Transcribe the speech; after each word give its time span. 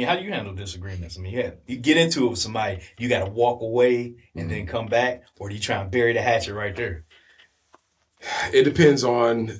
mean, 0.00 0.08
how 0.08 0.16
do 0.16 0.24
you 0.24 0.32
handle 0.32 0.54
disagreements? 0.54 1.16
I 1.18 1.20
mean, 1.22 1.34
yeah, 1.34 1.50
you 1.66 1.76
get 1.76 1.96
into 1.96 2.26
it 2.26 2.30
with 2.30 2.38
somebody, 2.38 2.80
you 2.98 3.08
got 3.08 3.24
to 3.24 3.30
walk 3.30 3.60
away 3.62 4.14
and 4.34 4.44
Mm-hmm. 4.44 4.48
then 4.48 4.66
come 4.66 4.86
back, 4.86 5.22
or 5.38 5.48
do 5.48 5.54
you 5.54 5.60
try 5.60 5.80
and 5.80 5.90
bury 5.90 6.12
the 6.12 6.22
hatchet 6.22 6.54
right 6.54 6.74
there? 6.74 7.04
It 8.52 8.64
depends 8.64 9.02
on 9.04 9.58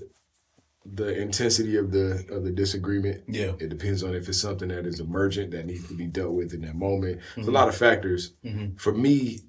the 0.85 1.21
intensity 1.21 1.77
of 1.77 1.93
the 1.93 2.25
of 2.31 2.45
the 2.45 2.51
disagreement. 2.51 3.23
Yeah. 3.29 3.53
It 3.59 3.69
depends 3.69 4.03
on 4.03 4.15
if 4.15 4.29
it's 4.29 4.41
something 4.41 4.69
that 4.69 4.87
is 4.87 4.99
emergent 5.01 5.51
that 5.53 5.67
needs 5.67 5.87
to 5.89 5.95
be 5.95 6.07
dealt 6.07 6.33
with 6.33 6.53
in 6.55 6.63
that 6.63 6.75
moment. 6.75 7.21
There's 7.35 7.47
Mm-hmm. 7.47 7.55
a 7.55 7.59
lot 7.59 7.69
of 7.69 7.77
factors. 7.77 8.33
For 8.77 8.93
me, 8.93 9.41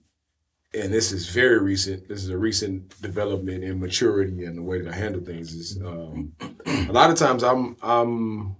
and 0.73 0.93
this 0.93 1.12
is 1.12 1.27
very 1.29 1.59
recent. 1.59 2.07
This 2.07 2.23
is 2.23 2.29
a 2.29 2.37
recent 2.37 3.01
development 3.01 3.63
in 3.63 3.79
maturity 3.79 4.45
and 4.45 4.57
the 4.57 4.63
way 4.63 4.81
that 4.81 4.93
I 4.93 4.95
handle 4.95 5.21
things. 5.21 5.53
Is 5.53 5.79
um, 5.84 6.34
a 6.65 6.91
lot 6.93 7.09
of 7.09 7.17
times 7.17 7.43
I'm 7.43 7.76
I'm 7.81 8.55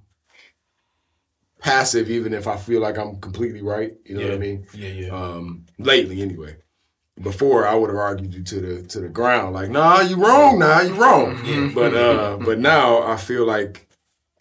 passive, 1.62 2.10
even 2.10 2.34
if 2.34 2.48
I 2.48 2.58
feel 2.58 2.82
like 2.82 2.98
I'm 2.98 3.20
completely 3.22 3.62
right. 3.62 3.94
You 4.06 4.16
know 4.16 4.26
what 4.26 4.34
I 4.34 4.38
mean? 4.38 4.68
Yeah, 4.74 4.90
yeah. 4.90 5.10
um, 5.10 5.66
lately 5.78 6.22
anyway. 6.22 6.58
Before 7.22 7.68
I 7.68 7.76
would 7.76 7.90
have 7.90 8.00
argued 8.00 8.34
you 8.34 8.44
to 8.44 8.60
the 8.62 8.82
to 8.88 9.00
the 9.00 9.10
ground, 9.10 9.54
like, 9.54 9.70
nah, 9.70 10.02
you 10.02 10.16
wrong, 10.16 10.58
nah, 10.58 10.82
you 10.82 10.96
wrong. 10.96 11.40
Yeah. 11.46 11.70
But 11.74 11.94
uh, 11.94 12.38
but 12.44 12.58
now 12.58 13.04
I 13.04 13.16
feel 13.16 13.46
like 13.46 13.88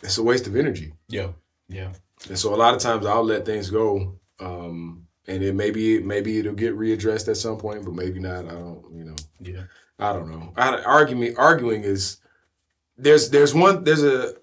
it's 0.02 0.16
a 0.16 0.22
waste 0.22 0.46
of 0.46 0.56
energy, 0.56 0.94
yeah, 1.08 1.28
yeah, 1.68 1.92
and 2.28 2.38
so 2.38 2.54
a 2.54 2.56
lot 2.56 2.72
of 2.74 2.80
times 2.80 3.04
I'll 3.04 3.24
let 3.24 3.44
things 3.44 3.68
go, 3.68 4.14
um, 4.38 5.06
and 5.26 5.42
then 5.42 5.56
maybe 5.56 6.00
maybe 6.00 6.38
it'll 6.38 6.54
get 6.54 6.78
readdressed 6.78 7.28
at 7.28 7.36
some 7.36 7.58
point, 7.58 7.84
but 7.84 7.92
maybe 7.92 8.18
not. 8.18 8.46
I 8.46 8.52
don't, 8.52 8.84
you 8.94 9.04
know, 9.04 9.16
yeah. 9.40 9.64
I 9.98 10.14
don't 10.14 10.30
know. 10.30 10.52
I, 10.56 10.80
arguing 10.82 11.36
arguing 11.36 11.82
is 11.82 12.16
there's 12.96 13.28
there's 13.28 13.52
one 13.52 13.84
there's 13.84 14.04
a 14.04 14.34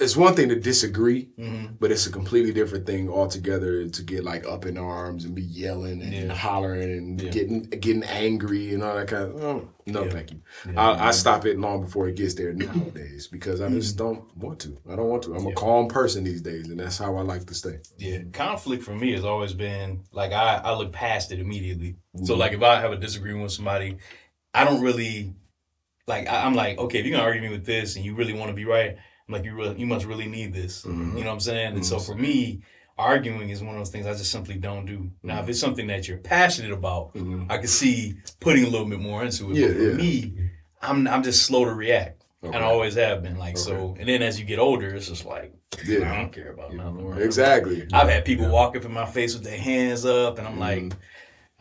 it's 0.00 0.16
one 0.16 0.34
thing 0.34 0.48
to 0.48 0.56
disagree, 0.58 1.28
Mm-hmm. 1.38 1.74
but 1.80 1.90
it's 1.90 2.06
a 2.06 2.12
completely 2.12 2.52
different 2.52 2.86
thing 2.86 3.08
altogether 3.08 3.88
to 3.88 4.02
get 4.02 4.24
like 4.24 4.46
up 4.46 4.66
in 4.66 4.76
arms 4.78 5.24
and 5.24 5.34
be 5.34 5.42
yelling 5.42 6.02
and 6.02 6.12
Yeah. 6.12 6.34
hollering 6.34 6.90
and 6.90 7.20
Yeah. 7.20 7.30
getting 7.30 7.62
getting 7.62 8.02
angry 8.04 8.74
and 8.74 8.82
all 8.82 8.94
that 8.96 9.08
kind 9.08 9.24
of. 9.24 9.42
Oh, 9.42 9.68
no, 9.86 10.04
Yeah. 10.04 10.10
thank 10.10 10.30
you. 10.32 10.40
I, 10.76 11.08
I 11.08 11.10
stop 11.10 11.44
it 11.46 11.58
long 11.58 11.82
before 11.82 12.08
it 12.08 12.16
gets 12.16 12.34
there 12.34 12.52
nowadays 12.52 13.26
because 13.28 13.60
I 13.60 13.66
Mm-hmm. 13.66 13.76
just 13.80 13.96
don't 13.96 14.36
want 14.36 14.58
to. 14.60 14.76
I 14.90 14.96
don't 14.96 15.08
want 15.08 15.22
to. 15.24 15.34
I'm 15.34 15.46
a 15.46 15.52
calm 15.52 15.88
person 15.88 16.24
these 16.24 16.40
days, 16.42 16.68
and 16.68 16.78
that's 16.80 16.98
how 16.98 17.16
I 17.16 17.22
like 17.22 17.46
to 17.46 17.54
stay. 17.54 17.78
Yeah, 17.98 18.18
conflict 18.32 18.82
for 18.84 18.94
me 18.94 19.12
has 19.12 19.24
always 19.24 19.52
been 19.54 20.02
like 20.12 20.32
I, 20.32 20.60
I 20.64 20.74
look 20.74 20.92
past 20.92 21.32
it 21.32 21.38
immediately. 21.40 21.96
Mm-hmm. 22.16 22.24
So 22.26 22.36
like 22.36 22.52
if 22.52 22.62
I 22.62 22.80
have 22.80 22.92
a 22.92 22.96
disagreement 22.96 23.42
with 23.44 23.52
somebody, 23.52 23.96
I 24.54 24.64
don't 24.64 24.82
really 24.82 25.34
like 26.06 26.28
I, 26.28 26.44
I'm 26.44 26.54
like 26.54 26.78
okay 26.78 26.98
if 26.98 27.06
you're 27.06 27.12
gonna 27.16 27.24
argue 27.28 27.42
me 27.42 27.48
with 27.50 27.64
this 27.64 27.96
and 27.96 28.04
you 28.04 28.14
really 28.14 28.32
want 28.32 28.48
to 28.50 28.54
be 28.54 28.64
right, 28.64 28.96
I'm 29.28 29.34
like 29.34 29.44
you 29.44 29.54
really 29.54 29.78
you 29.78 29.86
must 29.86 30.04
really 30.06 30.26
need 30.26 30.52
this. 30.52 30.82
Mm-hmm. 30.82 31.16
You 31.18 31.24
know 31.24 31.30
what 31.30 31.34
I'm 31.34 31.40
saying? 31.40 31.74
And 31.74 31.86
so 31.86 31.98
for 31.98 32.14
me, 32.14 32.60
arguing 32.98 33.50
is 33.50 33.62
one 33.62 33.74
of 33.74 33.80
those 33.80 33.90
things 33.90 34.06
I 34.06 34.12
just 34.12 34.30
simply 34.32 34.56
don't 34.56 34.84
do. 34.86 35.10
Now 35.22 35.40
if 35.42 35.48
it's 35.48 35.60
something 35.60 35.86
that 35.88 36.08
you're 36.08 36.18
passionate 36.18 36.72
about, 36.72 37.12
I 37.48 37.58
can 37.58 37.66
see 37.68 38.14
putting 38.40 38.64
a 38.64 38.68
little 38.68 38.86
bit 38.88 39.00
more 39.00 39.24
into 39.24 39.50
it. 39.50 39.56
Yeah, 39.56 39.68
but 39.68 39.76
for 39.76 39.82
yeah. 39.90 39.94
me, 39.94 40.34
I'm 40.80 41.06
I'm 41.08 41.22
just 41.22 41.44
slow 41.44 41.64
to 41.64 41.72
react. 41.74 42.18
And 42.44 42.56
I 42.56 42.62
always 42.62 42.96
have 42.96 43.22
been 43.22 43.38
like 43.38 43.56
so, 43.56 43.94
and 44.00 44.08
then 44.08 44.20
as 44.20 44.40
you 44.40 44.44
get 44.44 44.58
older, 44.58 44.92
it's 44.96 45.06
just 45.06 45.24
like 45.24 45.54
I 45.78 45.94
don't 46.00 46.32
care 46.32 46.50
about 46.50 46.74
nothing. 46.74 47.12
exactly. 47.22 47.86
I've 47.92 48.08
had 48.08 48.24
people 48.24 48.48
walk 48.48 48.76
up 48.76 48.84
in 48.84 48.92
my 48.92 49.06
face 49.06 49.34
with 49.34 49.44
their 49.44 49.56
hands 49.58 50.04
up, 50.04 50.38
and 50.38 50.46
I'm 50.48 50.54
Mm-hmm. 50.58 50.88
like, 50.88 50.96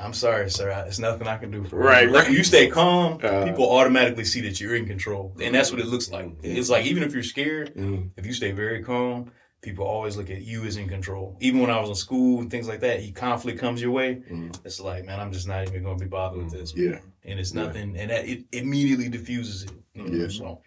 I'm 0.02 0.14
sorry, 0.14 0.50
sir. 0.50 0.72
I- 0.72 0.84
There's 0.84 1.00
nothing 1.00 1.28
I 1.28 1.38
can 1.38 1.52
do 1.52 1.64
for 1.64 1.76
Right, 1.78 2.08
you. 2.08 2.14
Like, 2.14 2.26
right. 2.28 2.34
You 2.34 2.44
stay 2.44 2.68
calm, 2.68 3.20
Uh, 3.24 3.46
people 3.46 3.70
automatically 3.70 4.26
see 4.26 4.42
that 4.42 4.60
you're 4.60 4.76
in 4.76 4.86
control. 4.86 5.36
And 5.40 5.54
that's 5.54 5.72
what 5.72 5.80
it 5.80 5.86
looks 5.88 6.10
like. 6.12 6.30
It's 6.42 6.70
like, 6.70 6.86
even 6.86 7.04
if 7.04 7.14
you're 7.14 7.24
scared, 7.24 7.74
Mhm. 7.76 8.10
if 8.18 8.26
you 8.26 8.34
stay 8.34 8.52
very 8.52 8.84
calm, 8.84 9.32
people 9.62 9.86
always 9.86 10.18
look 10.18 10.30
at 10.32 10.42
you 10.42 10.64
as 10.66 10.76
in 10.78 10.90
control. 10.90 11.38
Even 11.40 11.62
when 11.62 11.70
I 11.70 11.80
was 11.80 11.90
in 11.90 11.96
school 11.96 12.40
and 12.42 12.50
things 12.50 12.68
like 12.68 12.80
that, 12.80 13.04
you 13.04 13.14
conflict 13.14 13.60
comes 13.60 13.80
your 13.82 13.92
way, 13.92 14.22
it's 14.66 14.80
like, 14.80 15.06
man, 15.06 15.20
I'm 15.20 15.32
just 15.32 15.48
not 15.48 15.68
even 15.68 15.84
going 15.84 15.98
to 16.00 16.04
be 16.04 16.10
bothered 16.10 16.44
with 16.44 16.52
this. 16.52 16.72
Mm-hmm. 16.74 16.94
Yeah. 16.94 17.00
And 17.26 17.40
it's 17.40 17.54
nothing, 17.54 17.96
and 17.96 18.10
that 18.10 18.28
it 18.28 18.46
immediately 18.52 19.08
diffuses 19.10 19.64
it. 19.64 19.72
you 19.94 20.04
know, 20.04 20.18
Yeah. 20.24 20.28
So, 20.30 20.62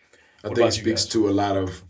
I 0.45 0.49
think 0.49 0.59
it 0.69 0.73
speaks 0.75 1.07
to 1.07 1.29
a 1.29 1.33
lot 1.33 1.57
of 1.57 1.83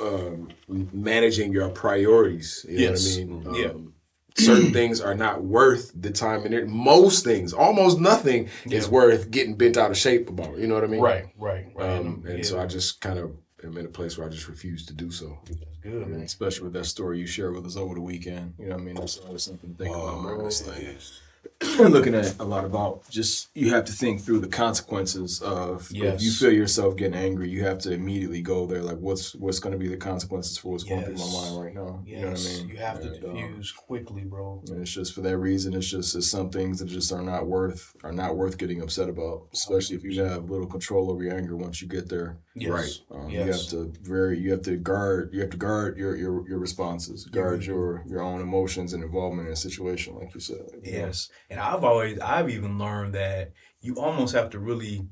um, 0.00 0.48
managing 0.92 1.50
your 1.52 1.68
priorities. 1.70 2.64
You 2.68 2.78
Yes. 2.78 3.16
know 3.16 3.24
what 3.36 3.46
I 3.46 3.50
mean? 3.50 3.62
Yeah. 3.62 3.90
Certain 4.36 4.72
things 4.72 5.00
are 5.00 5.14
not 5.14 5.44
worth 5.44 5.92
the 5.94 6.10
time 6.10 6.44
and 6.44 6.54
it. 6.54 6.68
Most 6.68 7.24
things, 7.24 7.52
almost 7.52 8.00
nothing, 8.00 8.48
is 8.66 8.88
worth 8.88 9.30
getting 9.30 9.56
bent 9.56 9.76
out 9.76 9.90
of 9.90 9.96
shape 9.96 10.28
about. 10.28 10.58
You 10.58 10.66
know 10.66 10.74
what 10.74 10.84
I 10.84 10.88
mean? 10.88 11.00
right, 11.00 11.26
right, 11.38 11.66
right. 11.74 11.98
Um, 11.98 12.24
and 12.26 12.38
yeah, 12.38 12.44
so 12.44 12.60
I 12.60 12.66
just 12.66 13.00
kind 13.00 13.18
of 13.18 13.36
am 13.62 13.76
in 13.78 13.86
a 13.86 13.88
place 13.88 14.18
where 14.18 14.26
I 14.26 14.30
just 14.30 14.48
refuse 14.48 14.84
to 14.86 14.92
do 14.92 15.10
so. 15.10 15.38
that's 15.46 15.78
good, 15.82 16.08
man. 16.08 16.20
Especially 16.20 16.64
with 16.64 16.72
that 16.74 16.86
story 16.86 17.18
you 17.20 17.26
shared 17.26 17.54
with 17.54 17.64
us 17.64 17.76
over 17.76 17.94
the 17.94 18.00
weekend. 18.00 18.54
You 18.58 18.66
know 18.66 18.74
what 18.74 18.82
I 18.82 18.84
mean? 18.84 18.94
That's 18.96 19.18
always 19.18 19.42
something 19.44 19.74
to 19.74 19.84
think 19.84 19.94
about, 19.94 20.22
bro. 20.22 20.46
It's 20.46 20.66
like 20.66 20.96
looking 21.78 22.14
at 22.14 22.38
a 22.38 22.44
lot 22.44 22.64
about 22.64 23.08
just 23.10 23.48
you 23.54 23.70
have 23.70 23.84
to 23.84 23.92
think 23.92 24.20
through 24.20 24.40
the 24.40 24.48
consequences 24.48 25.40
of 25.42 25.90
Yes. 25.90 26.16
if 26.16 26.22
you 26.22 26.30
feel 26.32 26.52
yourself 26.52 26.96
getting 26.96 27.14
angry, 27.18 27.48
you 27.48 27.64
have 27.64 27.78
to 27.80 27.92
immediately 27.92 28.42
go 28.42 28.66
there. 28.66 28.82
Like 28.82 28.98
what's 28.98 29.34
what's 29.34 29.58
gonna 29.58 29.76
be 29.78 29.88
the 29.88 29.96
consequences 29.96 30.58
for 30.58 30.72
what's 30.72 30.84
going 30.84 31.04
through 31.04 31.14
Yes. 31.16 31.32
my 31.32 31.40
mind 31.50 31.62
right 31.64 31.74
now. 31.74 32.02
Yes, 32.06 32.16
You 32.18 32.24
know 32.24 32.30
what 32.30 32.40
I 32.40 32.58
mean? 32.58 32.68
you 32.68 32.76
have 32.76 33.00
to 33.00 33.12
And, 33.14 33.24
um, 33.24 33.34
diffuse 33.36 33.72
quickly, 33.72 34.22
bro. 34.22 34.62
and 34.68 34.80
it's 34.82 34.90
just 34.92 35.14
for 35.14 35.20
that 35.22 35.38
reason. 35.38 35.74
It's 35.74 35.88
just 35.90 36.14
it's 36.14 36.28
some 36.28 36.50
things 36.50 36.78
that 36.80 36.86
just 36.86 37.12
are 37.12 37.22
not 37.22 37.46
worth 37.46 37.94
are 38.02 38.12
not 38.12 38.36
worth 38.36 38.58
getting 38.58 38.82
upset 38.82 39.08
about, 39.08 39.48
especially 39.52 39.96
if 39.96 40.04
you 40.04 40.22
have 40.22 40.50
little 40.50 40.66
control 40.66 41.10
over 41.10 41.22
your 41.22 41.34
anger 41.36 41.56
once 41.56 41.80
you 41.82 41.88
get 41.88 42.08
there. 42.08 42.38
Yes. 42.54 42.70
Right. 42.70 43.20
Um, 43.20 43.30
You 43.30 43.40
have 43.40 43.66
to 43.68 43.92
very 44.02 44.38
you 44.38 44.50
have 44.52 44.62
to 44.62 44.76
guard 44.76 45.30
you 45.32 45.40
have 45.40 45.50
to 45.50 45.56
guard 45.56 45.96
your 45.98 46.16
your, 46.16 46.48
your 46.48 46.58
responses, 46.58 47.24
guard 47.26 47.64
your 47.64 48.04
your 48.06 48.20
own 48.22 48.40
emotions 48.40 48.92
and 48.92 49.02
involvement 49.02 49.48
in 49.48 49.52
a 49.52 49.56
situation, 49.56 50.14
like 50.16 50.34
you 50.34 50.40
said. 50.40 50.58
you 50.84 50.92
know? 50.92 51.12
And 51.54 51.62
I've 51.62 51.84
always, 51.84 52.18
I've 52.18 52.50
even 52.50 52.78
learned 52.80 53.14
that 53.14 53.52
you 53.80 53.94
almost 53.94 54.34
have 54.34 54.50
to 54.50 54.58
really 54.58 55.06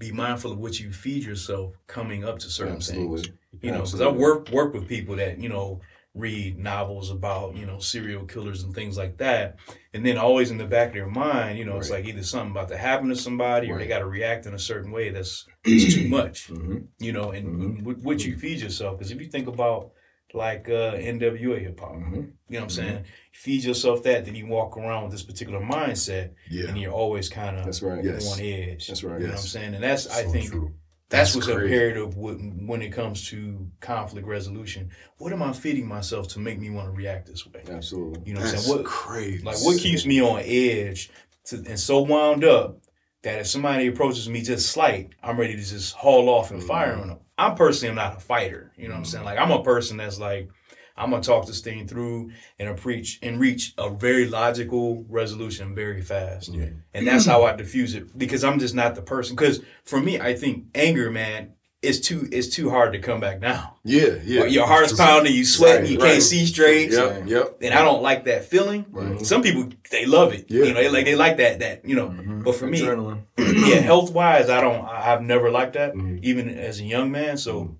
be 0.00 0.10
mindful 0.10 0.50
of 0.50 0.58
what 0.58 0.80
you 0.80 0.92
feed 0.92 1.22
yourself 1.22 1.76
coming 1.86 2.24
up 2.24 2.40
to 2.40 2.48
certain 2.50 2.74
Absolutely. 2.76 3.22
things. 3.22 3.36
You 3.62 3.70
know, 3.70 3.82
because 3.82 4.00
I 4.00 4.08
work 4.08 4.50
work 4.50 4.74
with 4.74 4.88
people 4.88 5.14
that 5.16 5.38
you 5.38 5.48
know 5.48 5.80
read 6.12 6.58
novels 6.58 7.08
about 7.10 7.54
you 7.54 7.66
know 7.66 7.78
serial 7.78 8.24
killers 8.24 8.64
and 8.64 8.74
things 8.74 8.96
like 8.98 9.18
that, 9.18 9.58
and 9.94 10.04
then 10.04 10.18
always 10.18 10.50
in 10.50 10.58
the 10.58 10.64
back 10.64 10.88
of 10.88 10.94
their 10.94 11.06
mind, 11.06 11.56
you 11.56 11.64
know, 11.64 11.76
it's 11.76 11.90
like 11.90 12.04
either 12.04 12.24
something 12.24 12.50
about 12.50 12.68
to 12.70 12.76
happen 12.76 13.08
to 13.10 13.14
somebody 13.16 13.70
or 13.70 13.78
they 13.78 13.86
got 13.86 14.00
to 14.00 14.06
react 14.06 14.46
in 14.46 14.54
a 14.54 14.58
certain 14.58 14.90
way 14.90 15.10
that's 15.10 15.46
too 15.64 16.08
much. 16.08 16.48
Mhm. 16.48 16.88
You 16.98 17.12
know, 17.12 17.30
and, 17.30 17.46
Mm-hmm. 17.46 17.84
what, 17.84 17.98
what 17.98 18.24
you 18.24 18.34
feed 18.36 18.58
yourself. 18.60 18.98
Because 18.98 19.12
if 19.12 19.20
you 19.20 19.28
think 19.28 19.46
about 19.46 19.92
like 20.34 20.68
uh, 20.68 20.94
NWA 20.94 21.60
hip 21.60 21.80
hop, 21.80 21.92
Mm-hmm. 21.92 22.14
you 22.14 22.22
know 22.48 22.58
what 22.58 22.62
I'm 22.62 22.70
saying? 22.70 23.04
feed 23.32 23.64
yourself 23.64 24.02
that, 24.02 24.24
then 24.26 24.34
you 24.34 24.46
walk 24.46 24.76
around 24.76 25.04
with 25.04 25.12
this 25.12 25.22
particular 25.22 25.60
mindset, 25.60 26.30
Yeah. 26.50 26.68
and 26.68 26.78
you're 26.78 26.92
always 26.92 27.28
kind 27.28 27.56
of 27.58 27.64
That's 27.64 27.80
right. 27.82 28.04
Yes. 28.04 28.32
on 28.32 28.40
edge. 28.40 28.86
That's 28.88 29.02
right. 29.02 29.20
You 29.20 29.26
know 29.28 29.32
what 29.34 29.40
I'm 29.40 29.46
saying? 29.46 29.74
And 29.74 29.82
that's 29.82 30.08
I 30.08 30.24
think 30.24 30.50
true. 30.50 30.72
that's, 31.08 31.32
That's 31.32 31.36
what's 31.36 31.46
crazy. 31.46 31.64
imperative 31.74 32.16
when, 32.16 32.66
when 32.66 32.82
it 32.82 32.90
comes 32.92 33.28
to 33.30 33.66
conflict 33.80 34.26
resolution. 34.26 34.90
What 35.18 35.32
am 35.32 35.42
I 35.42 35.52
feeding 35.52 35.86
myself 35.88 36.28
to 36.28 36.38
make 36.38 36.58
me 36.60 36.70
want 36.70 36.88
to 36.88 36.92
react 36.92 37.26
this 37.28 37.46
way? 37.46 37.62
Absolutely. 37.70 38.22
You 38.26 38.34
know 38.34 38.40
what 38.40 38.50
I'm 38.52 38.58
saying? 38.58 38.76
What 38.76 38.84
crazy. 38.86 39.42
like 39.42 39.56
what 39.62 39.78
keeps 39.80 40.04
me 40.04 40.20
on 40.22 40.40
edge 40.44 41.10
to, 41.46 41.56
and 41.66 41.80
so 41.80 42.00
wound 42.02 42.44
up 42.44 42.78
that 43.22 43.40
if 43.40 43.46
somebody 43.46 43.86
approaches 43.86 44.28
me 44.28 44.42
just 44.42 44.70
slight, 44.70 45.10
I'm 45.22 45.38
ready 45.38 45.54
to 45.54 45.62
just 45.62 45.94
haul 45.94 46.28
off 46.28 46.50
and 46.50 46.62
fire 46.62 46.92
Mm-hmm. 46.92 47.00
on 47.02 47.08
them. 47.08 47.18
I'm 47.36 47.54
personally 47.54 47.90
am 47.90 47.96
not 47.96 48.16
a 48.16 48.20
fighter. 48.20 48.72
You 48.76 48.88
know 48.88 48.94
what 48.94 48.98
I'm 48.98 49.04
saying? 49.06 49.24
Like 49.24 49.38
I'm 49.38 49.50
a 49.50 49.62
person 49.62 49.96
that's 49.96 50.18
like 50.18 50.48
I'm 50.96 51.10
gonna 51.10 51.22
talk 51.22 51.46
this 51.46 51.60
thing 51.60 51.86
through 51.86 52.32
and 52.58 52.76
preach 52.76 53.18
and 53.22 53.40
reach 53.40 53.72
a 53.78 53.88
very 53.88 54.28
logical 54.28 55.06
resolution 55.08 55.74
very 55.74 56.02
fast. 56.02 56.48
Yeah. 56.50 56.68
And 56.92 57.06
that's 57.06 57.24
how 57.24 57.44
I 57.44 57.56
diffuse 57.56 57.94
it 57.94 58.16
because 58.18 58.44
I'm 58.44 58.58
just 58.58 58.74
not 58.74 58.94
the 58.94 59.02
person. 59.02 59.36
Because 59.36 59.62
for 59.84 60.00
me, 60.00 60.20
I 60.20 60.34
think 60.34 60.66
anger, 60.74 61.10
man, 61.10 61.54
is 61.82 62.00
too 62.00 62.28
is 62.30 62.50
too 62.54 62.68
hard 62.68 62.92
to 62.92 62.98
come 62.98 63.20
back 63.20 63.40
down. 63.40 63.66
Yeah, 63.84 64.16
yeah. 64.24 64.44
Your 64.44 64.66
heart's 64.66 64.92
pounding, 64.92 65.32
you 65.32 65.44
sweating, 65.46 65.82
Right, 65.82 65.90
you 65.90 65.98
right. 65.98 66.10
can't 66.12 66.22
see 66.22 66.44
straight 66.44 66.90
Yep, 66.92 67.26
yep. 67.26 67.58
and 67.62 67.72
I 67.72 67.82
don't 67.82 68.02
like 68.02 68.24
that 68.24 68.44
feeling. 68.44 68.84
Some 69.24 69.42
people 69.42 69.68
they 69.90 70.04
love 70.04 70.32
it. 70.34 70.46
Yeah. 70.48 70.64
You 70.64 70.74
know, 70.74 70.80
they 70.82 70.88
like 70.90 71.04
they 71.06 71.14
like 71.16 71.36
that 71.38 71.60
that 71.60 71.84
you 71.88 71.96
know. 71.96 72.08
But 72.44 72.54
for 72.56 72.66
me, 72.66 72.80
Adrenaline. 72.82 73.22
yeah, 73.38 73.76
health 73.80 74.12
wise, 74.12 74.50
I 74.50 74.60
don't. 74.60 74.84
I- 74.84 75.12
I've 75.12 75.22
never 75.22 75.50
liked 75.50 75.72
that, 75.74 75.94
Mm-hmm. 75.94 76.18
even 76.22 76.48
as 76.50 76.80
a 76.80 76.84
young 76.84 77.10
man. 77.10 77.36
So. 77.38 77.76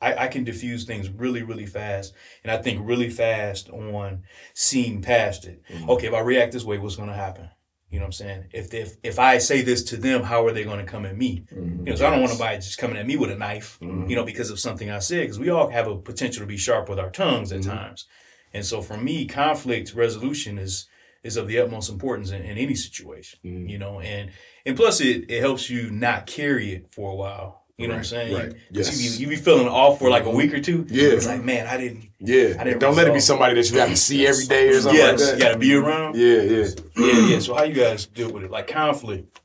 I, 0.00 0.24
I 0.24 0.26
can 0.26 0.42
diffuse 0.42 0.84
things 0.84 1.08
really, 1.08 1.42
really 1.44 1.64
fast, 1.64 2.12
and 2.42 2.50
I 2.50 2.56
think 2.60 2.80
really 2.82 3.08
fast 3.08 3.70
on 3.70 4.24
seeing 4.52 5.00
past 5.00 5.44
it. 5.44 5.62
Mm-hmm. 5.70 5.90
Okay, 5.90 6.08
if 6.08 6.12
I 6.12 6.18
react 6.18 6.50
this 6.52 6.64
way, 6.64 6.76
what's 6.78 6.96
going 6.96 7.08
to 7.08 7.14
happen? 7.14 7.50
You 7.92 7.98
know 7.98 8.04
what 8.04 8.08
I'm 8.08 8.12
saying? 8.12 8.44
If 8.52 8.72
if 8.72 8.96
if 9.02 9.18
I 9.18 9.36
say 9.36 9.60
this 9.60 9.84
to 9.84 9.98
them, 9.98 10.22
how 10.22 10.46
are 10.46 10.52
they 10.52 10.64
going 10.64 10.78
to 10.84 10.90
come 10.90 11.04
at 11.04 11.16
me? 11.16 11.44
Mm-hmm. 11.54 11.86
You 11.86 11.92
know, 11.92 11.96
so 11.96 12.06
I 12.06 12.10
don't 12.10 12.20
want 12.20 12.32
nobody 12.32 12.56
just 12.56 12.78
coming 12.78 12.96
at 12.96 13.06
me 13.06 13.16
with 13.16 13.30
a 13.30 13.36
knife. 13.36 13.78
You 13.82 14.16
know, 14.16 14.24
because 14.24 14.50
of 14.50 14.58
something 14.58 14.90
I 14.90 14.98
said. 14.98 15.20
Because 15.20 15.38
we 15.38 15.50
all 15.50 15.68
have 15.68 15.86
a 15.86 15.96
potential 15.96 16.40
to 16.40 16.46
be 16.46 16.56
sharp 16.56 16.88
with 16.88 16.98
our 16.98 17.10
tongues 17.10 17.52
at 17.52 17.60
Mm-hmm. 17.60 17.70
times, 17.70 18.06
and 18.54 18.64
so 18.64 18.80
for 18.80 18.96
me, 18.96 19.26
conflict 19.26 19.92
resolution 19.94 20.56
is 20.58 20.88
is 21.22 21.36
of 21.36 21.46
the 21.48 21.58
utmost 21.58 21.90
importance 21.90 22.30
in, 22.30 22.42
in 22.42 22.56
any 22.56 22.74
situation. 22.74 23.38
Mm-hmm. 23.44 23.68
You 23.68 23.78
know, 23.78 24.00
and 24.00 24.30
and 24.64 24.74
plus 24.74 25.02
it 25.02 25.30
it 25.30 25.40
helps 25.40 25.68
you 25.68 25.90
not 25.90 26.26
carry 26.26 26.72
it 26.72 26.90
for 26.90 27.12
a 27.12 27.14
while. 27.14 27.61
You 27.78 27.88
know 27.88 27.94
what 27.94 27.98
I'm 27.98 28.04
saying? 28.04 28.34
right. 28.34 28.52
You, 28.52 28.58
Yes. 28.70 29.02
you, 29.02 29.10
be, 29.10 29.16
you 29.22 29.28
be 29.28 29.42
feeling 29.42 29.66
off 29.66 29.98
for 29.98 30.10
like 30.10 30.24
a 30.24 30.30
week 30.30 30.52
or 30.52 30.60
two. 30.60 30.86
Yeah. 30.88 31.10
It's 31.10 31.26
like, 31.26 31.42
man, 31.42 31.66
I 31.66 31.78
didn't. 31.78 32.10
Yeah. 32.20 32.56
I 32.58 32.64
didn't 32.64 32.80
Don't 32.80 32.94
let 32.94 33.08
it 33.08 33.14
be 33.14 33.20
somebody 33.20 33.54
that 33.54 33.70
you 33.70 33.78
have 33.78 33.88
to 33.88 33.96
see 33.96 34.26
every 34.26 34.44
day 34.44 34.68
or 34.68 34.80
something 34.80 34.94
Yes, 34.98 35.20
like 35.24 35.34
you 35.38 35.40
got 35.42 35.52
to 35.52 35.58
be 35.58 35.74
around. 35.74 36.14
Yeah, 36.16 36.42
yeah. 36.42 36.66
yeah, 36.96 37.26
yeah. 37.28 37.38
So 37.38 37.54
how 37.54 37.64
you 37.64 37.74
guys 37.74 38.06
deal 38.06 38.30
with 38.32 38.44
it? 38.44 38.50
Like 38.50 38.68
conflict. 38.68 39.40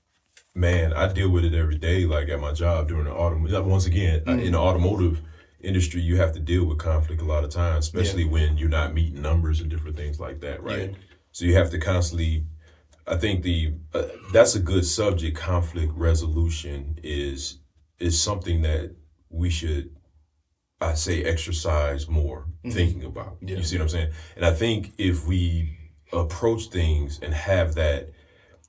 Man, 0.53 0.91
I 0.93 1.11
deal 1.13 1.29
with 1.29 1.45
it 1.45 1.53
every 1.53 1.77
day, 1.77 2.05
like 2.05 2.29
at 2.29 2.39
my 2.39 2.51
job 2.51 2.89
during 2.89 3.05
the 3.05 3.11
automotive. 3.11 3.65
Once 3.65 3.85
again, 3.85 4.23
uh, 4.27 4.31
in 4.31 4.51
the 4.51 4.57
automotive 4.59 5.21
industry, 5.61 6.01
you 6.01 6.17
have 6.17 6.33
to 6.33 6.39
deal 6.39 6.65
with 6.65 6.79
conflict 6.79 7.21
a 7.21 7.25
lot 7.25 7.43
of 7.43 7.49
times, 7.51 7.85
especially 7.85 8.25
when 8.25 8.57
you're 8.57 8.67
not 8.69 8.93
meeting 8.93 9.21
numbers 9.21 9.61
and 9.61 9.69
different 9.69 9.95
things 9.95 10.19
like 10.19 10.39
that, 10.41 10.61
right? 10.63 10.89
Yeah. 10.91 10.97
So 11.31 11.45
you 11.45 11.55
have 11.55 11.69
to 11.71 11.79
constantly. 11.79 12.43
I 13.07 13.15
think 13.15 13.43
the 13.43 13.73
uh, 13.93 14.03
that's 14.33 14.55
a 14.55 14.59
good 14.59 14.85
subject. 14.85 15.37
Conflict 15.37 15.93
resolution 15.95 16.99
is 17.03 17.59
is 17.99 18.19
something 18.19 18.61
that 18.61 18.95
we 19.29 19.49
should, 19.49 19.95
I 20.79 20.93
say, 20.93 21.23
exercise 21.23 22.07
more 22.07 22.47
thinking 22.69 23.03
about. 23.03 23.37
Yeah. 23.41 23.57
You 23.57 23.63
see 23.63 23.77
what 23.77 23.83
I'm 23.83 23.89
saying? 23.89 24.11
And 24.35 24.45
I 24.45 24.51
think 24.51 24.93
if 24.97 25.25
we 25.25 25.77
approach 26.13 26.67
things 26.67 27.19
and 27.21 27.33
have 27.33 27.75
that 27.75 28.09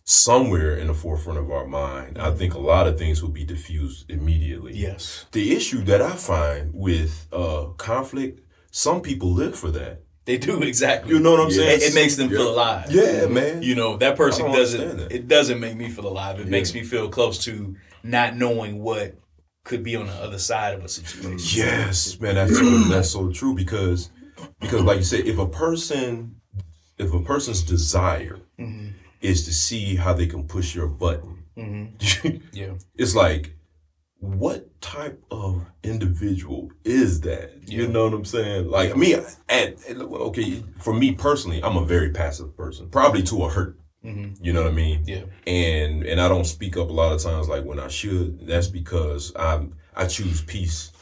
somewhere 0.05 0.75
in 0.75 0.87
the 0.87 0.95
forefront 0.95 1.39
of 1.39 1.51
our 1.51 1.67
mind, 1.67 2.19
I 2.19 2.31
think 2.31 2.55
a 2.55 2.59
lot 2.59 2.87
of 2.87 2.99
things 2.99 3.23
will 3.23 3.31
be 3.31 3.45
diffused 3.45 4.11
immediately. 4.11 4.73
Yes. 4.75 5.27
The 5.33 5.55
issue 5.55 5.83
that 5.85 6.01
I 6.01 6.13
find 6.17 6.73
with 6.73 7.27
uh, 7.33 7.67
conflict, 7.77 8.41
some 8.71 9.03
people 9.03 9.33
live 9.33 9.57
for 9.57 9.71
that. 9.73 10.03
They 10.29 10.37
do 10.37 10.63
exactly. 10.73 11.15
You 11.15 11.21
know 11.21 11.31
what 11.33 11.41
I'm 11.41 11.51
saying? 11.51 11.81
It, 11.81 11.85
it 11.91 11.95
makes 11.95 12.17
them 12.17 12.29
feel 12.29 12.51
alive. 12.53 12.93
Yeah, 12.93 13.27
man. 13.27 13.63
You 13.63 13.75
know 13.75 13.97
that 13.97 14.15
person 14.17 14.53
doesn't. 14.53 14.99
that. 14.99 15.11
It 15.11 15.27
doesn't 15.27 15.59
make 15.59 15.75
me 15.75 15.89
feel 15.89 16.07
alive. 16.07 16.39
It 16.39 16.49
makes 16.49 16.75
me 16.75 16.83
feel 16.85 17.09
close 17.09 17.43
to 17.47 17.75
not 18.03 18.37
knowing 18.37 18.81
what 18.83 19.15
could 19.65 19.83
be 19.83 19.97
on 19.97 20.07
the 20.07 20.13
other 20.13 20.39
side 20.39 20.75
of 20.75 20.85
a 20.85 20.89
situation. 20.89 21.39
Yes, 21.65 22.21
man, 22.21 22.35
that's 22.37 22.57
so, 22.59 22.71
that's 22.89 23.11
so 23.11 23.31
true 23.33 23.55
because 23.55 24.11
because 24.61 24.83
like 24.83 24.99
you 24.99 25.05
said, 25.05 25.27
if 25.27 25.39
a 25.39 25.47
person 25.47 26.37
if 26.99 27.13
a 27.15 27.21
person's 27.21 27.63
desire 27.63 28.39
Mm-hmm. 28.61 28.89
is 29.21 29.45
to 29.47 29.53
see 29.55 29.95
how 29.97 30.13
they 30.13 30.27
can 30.27 30.43
push 30.47 30.75
your 30.75 30.89
button, 30.89 31.45
Yeah. 32.53 32.75
it's 32.97 33.15
like 33.15 33.57
what 34.21 34.81
type 34.81 35.23
of 35.31 35.67
individual 35.83 36.71
is 36.85 37.21
that? 37.21 37.69
You 37.69 37.87
know 37.87 38.05
what 38.05 38.15
I'm 38.15 38.25
saying? 38.25 38.69
Like 38.69 38.97
me, 38.97 39.15
and, 39.49 39.77
okay, 39.89 40.65
for 40.81 40.93
me 40.93 41.13
personally, 41.13 41.63
I'm 41.63 41.77
a 41.77 41.85
very 41.85 42.11
passive 42.11 42.57
person, 42.57 42.89
probably 42.91 43.23
to 43.25 43.45
a 43.45 43.49
hurt. 43.49 43.79
Mm-hmm. 44.05 44.45
You 44.45 44.53
know 44.53 44.63
what 44.63 44.73
I 44.73 44.75
mean? 44.75 45.05
Yeah. 45.07 45.25
And 45.47 46.05
and 46.05 46.21
I 46.21 46.29
don't 46.29 46.47
speak 46.47 46.77
up 46.77 46.89
a 46.89 46.93
lot 46.93 47.13
of 47.13 47.21
times 47.21 47.49
like 47.49 47.65
when 47.65 47.81
I 47.81 47.89
should. 47.89 48.47
That's 48.47 48.69
because 48.69 49.33
I'm 49.37 49.75
I 49.95 50.07
choose 50.07 50.41
peace 50.43 50.93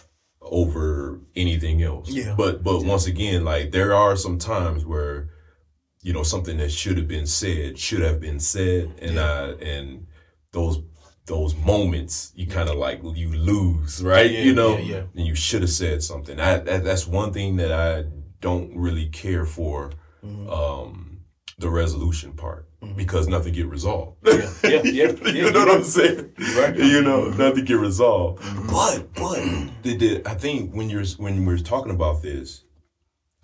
over 0.40 1.20
anything 1.34 1.82
else. 1.82 2.08
Yeah. 2.08 2.34
But 2.36 2.62
but 2.62 2.84
once 2.84 3.06
again, 3.06 3.44
like 3.44 3.70
there 3.70 3.94
are 3.94 4.16
some 4.16 4.38
times 4.38 4.86
where 4.86 5.30
you 6.00 6.12
know 6.14 6.22
something 6.22 6.56
that 6.56 6.72
should 6.72 6.96
have 6.96 7.08
been 7.08 7.26
said 7.26 7.78
should 7.78 8.00
have 8.00 8.20
been 8.20 8.40
said, 8.40 8.94
and 9.00 9.20
I 9.20 9.50
and 9.52 10.06
those 10.52 10.80
those 11.26 11.54
moments 11.56 12.32
you 12.36 12.46
kind 12.46 12.68
of 12.68 12.76
like 12.76 13.00
you 13.02 13.32
lose, 13.32 14.02
right? 14.02 14.30
Yeah, 14.30 14.40
you 14.40 14.54
know, 14.54 14.76
yeah, 14.76 14.96
yeah. 14.96 15.02
and 15.14 15.26
you 15.26 15.34
should 15.34 15.62
have 15.62 15.70
said 15.70 16.02
something. 16.02 16.40
I, 16.40 16.58
that 16.58 16.84
that's 16.84 17.06
one 17.06 17.32
thing 17.32 17.56
that 17.56 17.72
I 17.72 18.04
don't 18.40 18.76
really 18.76 19.08
care 19.08 19.44
for. 19.44 19.90
Mm-hmm. 20.24 20.48
Um, 20.48 21.06
the 21.58 21.70
resolution 21.70 22.32
part 22.32 22.68
because 22.96 23.28
nothing 23.28 23.52
get 23.52 23.66
resolved. 23.66 24.16
Yeah. 24.24 24.50
Yeah. 24.62 24.70
Yeah. 24.84 25.12
yeah. 25.22 25.28
you 25.32 25.50
know 25.50 25.64
what 25.64 25.76
I'm 25.76 25.84
saying? 25.84 26.32
Right. 26.56 26.76
You 26.76 27.02
know, 27.02 27.28
nothing 27.30 27.64
get 27.64 27.78
resolved. 27.78 28.42
But 28.68 29.14
but 29.14 29.38
the, 29.82 29.96
the, 29.96 30.22
I 30.26 30.34
think 30.34 30.74
when 30.74 30.90
you're 30.90 31.04
when 31.18 31.44
we're 31.44 31.58
talking 31.58 31.92
about 31.92 32.22
this, 32.22 32.64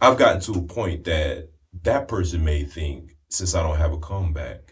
I've 0.00 0.18
gotten 0.18 0.40
to 0.42 0.60
a 0.60 0.62
point 0.62 1.04
that 1.04 1.48
that 1.82 2.08
person 2.08 2.44
may 2.44 2.64
think 2.64 3.16
since 3.28 3.54
I 3.54 3.62
don't 3.62 3.78
have 3.78 3.92
a 3.92 3.98
comeback, 3.98 4.71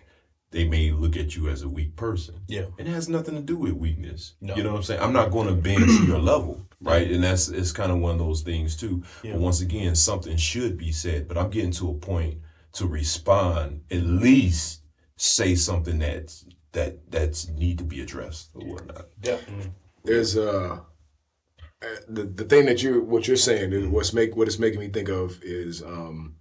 they 0.50 0.67
may 0.67 0.91
look 0.91 1.17
at 1.17 1.37
you 1.37 1.49
as 1.49 1.62
a 1.62 1.69
weak 1.69 1.94
person. 1.97 2.41
Yeah. 2.49 2.67
It 2.79 2.87
has 2.87 3.08
nothing 3.08 3.37
to 3.37 3.41
do 3.41 3.56
with 3.56 3.73
weakness. 3.73 4.35
No. 4.41 4.56
You 4.56 4.64
know 4.64 4.73
what 4.73 4.79
I'm 4.79 4.82
saying? 4.82 5.00
I'm 5.00 5.12
not 5.12 5.31
going 5.31 5.47
to 5.47 5.55
bend 5.55 5.85
to 5.87 6.06
your 6.06 6.19
level, 6.19 6.67
right? 6.81 7.08
And 7.11 7.23
that's 7.23 7.49
it's 7.49 7.73
kind 7.73 7.93
of 7.93 7.99
one 7.99 8.12
of 8.12 8.19
those 8.19 8.43
things 8.43 8.76
too. 8.76 9.02
Yeah. 9.23 9.32
But 9.32 9.41
once 9.41 9.61
again, 9.61 9.94
something 9.94 10.37
should 10.37 10.76
be 10.76 10.91
said, 10.91 11.29
but 11.29 11.38
I'm 11.38 11.50
getting 11.50 11.70
to 11.73 11.91
a 11.91 11.94
point 11.94 12.38
to 12.73 12.87
respond, 12.87 13.82
at 13.91 14.02
least 14.02 14.82
say 15.17 15.55
something 15.55 15.99
that's 15.99 16.47
that 16.73 17.11
that's 17.11 17.49
need 17.49 17.79
to 17.79 17.85
be 17.85 18.00
addressed 18.00 18.50
or 18.55 18.67
whatnot. 18.67 19.06
Definitely. 19.20 19.73
There's 20.05 20.37
uh 20.37 20.81
uh, 21.82 21.87
the 22.08 22.25
the 22.25 22.44
thing 22.44 22.67
that 22.67 22.82
you 22.82 23.02
what 23.02 23.26
you're 23.26 23.37
saying 23.37 23.73
is 23.73 23.87
what's 23.87 24.12
make 24.12 24.37
what 24.37 24.49
it's 24.49 24.58
making 24.58 24.81
me 24.81 24.88
think 24.88 25.08
of 25.08 25.43
is 25.43 25.82
um 25.82 26.37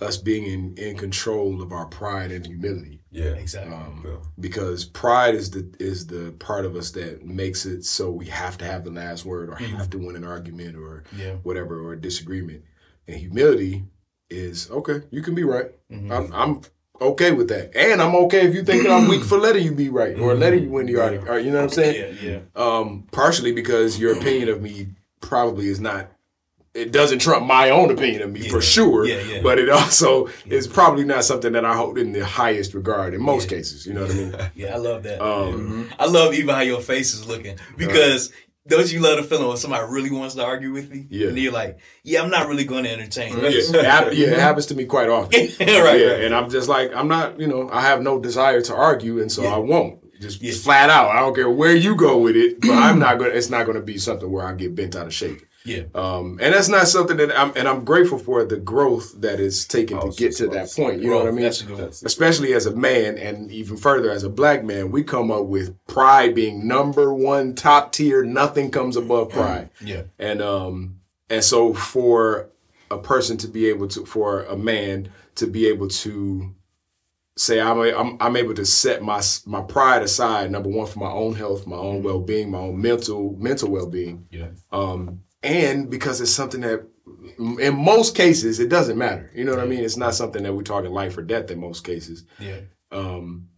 us 0.00 0.16
being 0.16 0.44
in 0.44 0.74
in 0.76 0.96
control 0.96 1.62
of 1.62 1.72
our 1.72 1.86
pride 1.86 2.30
and 2.30 2.46
humility 2.46 3.00
Yeah, 3.10 3.34
Exactly. 3.34 3.74
Um, 3.74 4.02
well, 4.04 4.22
because 4.38 4.84
pride 4.84 5.34
is 5.34 5.50
the 5.50 5.72
is 5.78 6.06
the 6.06 6.32
part 6.38 6.64
of 6.64 6.76
us 6.76 6.90
that 6.92 7.24
makes 7.24 7.66
it 7.66 7.84
so 7.84 8.10
we 8.10 8.26
have 8.26 8.58
to 8.58 8.64
have 8.64 8.84
the 8.84 8.90
last 8.90 9.24
word 9.24 9.48
or 9.48 9.56
have 9.56 9.68
mm-hmm. 9.68 9.90
to 9.90 9.98
win 9.98 10.16
an 10.16 10.24
argument 10.24 10.76
or 10.76 11.04
Yeah. 11.16 11.34
whatever 11.42 11.80
or 11.80 11.94
a 11.94 12.00
disagreement 12.00 12.62
and 13.08 13.16
humility 13.16 13.84
is 14.28 14.70
okay 14.70 15.02
you 15.10 15.22
can 15.22 15.34
be 15.34 15.44
right 15.44 15.70
mm-hmm. 15.90 16.12
I'm, 16.12 16.32
I'm 16.32 16.60
okay 17.00 17.30
with 17.30 17.48
that 17.48 17.76
and 17.76 18.00
i'm 18.00 18.14
okay 18.16 18.46
if 18.46 18.54
you 18.54 18.64
think 18.64 18.82
that 18.82 18.90
i'm 18.90 19.06
weak 19.06 19.22
for 19.30 19.38
letting 19.38 19.64
you 19.64 19.72
be 19.72 19.88
right 19.90 20.18
or 20.18 20.30
mm-hmm. 20.32 20.40
letting 20.40 20.64
you 20.64 20.70
win 20.70 20.86
the 20.86 21.00
argument 21.00 21.28
or, 21.28 21.38
you 21.38 21.50
know 21.50 21.58
what 21.58 21.64
i'm 21.64 21.70
saying 21.70 22.16
Yeah. 22.20 22.30
Yeah. 22.30 22.40
um, 22.56 23.06
partially 23.12 23.52
because 23.52 24.00
your 24.00 24.16
opinion 24.16 24.48
of 24.48 24.62
me 24.62 24.88
probably 25.20 25.68
is 25.68 25.80
not. 25.80 26.10
It 26.76 26.92
doesn't 26.92 27.20
trump 27.20 27.46
my 27.46 27.70
own 27.70 27.90
opinion 27.90 28.22
of 28.22 28.32
me 28.32 28.48
for 28.48 28.60
sure. 28.60 29.06
Yeah, 29.06 29.20
yeah. 29.22 29.42
But 29.42 29.58
it 29.58 29.68
also 29.70 30.28
is 30.46 30.66
probably 30.68 31.04
not 31.04 31.24
something 31.24 31.52
that 31.52 31.64
I 31.64 31.74
hold 31.74 31.98
in 31.98 32.12
the 32.12 32.24
highest 32.24 32.74
regard 32.74 33.14
in 33.14 33.22
most 33.22 33.48
cases. 33.48 33.86
You 33.86 33.94
know 33.94 34.02
what 34.02 34.10
I 34.10 34.14
mean? 34.14 34.36
Yeah. 34.54 34.74
I 34.74 34.76
love 34.78 35.02
that. 35.04 35.20
Um, 35.20 35.88
I 35.98 36.06
love 36.06 36.34
even 36.34 36.54
how 36.54 36.60
your 36.60 36.80
face 36.80 37.14
is 37.14 37.26
looking 37.26 37.58
because 37.76 38.32
don't 38.68 38.90
you 38.92 39.00
love 39.00 39.16
the 39.16 39.22
feeling 39.22 39.48
when 39.48 39.56
somebody 39.56 39.84
really 39.88 40.10
wants 40.10 40.34
to 40.34 40.44
argue 40.44 40.72
with 40.72 40.90
me? 40.90 41.06
Yeah. 41.08 41.28
And 41.28 41.38
you're 41.38 41.52
like, 41.52 41.78
yeah, 42.02 42.22
I'm 42.22 42.30
not 42.30 42.48
really 42.48 42.64
going 42.64 42.84
to 42.84 42.90
entertain 42.92 43.36
yeah, 43.38 43.44
it 43.48 44.14
yeah, 44.14 44.26
it 44.28 44.38
happens 44.48 44.66
to 44.66 44.74
me 44.74 44.84
quite 44.86 45.08
often. 45.08 45.40
right. 45.60 45.60
yeah, 45.60 45.80
right. 45.80 46.24
and 46.24 46.34
I'm 46.34 46.50
just 46.50 46.68
like, 46.68 46.92
I'm 46.94 47.08
not, 47.08 47.38
you 47.38 47.46
know, 47.46 47.68
I 47.70 47.80
have 47.82 48.02
no 48.02 48.18
desire 48.18 48.60
to 48.62 48.74
argue, 48.74 49.20
and 49.20 49.30
so 49.30 49.42
Yeah. 49.42 49.54
I 49.54 49.58
won't. 49.58 50.00
Just 50.20 50.42
Yeah. 50.42 50.52
flat 50.54 50.90
out. 50.90 51.10
I 51.10 51.20
don't 51.20 51.34
care 51.34 51.50
where 51.50 51.76
you 51.76 51.94
go 51.94 52.18
with 52.18 52.36
it, 52.36 52.60
but 52.60 52.70
I'm 52.72 52.98
not 53.06 53.18
gonna. 53.18 53.30
It's 53.30 53.50
not 53.50 53.66
gonna 53.66 53.82
be 53.82 53.98
something 53.98 54.30
where 54.30 54.46
I 54.46 54.54
get 54.54 54.74
bent 54.74 54.96
out 54.96 55.06
of 55.06 55.14
shape. 55.14 55.42
Yeah. 55.66 55.82
Um, 55.94 56.38
and 56.40 56.54
that's 56.54 56.68
not 56.68 56.86
something 56.88 57.16
that 57.18 57.36
I'm, 57.38 57.52
and 57.56 57.66
I'm 57.68 57.84
grateful 57.84 58.18
for 58.18 58.44
the 58.44 58.56
growth 58.56 59.20
that 59.20 59.40
it's 59.40 59.64
taken 59.64 60.00
to 60.00 60.16
get 60.16 60.36
to 60.36 60.46
that 60.48 60.70
point. 60.70 61.02
You 61.02 61.10
know 61.10 61.18
what 61.18 61.26
I 61.26 61.32
mean? 61.32 61.42
That's. 61.42 62.02
Especially 62.02 62.54
as 62.54 62.66
a 62.66 62.74
man, 62.74 63.18
and 63.18 63.50
even 63.50 63.76
further 63.76 64.10
as 64.10 64.22
a 64.22 64.30
black 64.30 64.64
man, 64.64 64.90
we 64.90 65.02
come 65.02 65.30
up 65.30 65.46
with 65.46 65.74
pride 65.86 66.34
being 66.34 66.66
number 66.66 67.12
one, 67.12 67.54
top 67.54 67.92
tier. 67.92 68.24
Nothing 68.24 68.70
comes 68.70 68.96
above 68.96 69.30
pride. 69.30 69.70
Yeah. 69.80 70.02
And 70.18 70.40
um, 70.40 71.00
and 71.28 71.42
so 71.42 71.74
for 71.74 72.48
a 72.90 72.98
person 72.98 73.36
to 73.38 73.48
be 73.48 73.66
able 73.68 73.88
to, 73.88 74.06
for 74.06 74.44
a 74.44 74.56
man 74.56 75.10
to 75.34 75.46
be 75.48 75.66
able 75.66 75.88
to 75.88 76.54
say 77.36 77.60
I'm, 77.60 77.78
a, 77.80 77.92
I'm 77.92 78.16
I'm 78.20 78.36
able 78.36 78.54
to 78.54 78.64
set 78.64 79.02
my 79.02 79.20
my 79.44 79.60
pride 79.60 80.02
aside. 80.02 80.50
Number 80.50 80.70
one, 80.70 80.86
for 80.86 80.98
my 81.00 81.10
own 81.10 81.34
health, 81.34 81.66
my 81.66 81.76
own 81.76 82.02
well 82.02 82.20
being, 82.20 82.50
my 82.50 82.58
own 82.58 82.80
mental 82.80 83.36
mental 83.38 83.70
well 83.70 83.86
being 83.86 84.26
Yeah. 84.30 84.48
um, 84.72 85.20
and 85.46 85.90
because 85.90 86.20
it's 86.20 86.30
something 86.30 86.60
that 86.62 86.86
in 87.38 87.74
most 87.76 88.14
cases 88.16 88.60
it 88.60 88.68
doesn't 88.68 88.98
matter. 88.98 89.30
You 89.34 89.44
know 89.44 89.52
what 89.52 89.60
i 89.60 89.66
mean? 89.66 89.84
It's 89.84 89.96
not 89.96 90.14
something 90.14 90.42
that 90.42 90.54
we're 90.54 90.62
talking 90.62 90.90
life 90.90 91.16
or 91.16 91.22
death 91.22 91.50
in 91.50 91.60
most 91.60 91.84
cases. 91.84 92.24
Yeah. 92.38 92.60
um, 92.92 93.48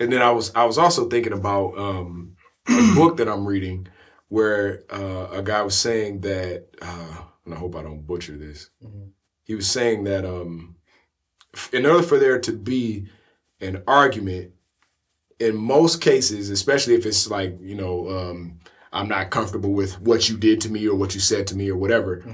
and 0.00 0.12
then 0.12 0.22
i 0.22 0.30
was 0.30 0.54
i 0.54 0.64
was 0.64 0.78
also 0.78 1.08
thinking 1.08 1.32
about 1.32 1.76
um, 1.76 2.36
a 2.68 2.92
book 2.94 3.16
that 3.16 3.28
i'm 3.28 3.46
reading 3.46 3.86
where 4.28 4.84
uh, 4.90 5.28
a 5.32 5.42
guy 5.42 5.62
was 5.62 5.76
saying 5.76 6.20
that 6.20 6.66
uh, 6.82 7.16
and 7.44 7.54
i 7.54 7.56
hope 7.56 7.74
i 7.76 7.82
don't 7.82 8.06
butcher 8.06 8.36
this. 8.36 8.70
He 9.44 9.54
was 9.54 9.68
saying 9.70 10.04
that 10.04 10.24
um, 10.26 10.76
in 11.72 11.86
order 11.86 12.02
for 12.02 12.18
there 12.18 12.38
to 12.40 12.52
be 12.52 13.06
an 13.60 13.82
argument 13.86 14.52
in 15.40 15.56
most 15.56 16.00
cases, 16.00 16.50
especially 16.50 16.94
if 16.94 17.06
it's 17.06 17.30
like, 17.30 17.56
you 17.60 17.74
know, 17.74 18.08
um, 18.10 18.58
I'm 18.92 19.08
not 19.08 19.30
comfortable 19.30 19.72
with 19.72 20.00
what 20.00 20.28
you 20.28 20.36
did 20.36 20.60
to 20.62 20.70
me 20.70 20.86
or 20.88 20.94
what 20.96 21.14
you 21.14 21.20
said 21.20 21.46
to 21.48 21.56
me 21.56 21.70
or 21.70 21.76
whatever, 21.76 22.24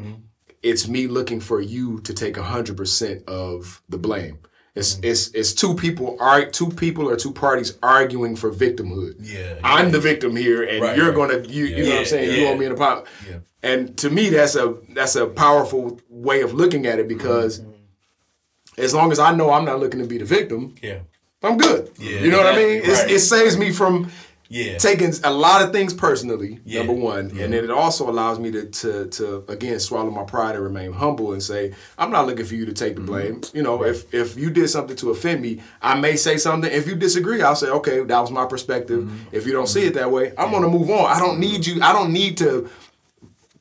it's 0.62 0.88
me 0.88 1.06
looking 1.06 1.40
for 1.40 1.60
you 1.60 2.00
to 2.00 2.14
take 2.14 2.34
100% 2.36 3.24
of 3.28 3.82
the 3.88 3.98
blame. 3.98 4.38
It's, 4.74 4.98
it's, 5.02 5.28
it's 5.34 5.52
two 5.52 5.74
people 5.76 6.16
are 6.20 6.46
two 6.46 6.68
people 6.70 7.08
or 7.08 7.16
two 7.16 7.32
parties 7.32 7.78
arguing 7.82 8.34
for 8.34 8.50
victimhood. 8.50 9.14
Yeah. 9.20 9.58
I'm 9.62 9.92
the 9.92 10.00
victim 10.00 10.34
here, 10.34 10.64
and 10.64 10.82
Right, 10.82 10.96
you're 10.96 11.12
right. 11.12 11.30
gonna 11.30 11.46
you, 11.46 11.66
you 11.66 11.84
know 11.84 11.90
what 11.90 11.98
I'm 12.00 12.04
saying. 12.06 12.30
You 12.32 12.36
yeah. 12.42 12.46
want 12.48 12.58
me 12.60 12.66
in 12.66 12.72
a 12.72 12.76
pot. 12.76 13.06
Yeah. 13.28 13.36
And 13.62 13.96
to 13.98 14.10
me, 14.10 14.30
that's 14.30 14.56
a 14.56 14.76
that's 14.90 15.14
a 15.14 15.26
powerful 15.28 16.00
way 16.08 16.40
of 16.42 16.54
looking 16.54 16.86
at 16.86 16.98
it 16.98 17.06
because 17.06 17.60
Mm-hmm. 17.60 18.80
as 18.82 18.92
long 18.94 19.12
as 19.12 19.18
I 19.20 19.32
know 19.32 19.52
I'm 19.52 19.64
not 19.64 19.78
looking 19.78 20.00
to 20.00 20.06
be 20.08 20.18
the 20.18 20.24
victim, 20.24 20.74
Yeah. 20.82 21.00
I'm 21.42 21.56
good. 21.56 21.92
Yeah. 21.98 22.18
You 22.20 22.30
know 22.32 22.38
what 22.38 22.54
I 22.54 22.56
mean? 22.56 22.78
It's, 22.84 22.88
Right. 23.02 23.10
It 23.12 23.20
saves 23.20 23.56
me 23.56 23.70
from 23.70 24.10
Yeah. 24.48 24.78
taking 24.78 25.12
a 25.24 25.32
lot 25.32 25.62
of 25.62 25.72
things 25.72 25.94
personally. 25.94 26.60
Yeah. 26.64 26.80
Number 26.80 26.92
one, 26.92 27.30
and 27.30 27.52
then 27.52 27.64
it 27.64 27.70
also 27.70 28.08
allows 28.08 28.38
me 28.38 28.50
to 28.52 28.66
to 28.66 29.06
to 29.06 29.44
again 29.48 29.80
swallow 29.80 30.10
my 30.10 30.24
pride 30.24 30.54
and 30.54 30.62
remain 30.62 30.92
humble 30.92 31.32
and 31.32 31.42
say 31.42 31.74
I'm 31.98 32.10
not 32.10 32.26
looking 32.26 32.44
for 32.44 32.54
you 32.54 32.66
to 32.66 32.72
take 32.72 32.94
the 32.94 33.00
mm-hmm. 33.00 33.10
blame. 33.10 33.40
You 33.52 33.62
know, 33.62 33.84
if 33.84 34.12
if 34.12 34.36
you 34.36 34.50
did 34.50 34.68
something 34.68 34.96
to 34.96 35.10
offend 35.10 35.40
me, 35.42 35.60
I 35.80 35.98
may 35.98 36.16
say 36.16 36.36
something. 36.36 36.70
If 36.70 36.86
you 36.86 36.94
disagree, 36.94 37.42
I'll 37.42 37.56
say 37.56 37.68
okay, 37.68 38.04
that 38.04 38.20
was 38.20 38.30
my 38.30 38.46
perspective. 38.46 39.04
Mm-hmm. 39.04 39.34
If 39.34 39.46
you 39.46 39.52
don't 39.52 39.68
see 39.68 39.82
it 39.82 39.94
mm-hmm. 39.94 39.98
that 39.98 40.10
way, 40.10 40.32
I'm 40.36 40.50
gonna 40.50 40.68
move 40.68 40.90
on. 40.90 41.10
I 41.10 41.18
don't 41.18 41.40
need 41.40 41.66
you. 41.66 41.82
I 41.82 41.92
don't 41.92 42.12
need 42.12 42.36
to 42.38 42.68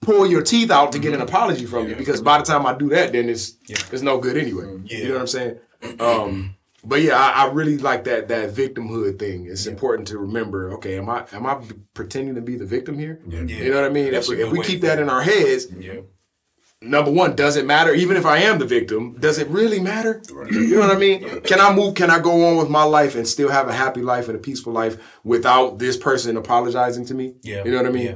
pull 0.01 0.27
your 0.27 0.41
teeth 0.41 0.69
out 0.69 0.91
to 0.91 0.99
get 0.99 1.13
an 1.13 1.21
apology 1.21 1.65
from 1.65 1.87
you 1.87 1.95
because 1.95 2.21
by 2.21 2.37
the 2.37 2.43
time 2.43 2.65
I 2.65 2.73
do 2.73 2.89
that, 2.89 3.13
then 3.13 3.29
it's 3.29 3.55
it's 3.69 4.01
no 4.01 4.19
good 4.19 4.37
anyway. 4.37 4.65
You 4.85 5.07
know 5.07 5.13
what 5.13 5.21
I'm 5.21 5.27
saying? 5.27 5.59
Um, 5.99 6.55
but 6.83 7.01
yeah, 7.01 7.15
I, 7.17 7.45
I 7.45 7.51
really 7.51 7.77
like 7.77 8.03
that 8.05 8.27
that 8.27 8.51
victimhood 8.51 9.19
thing. 9.19 9.45
It's 9.47 9.65
important 9.65 10.07
to 10.09 10.17
remember. 10.17 10.73
Okay, 10.73 10.97
am 10.97 11.09
I 11.09 11.25
am 11.31 11.45
I 11.45 11.59
pretending 11.93 12.35
to 12.35 12.41
be 12.41 12.55
the 12.57 12.65
victim 12.65 12.97
here? 12.97 13.19
Yeah. 13.27 13.41
You 13.41 13.71
know 13.71 13.81
what 13.81 13.89
I 13.89 13.93
mean? 13.93 14.11
That's 14.11 14.29
if 14.29 14.37
we, 14.37 14.43
if 14.43 14.51
we 14.51 14.63
keep 14.63 14.81
that 14.81 14.99
in 14.99 15.09
our 15.09 15.21
heads, 15.21 15.67
Yeah. 15.77 16.01
number 16.81 17.11
one, 17.11 17.35
does 17.35 17.55
it 17.55 17.65
matter? 17.65 17.93
Even 17.93 18.17
if 18.17 18.25
I 18.25 18.39
am 18.39 18.59
the 18.59 18.65
victim, 18.65 19.15
does 19.19 19.37
it 19.39 19.47
really 19.47 19.79
matter? 19.79 20.21
You 20.51 20.75
know 20.75 20.81
what 20.81 20.95
I 20.95 20.99
mean? 20.99 21.41
Can 21.41 21.59
I 21.61 21.73
move? 21.73 21.95
Can 21.95 22.09
I 22.09 22.19
go 22.19 22.47
on 22.47 22.57
with 22.57 22.69
my 22.69 22.83
life 22.83 23.15
and 23.15 23.27
still 23.27 23.49
have 23.49 23.67
a 23.69 23.73
happy 23.73 24.01
life 24.01 24.27
and 24.27 24.35
a 24.35 24.39
peaceful 24.39 24.73
life 24.73 24.97
without 25.23 25.79
this 25.79 25.95
person 25.97 26.35
apologizing 26.37 27.05
to 27.05 27.13
me? 27.13 27.35
Yeah. 27.43 27.63
You 27.63 27.71
know 27.71 27.77
what 27.77 27.87
I 27.87 27.91
mean? 27.91 28.05
Yeah. 28.05 28.15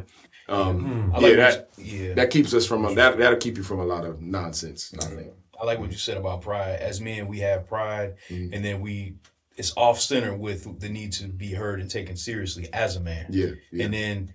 Um, 0.50 1.12
I 1.14 1.20
yeah, 1.20 1.36
that 1.36 1.70
yeah. 1.78 2.14
that 2.14 2.30
keeps 2.30 2.54
us 2.54 2.66
from 2.66 2.86
a, 2.86 2.96
that. 2.96 3.18
That'll 3.18 3.38
keep 3.38 3.58
you 3.58 3.64
from 3.64 3.80
a 3.80 3.86
lot 3.86 4.06
of 4.06 4.22
nonsense. 4.22 4.94
I 5.02 5.06
think. 5.06 5.34
I 5.60 5.66
like 5.66 5.80
what 5.80 5.92
you 5.92 5.98
said 5.98 6.18
about 6.18 6.42
pride. 6.42 6.80
As 6.80 7.02
men, 7.02 7.28
we 7.28 7.40
have 7.40 7.68
pride, 7.68 8.16
Mm-hmm. 8.30 8.54
and 8.54 8.64
then 8.66 8.82
we 8.82 9.16
it's 9.56 9.74
off 9.76 10.00
center 10.00 10.36
with 10.36 10.80
the 10.80 10.88
need 10.90 11.12
to 11.14 11.28
be 11.28 11.52
heard 11.54 11.82
and 11.82 11.90
taken 11.90 12.16
seriously 12.16 12.70
as 12.74 12.96
a 12.96 13.00
man. 13.00 13.26
Yeah, 13.30 13.52
yeah. 13.72 13.86
And 13.86 13.94
then 13.94 14.34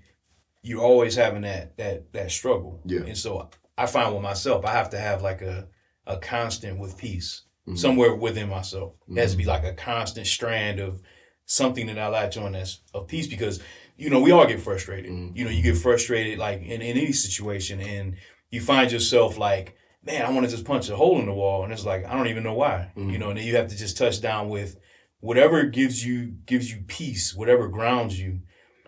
you're 0.62 0.82
always 0.82 1.14
having 1.16 1.42
that 1.42 1.76
that 1.76 2.12
that 2.12 2.30
struggle. 2.30 2.80
Yeah. 2.84 3.00
And 3.00 3.16
so 3.16 3.48
I 3.78 3.86
find 3.86 4.12
with 4.12 4.22
myself, 4.22 4.64
I 4.64 4.72
have 4.72 4.90
to 4.90 4.98
have 4.98 5.22
like 5.22 5.42
a 5.42 5.68
a 6.06 6.16
constant 6.16 6.78
with 6.78 6.96
peace 6.98 7.42
Mm-hmm. 7.64 7.76
somewhere 7.76 8.12
within 8.12 8.48
myself. 8.48 8.96
It 9.08 9.18
has 9.18 9.30
to 9.30 9.36
be 9.36 9.44
like 9.44 9.62
a 9.62 9.72
constant 9.72 10.26
strand 10.26 10.80
of 10.80 11.00
something 11.46 11.86
that 11.86 11.96
I 11.96 12.08
latch 12.08 12.36
on 12.36 12.52
that's 12.52 12.80
of 12.92 13.06
peace 13.06 13.28
because 13.28 13.60
you 13.96 14.10
know 14.10 14.18
we 14.18 14.32
all 14.32 14.48
get 14.48 14.58
frustrated. 14.60 15.12
Mm-hmm. 15.12 15.36
You 15.36 15.44
know, 15.44 15.50
you 15.52 15.62
get 15.62 15.76
frustrated 15.76 16.40
like 16.40 16.60
in, 16.62 16.82
in 16.82 16.96
any 16.96 17.12
situation, 17.12 17.80
and 17.80 18.16
you 18.50 18.60
find 18.60 18.90
yourself 18.90 19.38
like, 19.38 19.76
man, 20.04 20.24
I 20.24 20.30
want 20.30 20.44
to 20.44 20.50
just 20.50 20.64
punch 20.64 20.88
a 20.88 20.96
hole 20.96 21.18
in 21.20 21.26
the 21.26 21.32
wall, 21.32 21.64
and 21.64 21.72
it's 21.72 21.84
like 21.84 22.04
I 22.04 22.14
don't 22.14 22.28
even 22.28 22.42
know 22.42 22.54
why. 22.54 22.92
Mm-hmm. 22.96 23.10
You 23.10 23.18
know, 23.18 23.30
and 23.30 23.38
then 23.38 23.46
you 23.46 23.56
have 23.56 23.68
to 23.68 23.76
just 23.76 23.96
touch 23.96 24.20
down 24.20 24.48
with 24.48 24.76
whatever 25.20 25.64
gives 25.64 26.04
you 26.04 26.34
gives 26.46 26.70
you 26.70 26.82
peace, 26.86 27.34
whatever 27.34 27.68
grounds 27.68 28.18
you, 28.20 28.40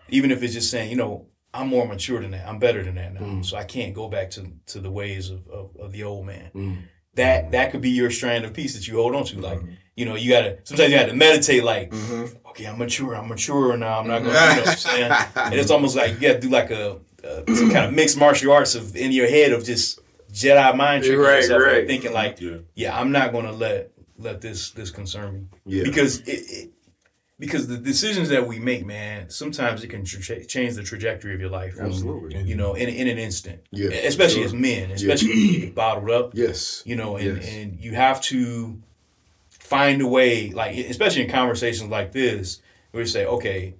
even 0.09 0.31
if 0.31 0.43
it's 0.43 0.53
just 0.53 0.69
saying, 0.69 0.89
you 0.89 0.97
know, 0.97 1.27
I'm 1.53 1.69
more 1.69 1.87
mature 1.87 2.21
than 2.21 2.31
that. 2.31 2.47
I'm 2.47 2.59
better 2.59 2.83
than 2.83 2.95
that 2.95 3.13
now. 3.13 3.21
Mm-hmm. 3.21 3.41
So 3.43 3.57
I 3.57 3.63
can't 3.63 3.93
go 3.93 4.09
back 4.09 4.29
to 4.31 4.51
to 4.67 4.79
the 4.79 4.91
ways 4.91 5.29
of, 5.29 5.47
of, 5.47 5.75
of 5.77 5.91
the 5.91 6.03
old 6.03 6.25
man. 6.25 6.51
Mm-hmm. 6.53 6.81
That 7.15 7.51
that 7.51 7.71
could 7.71 7.81
be 7.81 7.91
your 7.91 8.11
strand 8.11 8.43
of 8.43 8.53
peace 8.53 8.75
that 8.75 8.87
you 8.87 8.95
hold 8.95 9.15
on 9.15 9.23
to. 9.25 9.39
Like, 9.39 9.61
you 9.95 10.03
know, 10.03 10.15
you 10.15 10.29
gotta 10.29 10.59
sometimes 10.65 10.91
you 10.91 10.97
gotta 10.99 11.13
meditate 11.13 11.63
like, 11.63 11.91
Mm-hmm. 11.91 12.47
okay, 12.49 12.65
I'm 12.65 12.77
mature, 12.77 13.15
I'm 13.15 13.29
mature 13.29 13.77
now. 13.77 13.99
I'm 13.99 14.07
not 14.07 14.21
gonna 14.23 14.33
you 14.49 14.55
know 14.55 14.61
what 14.61 14.67
I'm 14.67 14.75
saying? 14.75 15.11
And 15.35 15.53
it's 15.55 15.71
almost 15.71 15.95
like 15.95 16.15
you 16.15 16.19
gotta 16.27 16.39
do 16.41 16.49
like 16.49 16.71
a, 16.71 16.99
a 17.23 17.55
some 17.55 17.71
kind 17.71 17.85
of 17.85 17.93
mixed 17.93 18.17
martial 18.17 18.51
arts 18.51 18.75
of 18.75 18.97
in 18.97 19.13
your 19.13 19.29
head 19.29 19.53
of 19.53 19.63
just 19.63 20.01
Jedi 20.35 20.75
mind 20.75 21.03
tricking 21.03 21.19
Right, 21.21 21.35
yourself 21.37 21.61
and 21.63 21.71
right. 21.71 21.87
thinking 21.87 22.11
like, 22.13 22.41
Yeah. 22.41 22.57
yeah, 22.75 22.99
I'm 22.99 23.11
not 23.11 23.31
gonna 23.31 23.53
let 23.53 23.91
let 24.17 24.41
this 24.41 24.71
this 24.71 24.91
concern 24.91 25.33
me. 25.33 25.41
Yeah. 25.77 25.83
Because 25.83 26.19
it, 26.21 26.31
it 26.31 26.71
because 27.37 27.67
the 27.67 27.77
decisions 27.77 28.29
that 28.29 28.47
we 28.47 28.59
make, 28.59 28.85
man, 28.85 29.29
sometimes 29.29 29.83
it 29.83 29.87
can 29.87 30.05
tra- 30.05 30.45
change 30.45 30.75
the 30.75 30.83
trajectory 30.83 31.33
of 31.33 31.41
your 31.41 31.49
life. 31.49 31.75
Absolutely. 31.79 32.41
You 32.43 32.55
know, 32.55 32.75
in 32.75 32.89
in 32.89 33.07
an 33.07 33.17
instant. 33.17 33.61
Yeah, 33.71 33.89
Especially 33.89 34.37
sure. 34.39 34.45
as 34.45 34.53
men, 34.53 34.91
especially 34.91 35.29
when 35.29 35.37
you 35.37 35.59
get 35.61 35.75
bottled 35.83 36.09
up. 36.11 36.31
Yes. 36.33 36.81
You 36.85 36.95
know, 36.95 37.17
and, 37.17 37.37
Yes. 37.41 37.53
and 37.53 37.79
you 37.79 37.93
have 37.95 38.21
to 38.23 38.81
find 39.49 40.01
a 40.01 40.07
way, 40.07 40.51
like 40.51 40.77
especially 40.77 41.23
in 41.23 41.29
conversations 41.29 41.89
like 41.89 42.11
this, 42.11 42.61
where 42.91 43.03
you 43.03 43.07
say, 43.07 43.25
okay, 43.25 43.75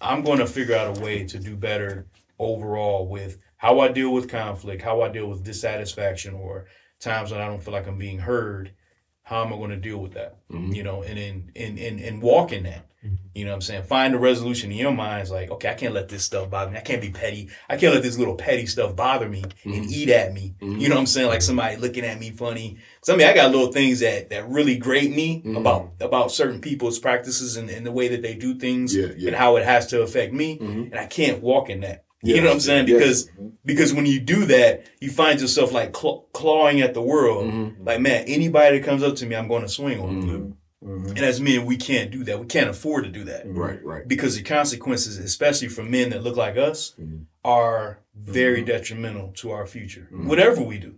I'm 0.00 0.22
going 0.22 0.38
to 0.38 0.46
figure 0.46 0.76
out 0.76 0.96
a 0.96 1.00
way 1.00 1.24
to 1.24 1.38
do 1.38 1.56
better 1.56 2.06
overall 2.38 3.06
with 3.06 3.38
how 3.64 3.80
I 3.80 3.88
deal 3.88 4.12
with 4.12 4.28
conflict, 4.28 4.82
how 4.82 5.00
I 5.00 5.08
deal 5.08 5.26
with 5.26 5.42
dissatisfaction, 5.42 6.34
or 6.34 6.66
times 7.00 7.32
when 7.32 7.40
I 7.40 7.46
don't 7.46 7.62
feel 7.62 7.72
like 7.72 7.86
I'm 7.86 7.96
being 7.96 8.18
heard. 8.18 8.74
How 9.22 9.42
am 9.42 9.54
I 9.54 9.56
going 9.56 9.70
to 9.70 9.76
deal 9.76 9.96
with 9.96 10.12
that? 10.12 10.36
Mm-hmm. 10.50 10.72
You 10.72 10.82
know, 10.82 11.02
and 11.02 11.18
in 11.18 11.50
and, 11.56 11.78
in 11.78 11.98
and 11.98 12.20
walk 12.20 12.52
in 12.52 12.64
that. 12.64 12.90
Mm-hmm. 13.02 13.14
You 13.34 13.46
know 13.46 13.52
what 13.52 13.56
I'm 13.56 13.62
saying? 13.62 13.84
Find 13.84 14.14
a 14.14 14.18
resolution 14.18 14.70
in 14.70 14.76
your 14.76 14.92
mind. 14.92 15.22
It's 15.22 15.30
like, 15.30 15.50
okay, 15.50 15.70
I 15.70 15.74
can't 15.74 15.94
let 15.94 16.10
this 16.10 16.24
stuff 16.24 16.50
bother 16.50 16.72
me. 16.72 16.76
I 16.76 16.82
can't 16.82 17.00
be 17.00 17.08
petty. 17.08 17.48
I 17.70 17.78
can't 17.78 17.94
let 17.94 18.02
this 18.02 18.18
little 18.18 18.34
petty 18.34 18.66
stuff 18.66 18.94
bother 18.94 19.30
me 19.30 19.42
and 19.64 19.74
mm-hmm. 19.74 19.88
eat 19.88 20.10
at 20.10 20.34
me. 20.34 20.56
You 20.60 20.90
know 20.90 20.96
what 20.96 21.00
I'm 21.00 21.06
saying? 21.06 21.28
Like 21.28 21.40
somebody 21.40 21.76
looking 21.76 22.04
at 22.04 22.20
me 22.20 22.32
funny. 22.32 22.76
Cause 23.00 23.14
I 23.14 23.16
mean, 23.16 23.26
I 23.26 23.34
got 23.34 23.50
little 23.50 23.72
things 23.72 24.00
that 24.00 24.28
that 24.28 24.46
really 24.46 24.76
grate 24.76 25.14
me 25.16 25.42
about 25.56 25.92
about 26.00 26.32
certain 26.32 26.60
people's 26.60 26.98
practices 26.98 27.56
and, 27.56 27.70
and 27.70 27.86
the 27.86 27.92
way 27.92 28.08
that 28.08 28.20
they 28.20 28.34
do 28.34 28.58
things 28.58 28.94
Yeah, 28.94 29.06
yeah. 29.16 29.28
and 29.28 29.36
how 29.36 29.56
it 29.56 29.64
has 29.64 29.86
to 29.86 30.02
affect 30.02 30.34
me. 30.34 30.58
And 30.60 30.94
I 30.94 31.06
can't 31.06 31.42
walk 31.42 31.70
in 31.70 31.80
that. 31.80 32.03
You 32.24 32.40
know 32.40 32.48
what 32.48 32.54
I'm 32.54 32.60
saying? 32.60 32.88
yes. 32.88 32.98
Because 32.98 33.30
because 33.64 33.94
when 33.94 34.06
you 34.06 34.20
do 34.20 34.46
that, 34.46 34.86
you 35.00 35.10
find 35.10 35.40
yourself 35.40 35.72
like 35.72 35.92
claw- 35.92 36.24
clawing 36.32 36.80
at 36.80 36.94
the 36.94 37.02
world. 37.02 37.46
Mm-hmm. 37.46 37.84
Like, 37.84 38.00
man, 38.00 38.24
anybody 38.26 38.78
that 38.78 38.84
comes 38.84 39.02
up 39.02 39.16
to 39.16 39.26
me, 39.26 39.36
I'm 39.36 39.48
going 39.48 39.62
to 39.62 39.68
swing 39.68 40.00
on. 40.00 40.22
Mm-hmm. 40.22 40.88
Mm-hmm. 40.88 41.08
And 41.08 41.18
as 41.18 41.40
men, 41.40 41.64
we 41.64 41.78
can't 41.78 42.10
do 42.10 42.24
that. 42.24 42.38
We 42.38 42.46
can't 42.46 42.68
afford 42.68 43.04
to 43.04 43.10
do 43.10 43.24
that 43.24 43.46
mm-hmm. 43.46 43.58
Right. 43.58 43.84
Right. 43.84 44.06
because 44.06 44.36
the 44.36 44.42
consequences, 44.42 45.16
especially 45.18 45.68
for 45.68 45.82
men 45.82 46.10
that 46.10 46.22
look 46.22 46.36
like 46.36 46.58
us, 46.58 46.94
are 47.42 48.00
very 48.14 48.62
detrimental 48.62 49.32
to 49.36 49.50
our 49.50 49.66
future. 49.66 50.08
Whatever 50.10 50.62
we 50.62 50.78
do 50.78 50.96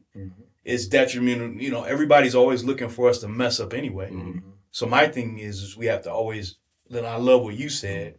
is 0.64 0.88
detrimental. 0.88 1.52
You 1.62 1.70
know, 1.70 1.84
everybody's 1.84 2.34
always 2.34 2.64
looking 2.64 2.88
for 2.88 3.08
us 3.08 3.20
to 3.20 3.28
mess 3.28 3.60
up 3.60 3.72
anyway. 3.72 4.12
So 4.72 4.86
my 4.86 5.06
thing 5.06 5.38
is, 5.38 5.62
is 5.62 5.76
we 5.76 5.86
have 5.86 6.02
to 6.02 6.12
always. 6.12 6.56
Then 6.88 7.04
I 7.04 7.16
love 7.16 7.42
what 7.42 7.54
you 7.54 7.68
said. 7.68 8.18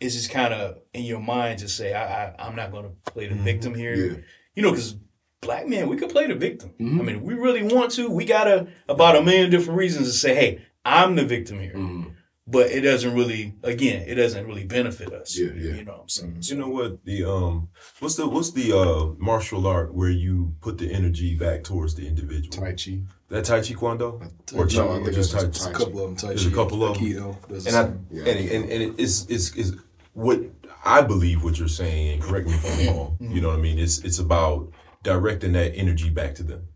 Is 0.00 0.14
just 0.14 0.30
kind 0.30 0.54
of 0.54 0.78
in 0.94 1.04
your 1.04 1.20
mind, 1.20 1.60
just 1.60 1.76
say, 1.76 1.92
I, 1.92 2.26
I 2.26 2.34
I'm 2.38 2.56
not 2.56 2.72
going 2.72 2.84
to 2.84 3.12
play 3.12 3.26
the 3.26 3.34
mm-hmm. 3.34 3.44
victim 3.44 3.74
here. 3.74 3.94
Yeah. 3.94 4.16
You 4.54 4.62
know, 4.62 4.70
because 4.70 4.96
black 5.42 5.68
men, 5.68 5.88
we 5.88 5.96
could 5.96 6.10
play 6.10 6.26
the 6.26 6.34
victim. 6.34 6.72
I 6.80 6.82
mm-hmm. 6.82 7.04
mean, 7.04 7.16
if 7.16 7.22
we 7.22 7.34
really 7.34 7.62
want 7.62 7.92
to, 7.92 8.10
we 8.10 8.24
got 8.24 8.48
a 8.48 8.66
about 8.88 9.16
a 9.16 9.22
million 9.22 9.50
different 9.50 9.78
reasons 9.78 10.06
to 10.08 10.12
say, 10.14 10.34
hey, 10.34 10.64
I'm 10.84 11.14
the 11.14 11.24
victim 11.24 11.60
here 11.60 11.74
mm-hmm. 11.74 12.10
but 12.46 12.70
it 12.70 12.80
doesn't 12.80 13.14
really 13.14 13.54
again 13.62 14.04
it 14.06 14.14
doesn't 14.14 14.46
really 14.46 14.64
benefit 14.64 15.12
us 15.12 15.38
Yeah, 15.38 15.50
yeah. 15.54 15.74
you 15.74 15.84
know 15.84 15.92
what 15.92 16.00
i'm 16.02 16.08
saying 16.08 16.36
You 16.40 16.56
know 16.56 16.68
what 16.68 17.04
the 17.04 17.24
um 17.24 17.68
what's 17.98 18.16
the 18.16 18.26
what's 18.26 18.52
the 18.52 18.76
uh 18.76 19.14
martial 19.18 19.66
art 19.66 19.94
where 19.94 20.10
you 20.10 20.54
put 20.60 20.78
the 20.78 20.90
energy 20.92 21.36
back 21.36 21.64
towards 21.64 21.94
the 21.94 22.06
individual? 22.06 22.50
Tai 22.50 22.72
Chi. 22.72 23.02
That 23.28 23.44
Tai 23.44 23.60
Chi 23.60 23.74
Kwando 23.74 24.22
uh, 24.22 24.58
or, 24.58 24.66
Chi, 24.66 24.76
Chi- 24.76 24.82
or 24.82 25.10
just 25.12 25.32
Tai 25.32 25.44
Chi? 25.44 25.50
Tai 25.50 25.70
A 25.70 25.72
couple 25.74 26.00
of 26.00 26.06
them. 26.08 26.16
Tai 26.16 26.28
Chi. 26.28 26.28
There's 26.28 26.46
a 26.46 26.50
Chi, 26.50 26.56
couple 26.56 26.84
of 26.84 26.96
'em. 26.96 27.02
Aikido, 27.02 27.48
does 27.48 27.66
And 27.66 27.76
I. 27.76 27.92
Yeah. 28.10 28.32
and, 28.32 28.50
and 28.50 28.70
and 28.70 29.00
it's 29.00 29.26
it's 29.28 29.54
it's 29.54 29.72
what 30.12 30.40
I 30.84 31.02
believe 31.02 31.44
what 31.44 31.58
you're 31.58 31.68
saying. 31.68 32.14
And 32.14 32.22
correct 32.22 32.46
me 32.46 32.54
if 32.54 32.64
I'm 32.64 32.96
wrong. 32.96 33.16
Mm-hmm. 33.20 33.32
You 33.32 33.40
know 33.40 33.48
what 33.48 33.58
I 33.58 33.62
mean? 33.62 33.78
It's 33.78 33.98
it's 34.00 34.18
about 34.18 34.72
directing 35.02 35.52
that 35.52 35.74
energy 35.74 36.10
back 36.10 36.34
to 36.36 36.42
them. 36.42 36.68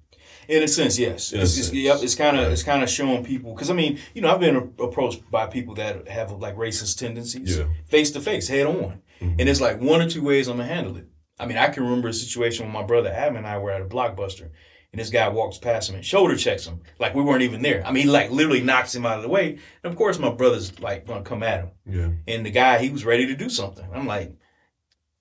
in 0.49 0.63
a 0.63 0.69
sense 0.69 0.99
yes 0.99 1.33
In 1.33 1.41
a 1.41 1.43
it's, 1.43 1.73
yep, 1.73 1.99
it's 2.03 2.15
kind 2.15 2.39
of 2.39 2.53
it's 2.53 2.63
kind 2.63 2.83
of 2.83 2.91
showing 2.91 3.25
people 3.25 3.55
because 3.55 3.71
i 3.71 3.75
mean 3.75 3.99
you 4.15 4.21
know 4.23 4.31
i've 4.31 4.41
been 4.41 4.75
approached 4.79 5.31
by 5.31 5.47
people 5.47 5.75
that 5.75 6.09
have 6.09 6.33
like 6.33 6.57
racist 6.57 6.99
tendencies 6.99 7.61
face 7.87 8.11
to 8.13 8.21
face 8.21 8.49
head 8.49 8.67
on 8.67 9.01
mm-hmm. 9.21 9.37
and 9.39 9.49
it's 9.49 9.61
like 9.61 9.81
one 9.81 10.03
or 10.03 10.09
two 10.09 10.23
ways 10.23 10.49
i'm 10.49 10.59
gonna 10.59 10.69
handle 10.69 10.97
it 10.97 11.07
i 11.39 11.47
mean 11.47 11.57
i 11.57 11.69
can 11.69 11.83
remember 11.83 12.09
a 12.09 12.13
situation 12.13 12.67
when 12.67 12.73
my 12.75 12.83
brother 12.83 13.11
adam 13.11 13.37
and 13.37 13.47
i 13.47 13.57
were 13.57 13.71
at 13.71 13.81
a 13.81 13.87
blockbuster 13.87 14.51
and 14.95 15.01
this 15.01 15.11
guy 15.11 15.29
walks 15.29 15.59
past 15.59 15.91
him 15.91 15.97
and 15.97 16.05
shoulder 16.07 16.37
checks 16.37 16.67
him 16.69 16.81
like 17.01 17.17
we 17.17 17.21
weren't 17.23 17.43
even 17.43 17.63
there 17.63 17.85
i 17.85 17.91
mean 17.91 18.05
he 18.05 18.09
like 18.09 18.31
literally 18.31 18.61
knocks 18.63 18.95
him 18.95 19.05
out 19.05 19.17
of 19.17 19.23
the 19.25 19.29
way 19.29 19.59
and 19.83 19.93
of 19.93 19.97
course 19.97 20.21
my 20.21 20.31
brother's 20.31 20.79
like 20.79 21.05
gonna 21.05 21.21
come 21.25 21.43
at 21.43 21.61
him 21.65 21.71
Yeah. 21.85 22.11
and 22.33 22.47
the 22.47 22.51
guy 22.53 22.79
he 22.79 22.91
was 22.91 23.05
ready 23.05 23.27
to 23.27 23.35
do 23.35 23.49
something. 23.49 23.85
I'm 23.93 24.07
like, 24.07 24.33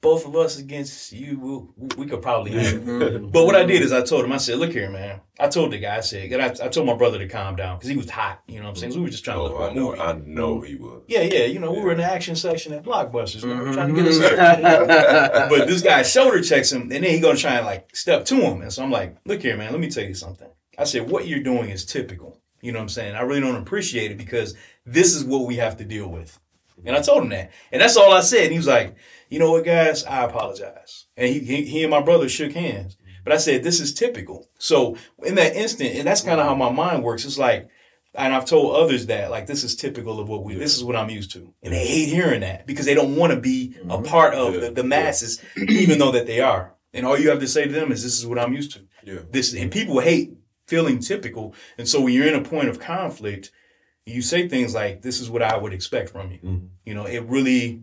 both 0.04 0.28
of 0.28 0.36
us 0.36 0.60
against 0.60 1.14
you, 1.14 1.68
we, 1.78 1.88
we 1.98 2.06
could 2.06 2.22
probably 2.22 2.52
handle. 2.52 3.02
it. 3.02 3.14
Mm-hmm. 3.14 3.30
But 3.30 3.46
what 3.46 3.56
I 3.56 3.64
did 3.64 3.82
is 3.82 3.94
I 3.94 4.02
told 4.02 4.26
him, 4.26 4.34
I 4.34 4.38
said, 4.38 4.60
look 4.60 4.74
here, 4.74 4.92
man. 4.92 5.22
I 5.40 5.48
told 5.48 5.72
the 5.72 5.80
guy, 5.80 5.96
I 5.98 6.02
said, 6.02 6.30
and 6.32 6.42
I, 6.42 6.48
I 6.48 6.68
told 6.68 6.86
my 6.86 6.94
brother 6.94 7.18
to 7.20 7.28
calm 7.28 7.56
down 7.56 7.78
because 7.78 7.90
he 7.90 7.96
was 7.96 8.10
hot. 8.10 8.44
You 8.46 8.60
know 8.60 8.66
what 8.66 8.72
I'm 8.72 8.76
saying? 8.76 8.92
So 8.92 8.98
we 9.00 9.06
were 9.06 9.10
just 9.10 9.24
trying 9.24 9.38
to 9.38 9.42
oh, 9.42 9.46
look 9.46 9.54
Oh, 9.54 9.58
for 9.58 9.64
I 9.64 9.72
a 9.72 9.74
know. 9.74 9.86
movie. 9.86 10.02
I 10.02 10.14
know 10.14 10.62
he 10.62 10.76
was. 10.76 11.04
Yeah, 11.08 11.22
yeah. 11.22 11.46
You 11.46 11.60
know, 11.60 11.72
we 11.72 11.80
were 11.80 11.94
in 11.94 12.00
the 12.00 12.04
action 12.04 12.36
section 12.36 12.74
at 12.74 12.84
Blockbusters. 12.84 13.46
man. 13.46 13.60
We're 13.60 13.74
trying 13.74 13.96
to 13.96 14.04
get 14.04 14.12
us 14.12 14.18
mm-hmm. 14.18 15.50
But 15.50 15.68
this 15.68 15.82
guy 15.82 16.04
shoulder 16.04 16.42
checks 16.42 16.72
him, 16.72 16.84
and 16.84 16.92
then 16.92 17.04
he 17.04 17.20
gonna 17.22 17.38
try 17.38 17.56
and 17.56 17.66
like 17.66 17.96
step 17.96 18.26
to 18.26 18.36
him. 18.36 18.62
And 18.62 18.72
so 18.74 18.84
I'm 18.84 18.92
like, 18.92 19.16
look 19.26 19.42
here, 19.42 19.56
man. 19.56 19.72
Let 19.72 19.80
me 19.80 19.90
tell 19.90 20.04
you 20.04 20.14
something. 20.14 20.50
I 20.78 20.84
said, 20.84 21.10
what 21.10 21.28
you're 21.28 21.40
doing 21.44 21.70
is 21.70 21.86
typical. 21.86 22.42
You 22.62 22.74
know 22.74 22.80
what 22.80 22.84
I'm 22.84 22.90
saying? 22.90 23.16
I 23.16 23.22
really 23.22 23.42
don't 23.42 23.56
appreciate 23.56 24.12
it 24.12 24.18
because 24.18 24.56
this 24.86 25.16
is 25.16 25.24
what 25.24 25.48
we 25.48 25.56
have 25.58 25.78
to 25.78 25.86
deal 25.86 26.10
with. 26.10 26.40
And 26.86 26.96
I 26.96 27.02
told 27.02 27.24
him 27.24 27.30
that. 27.30 27.52
And 27.72 27.82
that's 27.82 27.98
all 27.98 28.14
I 28.14 28.22
said. 28.22 28.44
And 28.44 28.52
he 28.52 28.58
was 28.58 28.68
like, 28.68 28.96
you 29.34 29.40
know 29.40 29.50
what, 29.50 29.66
guys? 29.66 30.06
I 30.06 30.26
apologize. 30.26 31.08
And 31.18 31.28
he, 31.28 31.40
he, 31.40 31.66
he 31.66 31.82
and 31.84 31.90
my 31.90 32.04
brother 32.04 32.30
shook 32.30 32.52
hands. 32.52 32.98
But 33.24 33.34
I 33.34 33.38
said, 33.38 33.64
this 33.64 33.80
is 33.80 33.92
typical. 33.92 34.48
So 34.60 34.96
in 35.26 35.34
that 35.36 35.56
instant, 35.56 35.96
and 35.96 36.06
that's 36.06 36.22
kind 36.22 36.40
of 36.40 36.46
how 36.46 36.54
my 36.54 36.70
mind 36.70 37.02
works. 37.02 37.26
It's 37.26 37.40
like, 37.40 37.68
and 38.14 38.32
I've 38.32 38.46
told 38.46 38.76
others 38.76 39.08
that 39.08 39.32
like 39.32 39.48
this 39.48 39.64
is 39.64 39.76
typical 39.76 40.20
of 40.20 40.30
what 40.30 40.44
we 40.44 40.54
this 40.54 40.78
is 40.78 40.84
what 40.84 40.96
I'm 40.96 41.10
used 41.10 41.32
to. 41.32 41.52
And 41.64 41.74
they 41.74 41.84
hate 41.84 42.10
hearing 42.10 42.42
that 42.42 42.68
because 42.68 42.86
they 42.86 42.94
don't 42.94 43.16
want 43.16 43.34
to 43.34 43.40
be 43.40 43.76
a 43.82 43.86
mm-hmm. 43.86 44.04
part 44.04 44.36
of 44.36 44.62
the, 44.62 44.70
the 44.70 44.84
masses, 44.84 45.44
even 45.58 45.98
though 45.98 46.12
that 46.12 46.28
they 46.28 46.40
are. 46.40 46.76
And 46.94 47.04
all 47.04 47.18
you 47.18 47.32
have 47.32 47.40
to 47.40 47.48
say 47.48 47.66
to 47.66 47.72
them 47.72 47.92
is 47.92 48.04
this 48.04 48.20
is 48.20 48.28
what 48.28 48.38
I'm 48.38 48.54
used 48.54 48.74
to. 48.74 48.82
Yeah. 49.04 49.22
This 49.32 49.56
and 49.56 49.72
people 49.72 50.00
hate 50.00 50.34
feeling 50.68 51.00
typical. 51.00 51.56
And 51.80 51.90
so 51.90 52.02
when 52.02 52.14
you're 52.14 52.28
in 52.28 52.36
a 52.36 52.48
point 52.48 52.70
of 52.70 52.80
conflict, 52.80 53.52
you 54.06 54.22
say 54.22 54.48
things 54.48 54.76
like, 54.76 55.02
This 55.02 55.20
is 55.20 55.28
what 55.28 55.42
I 55.42 55.58
would 55.58 55.74
expect 55.74 56.12
from 56.12 56.34
you. 56.34 56.38
Mm-hmm. 56.38 56.66
You 56.86 56.94
know, 56.94 57.06
it 57.06 57.24
really 57.24 57.82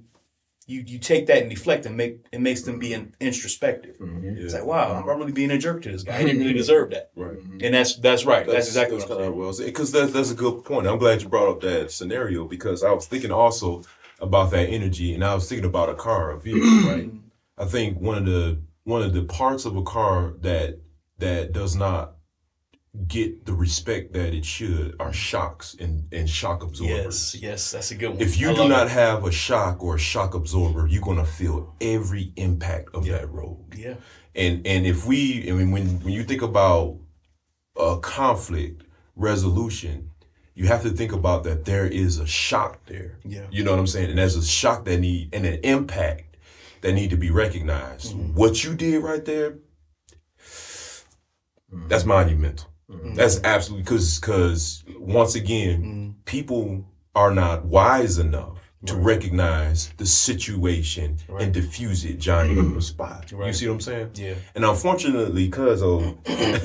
you 0.70 0.84
you 0.86 0.98
take 0.98 1.26
that 1.26 1.38
and 1.38 1.50
deflect 1.50 1.84
and 1.84 1.96
make 1.96 2.24
it 2.30 2.40
makes 2.40 2.62
them 2.62 2.78
be 2.78 2.92
in, 2.92 3.12
introspective. 3.20 3.98
Mm-hmm. 3.98 4.38
It's 4.38 4.54
like, 4.54 4.64
wow, 4.64 4.94
I'm 4.94 5.06
really 5.06 5.32
being 5.32 5.50
a 5.50 5.58
jerk 5.58 5.82
to 5.82 5.92
this 5.92 6.04
guy. 6.04 6.16
I 6.16 6.18
didn't 6.18 6.38
really 6.38 6.50
mm-hmm. 6.50 6.58
deserve 6.58 6.90
that. 6.90 7.10
Right. 7.16 7.38
Mm-hmm. 7.38 7.58
And 7.64 7.74
that's 7.74 7.96
that's 7.96 8.24
right. 8.24 8.46
That's, 8.46 8.68
exactly 8.68 8.98
that's 8.98 9.10
what 9.10 9.18
I'm 9.18 9.24
kind 9.24 9.34
saying. 9.34 9.50
of 9.50 9.58
well 9.58 9.66
because 9.66 9.92
that's 9.92 10.12
that's 10.12 10.30
a 10.30 10.34
good 10.34 10.64
point. 10.64 10.86
I'm 10.86 10.98
glad 10.98 11.22
you 11.22 11.28
brought 11.28 11.50
up 11.50 11.60
that 11.62 11.90
scenario 11.90 12.46
because 12.46 12.84
I 12.84 12.92
was 12.92 13.06
thinking 13.06 13.32
also 13.32 13.82
about 14.20 14.50
that 14.52 14.68
energy, 14.68 15.14
and 15.14 15.24
I 15.24 15.34
was 15.34 15.48
thinking 15.48 15.66
about 15.66 15.88
a 15.88 15.94
car, 15.94 16.30
a 16.30 16.38
vehicle, 16.38 16.62
right? 16.90 17.10
I 17.58 17.64
think 17.64 17.98
one 18.00 18.18
of 18.18 18.26
the 18.26 18.60
one 18.84 19.02
of 19.02 19.12
the 19.12 19.24
parts 19.24 19.64
of 19.64 19.76
a 19.76 19.82
car 19.82 20.34
that 20.40 20.78
that 21.18 21.52
does 21.52 21.74
not 21.74 22.14
get 23.06 23.46
the 23.46 23.52
respect 23.52 24.12
that 24.14 24.34
it 24.34 24.44
should 24.44 24.96
are 24.98 25.12
shocks 25.12 25.76
and, 25.78 26.12
and 26.12 26.28
shock 26.28 26.62
absorbers. 26.62 27.34
Yes, 27.34 27.42
yes, 27.42 27.70
that's 27.70 27.90
a 27.92 27.94
good 27.94 28.10
one. 28.10 28.20
If 28.20 28.38
you 28.40 28.50
I 28.50 28.54
do 28.54 28.68
not 28.68 28.86
it. 28.86 28.90
have 28.90 29.24
a 29.24 29.30
shock 29.30 29.82
or 29.82 29.94
a 29.96 29.98
shock 29.98 30.34
absorber, 30.34 30.86
you're 30.88 31.02
gonna 31.02 31.24
feel 31.24 31.74
every 31.80 32.32
impact 32.36 32.94
of 32.94 33.06
that 33.06 33.30
road. 33.30 33.74
yeah, 33.76 33.94
And 34.34 34.66
and 34.66 34.86
if 34.86 35.06
we, 35.06 35.48
I 35.48 35.52
mean, 35.54 35.70
when 35.70 36.00
when 36.00 36.12
you 36.12 36.24
think 36.24 36.42
about 36.42 36.98
a 37.76 37.98
conflict 38.00 38.82
resolution, 39.14 40.10
you 40.54 40.66
have 40.66 40.82
to 40.82 40.90
think 40.90 41.12
about 41.12 41.44
that 41.44 41.64
there 41.64 41.86
is 41.86 42.18
a 42.18 42.26
shock 42.26 42.84
there. 42.86 43.18
Yeah. 43.24 43.46
You 43.52 43.62
know 43.62 43.70
what 43.70 43.78
I'm 43.78 43.86
saying? 43.86 44.10
And 44.10 44.18
there's 44.18 44.36
a 44.36 44.44
shock 44.44 44.84
that 44.86 44.98
need 44.98 45.32
and 45.32 45.46
an 45.46 45.60
impact 45.62 46.36
that 46.80 46.92
need 46.92 47.10
to 47.10 47.16
be 47.16 47.30
recognized. 47.30 48.14
Mm-hmm. 48.16 48.34
What 48.34 48.64
you 48.64 48.74
did 48.74 49.02
right 49.02 49.24
there, 49.24 49.58
that's 51.86 52.04
monumental. 52.04 52.69
Mm-hmm. 52.90 53.14
That's 53.14 53.40
absolutely 53.44 53.82
because 53.84 54.18
because 54.18 54.84
once 54.98 55.34
again, 55.34 55.82
Mm-hmm. 55.82 56.10
people 56.24 56.84
are 57.14 57.32
not 57.34 57.64
wise 57.64 58.18
enough 58.18 58.58
to 58.86 58.94
recognize 58.96 59.92
the 59.98 60.06
situation 60.06 61.18
and 61.38 61.52
diffuse 61.52 62.04
it 62.04 62.18
giant 62.18 62.58
on 62.58 62.74
the 62.74 62.80
spot. 62.80 63.30
You 63.30 63.52
see 63.52 63.68
what 63.68 63.74
I'm 63.74 63.80
saying? 63.80 64.10
yeah. 64.14 64.34
And 64.54 64.64
unfortunately, 64.64 65.48
cuz 65.50 65.82
I 65.82 65.86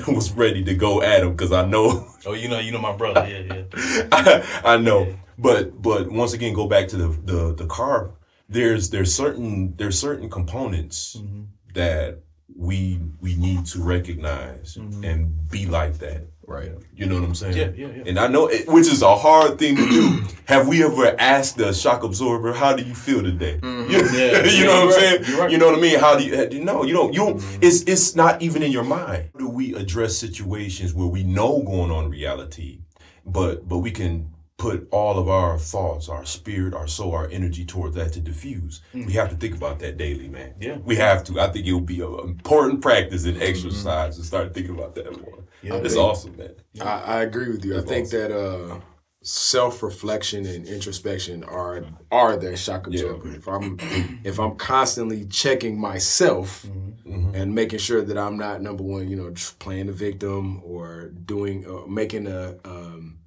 was 0.10 0.32
ready 0.32 0.64
to 0.64 0.74
go 0.74 1.02
at 1.02 1.22
him 1.22 1.32
because 1.32 1.52
I 1.52 1.64
know 1.66 2.06
Oh, 2.24 2.32
you 2.32 2.48
know, 2.48 2.58
you 2.58 2.72
know 2.72 2.80
my 2.80 2.96
brother. 3.02 3.26
Yeah, 3.28 3.42
yeah. 3.74 4.08
I, 4.12 4.72
I 4.74 4.76
know. 4.78 5.14
But 5.38 5.82
but 5.82 6.10
once 6.10 6.32
again 6.32 6.54
go 6.54 6.66
back 6.66 6.88
to 6.88 6.96
the 6.96 7.08
the, 7.08 7.54
the 7.54 7.66
car. 7.66 8.12
There's 8.48 8.88
there's 8.90 9.14
certain 9.14 9.74
there's 9.76 9.98
certain 9.98 10.30
components 10.30 11.16
Mm-hmm. 11.18 11.42
that 11.74 12.22
we 12.56 12.98
we 13.20 13.36
need 13.36 13.66
to 13.66 13.82
recognize 13.82 14.76
and 14.76 15.50
be 15.50 15.66
like 15.66 15.98
that. 15.98 16.22
Right. 16.46 16.70
You 16.94 17.06
know 17.06 17.16
what 17.16 17.24
I'm 17.24 17.34
saying? 17.34 17.54
Mm-hmm. 17.56 17.80
Yeah, 17.80 17.88
yeah, 17.88 17.94
yeah. 17.96 18.02
And 18.06 18.18
I 18.20 18.28
know, 18.28 18.46
it, 18.46 18.68
which 18.68 18.86
is 18.86 19.02
a 19.02 19.16
hard 19.16 19.58
thing 19.58 19.74
to 19.76 19.88
do. 19.88 20.22
Have 20.44 20.68
we 20.68 20.84
ever 20.84 21.14
asked 21.18 21.56
the 21.56 21.72
shock 21.74 22.04
absorber, 22.04 22.52
"How 22.52 22.74
do 22.76 22.84
you 22.84 22.94
feel 22.94 23.20
today?" 23.22 23.54
You, 23.54 23.60
Mm-hmm. 23.60 23.90
Yeah, 23.90 23.98
you 24.18 24.18
yeah, 24.18 24.42
know 24.42 24.50
you're 24.52 24.66
what 24.68 24.80
I'm 24.80 24.86
right, 24.86 24.94
saying? 24.94 25.24
you're 25.26 25.38
right. 25.40 25.50
You 25.50 25.58
know 25.58 25.66
what 25.66 25.78
I 25.78 25.80
mean? 25.82 25.98
How 25.98 26.16
do 26.16 26.24
you? 26.24 26.64
No, 26.64 26.84
you 26.84 26.94
don't. 26.94 27.12
You 27.12 27.18
don't. 27.18 27.38
Mm-hmm. 27.38 27.62
It's 27.62 27.82
it's 27.82 28.14
not 28.14 28.40
even 28.42 28.62
in 28.62 28.70
your 28.70 28.84
mind. 28.84 29.30
How 29.32 29.40
do 29.40 29.48
we 29.48 29.74
address 29.74 30.16
situations 30.16 30.94
where 30.94 31.08
we 31.08 31.24
know 31.24 31.62
going 31.62 31.90
on 31.90 32.08
reality, 32.10 32.78
but 33.26 33.68
but 33.68 33.78
we 33.78 33.90
can 33.90 34.30
put 34.58 34.88
all 34.90 35.18
of 35.18 35.28
our 35.28 35.58
thoughts, 35.58 36.08
our 36.08 36.24
spirit, 36.24 36.72
our 36.74 36.86
soul, 36.88 37.14
our 37.14 37.28
energy 37.28 37.64
towards 37.64 37.94
that 37.94 38.12
to 38.14 38.20
diffuse. 38.20 38.80
We 38.94 39.12
have 39.12 39.28
to 39.30 39.36
think 39.36 39.54
about 39.54 39.78
that 39.80 39.96
daily, 39.98 40.28
man. 40.28 40.54
Yeah. 40.60 40.78
we 40.78 40.96
have 40.96 41.24
to. 41.24 41.40
I 41.40 41.48
think 41.48 41.66
it 41.66 41.72
will 41.72 41.80
be 41.80 42.00
an 42.00 42.18
important 42.20 42.80
practice 42.80 43.26
and 43.26 43.40
exercise 43.42 44.16
to 44.16 44.24
start 44.24 44.54
thinking 44.54 44.74
about 44.74 44.94
that 44.94 45.20
more. 45.20 45.44
Yeah. 45.62 45.74
it's 45.76 45.96
awesome, 45.96 46.36
man. 46.36 46.54
I, 46.80 47.00
I 47.00 47.22
agree 47.22 47.48
with 47.50 47.64
you. 47.64 47.78
I 47.78 47.82
think 47.82 48.08
that 48.10 48.34
uh, 48.34 48.80
self 49.22 49.82
reflection 49.82 50.46
and 50.46 50.66
introspection 50.66 51.44
are 51.44 51.84
are 52.10 52.36
that 52.38 52.56
shock 52.56 52.86
absorber. 52.86 53.34
If 53.34 53.46
I'm 53.48 53.78
if 54.24 54.38
I'm 54.38 54.56
constantly 54.56 55.26
checking 55.26 55.78
myself 55.78 56.64
and 57.04 57.54
making 57.54 57.80
sure 57.80 58.02
that 58.02 58.16
I'm 58.16 58.38
not 58.38 58.62
number 58.62 58.82
one, 58.82 59.08
you 59.08 59.16
know, 59.16 59.34
playing 59.58 59.86
the 59.88 59.92
victim 59.92 60.62
or 60.64 61.08
doing 61.26 61.66
uh, 61.66 61.86
making 61.86 62.26
a 62.26 62.56
um, 62.64 63.18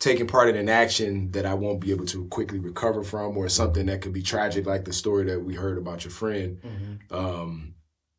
taking 0.00 0.26
part 0.26 0.48
in 0.48 0.56
an 0.56 0.68
action 0.68 1.30
that 1.32 1.46
I 1.46 1.54
won't 1.54 1.78
be 1.78 1.92
able 1.92 2.06
to 2.06 2.26
quickly 2.28 2.58
recover 2.58 3.04
from, 3.04 3.36
or 3.36 3.48
something 3.48 3.86
that 3.86 4.00
could 4.00 4.14
be 4.14 4.22
tragic, 4.22 4.66
like 4.66 4.86
the 4.86 4.92
story 4.92 5.24
that 5.24 5.44
we 5.44 5.54
heard 5.54 5.78
about 5.78 6.04
your 6.04 6.10
friend. 6.10 6.58
Mm-hmm. 6.62 7.14
Um, 7.14 7.74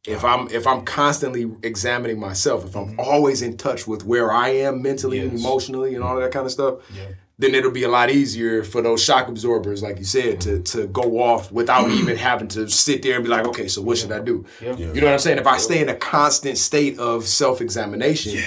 if 0.07 0.23
I'm 0.23 0.47
if 0.49 0.65
I'm 0.65 0.83
constantly 0.83 1.51
examining 1.63 2.19
myself, 2.19 2.65
if 2.65 2.75
I'm 2.75 2.91
mm-hmm. 2.91 2.99
always 2.99 3.41
in 3.41 3.57
touch 3.57 3.87
with 3.87 4.05
where 4.05 4.31
I 4.31 4.49
am 4.49 4.81
mentally 4.81 5.19
and 5.19 5.37
emotionally 5.37 5.95
and 5.95 6.03
all 6.03 6.15
that 6.19 6.31
kind 6.31 6.45
of 6.45 6.51
stuff, 6.51 6.79
Yeah. 6.95 7.09
then 7.37 7.53
it'll 7.53 7.71
be 7.71 7.83
a 7.83 7.89
lot 7.89 8.09
easier 8.09 8.63
for 8.63 8.81
those 8.81 9.03
shock 9.03 9.27
absorbers, 9.27 9.83
like 9.83 9.97
you 9.99 10.05
said, 10.05 10.41
to 10.41 10.49
mm-hmm. 10.49 10.79
to 10.79 10.87
go 10.87 11.19
off 11.21 11.51
without 11.51 11.89
even 11.99 12.15
having 12.15 12.47
to 12.49 12.69
sit 12.69 13.01
there 13.01 13.15
and 13.15 13.23
be 13.23 13.29
like, 13.29 13.45
okay, 13.47 13.67
so 13.67 13.81
what 13.81 13.97
should 13.97 14.11
I 14.11 14.19
do? 14.19 14.45
Yeah. 14.59 14.75
You 14.75 15.01
know 15.01 15.07
what 15.07 15.13
I'm 15.13 15.19
saying? 15.19 15.39
If 15.39 15.47
I 15.47 15.57
stay 15.57 15.81
in 15.81 15.89
a 15.89 15.95
constant 15.95 16.57
state 16.59 16.99
of 16.99 17.27
self 17.27 17.59
examination, 17.61 18.39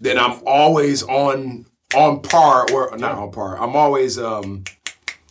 then 0.00 0.18
I'm 0.18 0.40
always 0.46 1.02
on 1.02 1.66
on 1.94 2.20
par 2.22 2.66
or 2.72 2.96
not 2.96 3.12
on 3.16 3.30
par. 3.30 3.60
I'm 3.60 3.76
always 3.76 4.18
um 4.18 4.64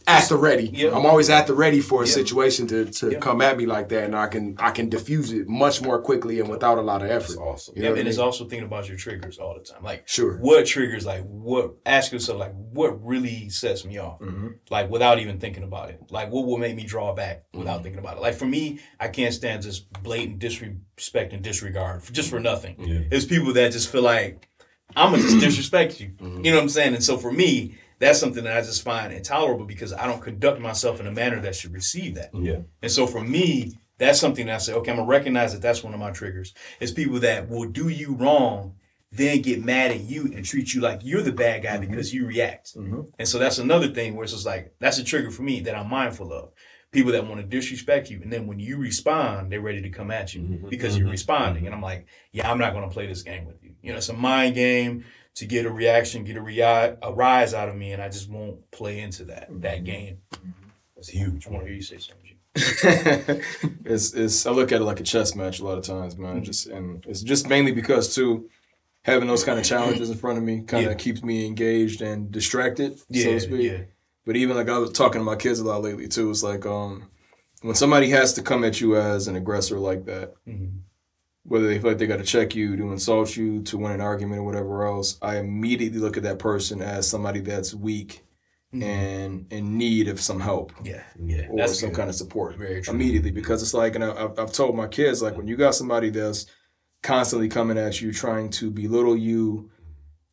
at 0.08 0.30
the 0.30 0.38
ready. 0.38 0.68
Yeah. 0.72 0.96
I'm 0.96 1.04
always 1.04 1.32
at 1.32 1.48
the 1.48 1.56
ready 1.56 1.82
for 1.82 2.04
a 2.04 2.06
Yeah. 2.06 2.13
situation 2.13 2.68
to, 2.68 2.86
to 2.86 3.13
Yeah. 3.13 3.18
come 3.20 3.41
at 3.41 3.58
me 3.58 3.65
like 3.65 3.89
that, 3.89 4.04
and 4.04 4.15
I 4.15 4.28
can 4.28 4.56
I 4.60 4.70
can 4.70 4.88
diffuse 4.88 5.32
it 5.32 5.48
much 5.50 5.82
more 5.82 6.00
quickly 6.00 6.39
and 6.39 6.48
without 6.48 6.78
a 6.78 6.82
lot 6.82 7.02
of 7.02 7.10
effort. 7.10 7.32
It's 7.32 7.38
awesome. 7.38 7.74
You 7.76 7.82
Yeah, 7.82 7.89
know 7.89 7.94
what 7.94 8.00
and 8.02 8.08
I 8.08 8.10
it's 8.12 8.20
also 8.20 8.46
thinking 8.46 8.68
about 8.68 8.88
your 8.88 8.98
triggers 8.98 9.39
all 9.39 9.56
the 9.58 9.63
time. 9.65 9.82
Like, 9.84 10.08
Sure. 10.08 10.38
what 10.38 10.68
triggers? 10.68 11.08
Like, 11.08 11.24
what? 11.26 11.74
Ask 11.88 12.12
yourself, 12.12 12.39
like, 12.39 12.54
what 12.54 13.04
really 13.04 13.50
sets 13.50 13.84
me 13.84 13.98
off? 13.98 14.20
Mm-hmm. 14.20 14.48
Like, 14.70 14.91
without 14.91 15.18
even 15.20 15.39
thinking 15.39 15.63
about 15.63 15.89
it. 15.89 16.00
Like, 16.12 16.32
what 16.32 16.46
will 16.46 16.60
make 16.60 16.76
me 16.76 16.84
draw 16.84 17.13
back 17.15 17.38
Mm-hmm. 17.48 17.60
without 17.60 17.82
thinking 17.82 18.00
about 18.00 18.18
it? 18.18 18.22
Like, 18.22 18.36
for 18.36 18.46
me, 18.46 18.80
I 19.00 19.08
can't 19.08 19.34
stand 19.34 19.63
just 19.63 19.91
blatant 20.04 20.38
disrespect 20.38 21.34
and 21.34 21.41
disregard 21.41 22.04
for, 22.04 22.13
just 22.13 22.30
for 22.30 22.39
nothing. 22.39 22.76
Yeah. 22.80 23.00
It's 23.12 23.26
people 23.26 23.54
that 23.54 23.72
just 23.72 23.89
feel 23.91 24.04
like 24.04 24.48
I'm 24.96 25.12
gonna 25.12 25.24
just 25.24 25.40
disrespect 25.46 26.00
you. 26.00 26.10
Mm-hmm. 26.10 26.46
You 26.46 26.52
know 26.52 26.58
what 26.58 26.64
I'm 26.64 26.70
saying? 26.70 26.94
And 26.94 27.04
so 27.04 27.18
for 27.18 27.32
me, 27.32 27.78
that's 28.00 28.20
something 28.20 28.44
that 28.44 28.58
I 28.58 28.62
just 28.62 28.84
find 28.84 29.14
intolerable 29.14 29.66
because 29.66 29.94
I 29.94 30.06
don't 30.06 30.22
conduct 30.22 30.60
myself 30.60 31.00
in 31.00 31.08
a 31.08 31.12
manner 31.12 31.40
that 31.42 31.56
should 31.56 31.74
receive 31.74 32.16
that. 32.16 32.30
Yeah. 32.34 32.60
And 32.82 32.92
so 32.92 33.08
for 33.08 33.22
me, 33.22 33.78
that's 33.98 34.20
something 34.20 34.48
that 34.48 34.56
I 34.56 34.58
say, 34.58 34.74
okay, 34.74 34.92
I'm 34.92 34.98
gonna 34.98 35.08
recognize 35.08 35.54
that 35.54 35.62
that's 35.62 35.84
one 35.84 35.94
of 35.94 36.00
my 36.00 36.12
triggers. 36.12 36.54
It's 36.80 36.92
people 36.92 37.20
that 37.22 37.50
will 37.50 37.66
do 37.66 37.88
you 37.88 38.14
wrong, 38.14 38.76
then 39.12 39.42
get 39.42 39.64
mad 39.64 39.92
at 39.92 40.02
you 40.02 40.24
and 40.36 40.44
treat 40.44 40.74
you 40.74 40.82
like 40.82 41.00
you're 41.04 41.22
the 41.22 41.32
bad 41.32 41.64
guy 41.64 41.78
because 41.78 42.14
you 42.14 42.26
react. 42.28 42.76
And 43.18 43.28
so 43.28 43.40
that's 43.40 43.58
another 43.60 43.88
thing 43.88 44.16
where 44.16 44.24
it's 44.26 44.34
just 44.34 44.46
like 44.46 44.74
that's 44.80 44.98
a 44.98 45.04
trigger 45.04 45.32
for 45.32 45.44
me 45.44 45.62
that 45.62 45.76
I'm 45.76 45.90
mindful 45.90 46.34
of. 46.34 46.52
People 46.96 47.12
that 47.12 47.28
want 47.28 47.42
to 47.42 47.46
disrespect 47.46 48.10
you, 48.10 48.22
and 48.22 48.32
then 48.32 48.48
when 48.48 48.60
you 48.60 48.78
respond, 48.78 49.52
they're 49.52 49.62
ready 49.62 49.82
to 49.82 49.90
come 49.90 50.12
at 50.12 50.34
you 50.34 50.42
mm-hmm. 50.42 50.70
because 50.70 50.98
you're 50.98 51.06
mm-hmm. 51.06 51.12
responding. 51.12 51.66
And 51.66 51.76
I'm 51.76 51.82
like, 51.82 52.08
yeah, 52.32 52.50
I'm 52.50 52.58
not 52.58 52.74
gonna 52.74 52.90
play 52.90 53.06
this 53.06 53.22
game 53.22 53.46
with 53.46 53.62
you. 53.64 53.76
You 53.82 53.92
know, 53.92 53.98
it's 53.98 54.10
a 54.10 54.14
mind 54.14 54.56
game 54.56 55.06
to 55.36 55.46
get 55.46 55.66
a 55.66 55.72
reaction, 55.72 56.24
get 56.24 56.38
a, 56.38 56.42
rea- 56.42 56.96
a 57.02 57.14
rise 57.14 57.54
out 57.54 57.70
of 57.70 57.76
me, 57.76 57.92
and 57.92 58.02
I 58.02 58.10
just 58.10 58.30
won't 58.30 58.72
play 58.72 59.00
into 59.00 59.26
that 59.26 59.52
mm-hmm. 59.52 59.62
that 59.62 59.84
game. 59.84 60.20
It's 60.98 61.10
huge. 61.10 61.48
I 61.48 61.52
want 61.52 61.64
to 61.64 61.68
hear 61.68 61.76
you 61.76 61.82
say 61.82 61.98
something. 61.98 62.22
it's 63.86 64.14
it's 64.14 64.46
I 64.46 64.52
look 64.52 64.72
at 64.72 64.80
it 64.80 64.86
like 64.86 65.02
a 65.02 65.04
chess 65.04 65.36
match 65.36 65.60
a 65.60 65.66
lot 65.66 65.78
of 65.78 65.84
times, 65.84 66.18
man. 66.18 66.44
Just 66.44 66.68
and 66.68 67.06
it's 67.06 67.22
just 67.22 67.50
mainly 67.50 67.74
because 67.74 68.16
too 68.16 68.50
having 69.06 69.28
those 69.28 69.44
kind 69.44 69.60
of 69.60 69.66
challenges 69.66 70.10
in 70.10 70.18
front 70.18 70.38
of 70.38 70.44
me 70.44 70.62
kind 70.62 70.86
of 70.86 70.94
Yeah. 70.94 70.98
keeps 70.98 71.22
me 71.22 71.46
engaged 71.46 72.02
and 72.02 72.32
distracted, 72.32 72.98
so 72.98 73.06
Yeah, 73.10 73.26
to 73.26 73.40
speak. 73.40 73.72
yeah. 73.72 73.82
But 74.26 74.36
even 74.36 74.56
like 74.56 74.70
I 74.70 74.78
was 74.78 74.92
talking 74.92 75.22
to 75.22 75.26
my 75.26 75.36
kids 75.36 75.60
a 75.60 75.64
lot 75.64 75.82
lately 75.84 76.08
too. 76.08 76.30
It's 76.30 76.44
like 76.44 76.66
um 76.66 77.10
when 77.62 77.76
somebody 77.76 78.10
has 78.10 78.34
to 78.34 78.42
come 78.42 78.64
at 78.64 78.82
you 78.82 78.96
as 78.98 79.28
an 79.28 79.36
aggressor 79.36 79.80
like 79.80 80.06
that, 80.06 80.34
Mhm. 80.48 80.80
whether 81.44 81.68
they 81.68 81.80
feel 81.80 81.92
like 81.92 81.98
they 81.98 82.08
got 82.08 82.18
to 82.18 82.24
check 82.24 82.56
you, 82.56 82.76
to 82.76 82.92
insult 82.92 83.36
you, 83.36 83.62
to 83.64 83.78
win 83.78 83.92
an 83.92 84.02
argument 84.02 84.42
or 84.42 84.44
whatever 84.44 84.86
else, 84.86 85.18
I 85.22 85.38
immediately 85.38 86.00
look 86.00 86.18
at 86.18 86.24
that 86.24 86.40
person 86.40 86.82
as 86.82 87.08
somebody 87.08 87.40
that's 87.40 87.74
weak 87.74 88.24
and 88.74 89.46
in 89.54 89.78
need 89.78 90.10
of 90.10 90.20
some 90.20 90.42
help 90.42 90.74
Yeah, 90.84 91.02
yeah. 91.24 91.48
or 91.50 91.58
That's 91.58 91.80
some 91.80 91.90
good. 91.92 91.96
kind 91.96 92.10
of 92.10 92.16
support 92.16 92.58
Very 92.58 92.82
true. 92.82 92.94
immediately 92.94 93.32
because 93.32 93.64
it's 93.64 93.74
like, 93.74 93.96
and 93.96 94.04
I, 94.04 94.26
I've, 94.26 94.38
I've 94.38 94.52
told 94.52 94.76
my 94.76 94.88
kids 94.88 95.22
like 95.22 95.38
when 95.38 95.48
you 95.48 95.56
got 95.56 95.76
somebody 95.76 96.10
that's 96.10 96.46
constantly 97.02 97.48
coming 97.48 97.78
at 97.78 98.02
you 98.02 98.12
trying 98.12 98.50
to 98.50 98.70
belittle 98.70 99.16
you, 99.16 99.70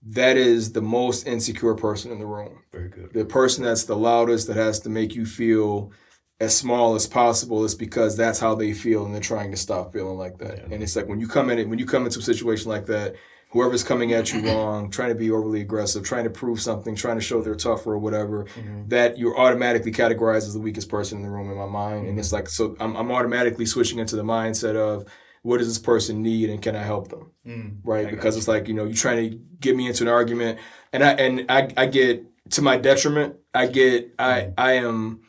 that 0.04 0.36
is 0.36 0.72
the 0.72 0.82
most 0.82 1.26
insecure 1.26 1.74
person 1.74 2.10
in 2.10 2.18
the 2.18 2.26
room. 2.26 2.62
Very 2.72 2.88
good. 2.88 3.12
The 3.12 3.24
person 3.24 3.64
that's 3.64 3.84
the 3.84 3.96
loudest 3.96 4.48
that 4.48 4.56
has 4.56 4.80
to 4.80 4.88
make 4.88 5.14
you 5.14 5.24
feel 5.24 5.92
as 6.40 6.56
small 6.56 6.96
as 6.96 7.06
possible 7.06 7.64
is 7.64 7.74
because 7.74 8.16
that's 8.16 8.40
how 8.40 8.54
they 8.54 8.72
feel 8.72 9.04
and 9.04 9.14
they're 9.14 9.20
trying 9.20 9.52
to 9.52 9.56
stop 9.56 9.92
feeling 9.92 10.18
like 10.18 10.38
that. 10.38 10.64
And 10.64 10.82
it's 10.82 10.96
like 10.96 11.06
when 11.06 11.20
you 11.20 11.28
come 11.28 11.50
in 11.50 11.58
it 11.58 11.68
when 11.68 11.78
you 11.78 11.86
come 11.86 12.04
into 12.04 12.18
a 12.18 12.22
situation 12.22 12.68
like 12.68 12.86
that, 12.86 13.14
whoever's 13.50 13.84
coming 13.84 14.12
at 14.12 14.32
you 14.32 14.40
wrong, 14.46 14.90
trying 14.90 15.10
to 15.10 15.14
be 15.14 15.30
overly 15.30 15.60
aggressive, 15.60 16.02
trying 16.02 16.24
to 16.24 16.30
prove 16.30 16.60
something, 16.60 16.96
trying 16.96 17.16
to 17.16 17.22
show 17.22 17.42
they're 17.42 17.54
tougher 17.54 17.92
or 17.92 17.98
whatever, 17.98 18.44
mm-hmm. 18.44 18.88
that 18.88 19.18
you're 19.18 19.38
automatically 19.38 19.92
categorized 19.92 20.38
as 20.38 20.54
the 20.54 20.58
weakest 20.58 20.88
person 20.88 21.18
in 21.18 21.22
the 21.22 21.30
room 21.30 21.50
in 21.50 21.56
my 21.56 21.66
mind. 21.66 21.98
And 21.98 22.08
mm-hmm. 22.08 22.18
it's 22.18 22.32
like, 22.32 22.48
so 22.48 22.74
I'm, 22.80 22.96
I'm 22.96 23.12
automatically 23.12 23.66
switching 23.66 23.98
into 23.98 24.16
the 24.16 24.24
mindset 24.24 24.74
of 24.74 25.06
what 25.42 25.58
does 25.58 25.68
this 25.68 25.78
person 25.78 26.22
need 26.22 26.50
and 26.50 26.62
can 26.62 26.76
I 26.76 26.82
help 26.82 27.08
them? 27.08 27.30
Mm. 27.46 27.78
Right. 27.84 28.08
Because 28.08 28.36
it's 28.36 28.48
like, 28.48 28.68
you 28.68 28.74
know, 28.74 28.84
you're 28.84 28.94
trying 28.94 29.30
to 29.30 29.36
get 29.60 29.76
me 29.76 29.88
into 29.88 30.04
an 30.04 30.08
argument 30.08 30.58
and 30.92 31.02
I, 31.02 31.12
and 31.12 31.46
I, 31.50 31.68
I 31.76 31.86
get 31.86 32.24
to 32.50 32.62
my 32.62 32.76
detriment. 32.76 33.36
I 33.54 33.66
get, 33.66 34.14
I, 34.18 34.52
I 34.56 34.72
am, 34.74 35.22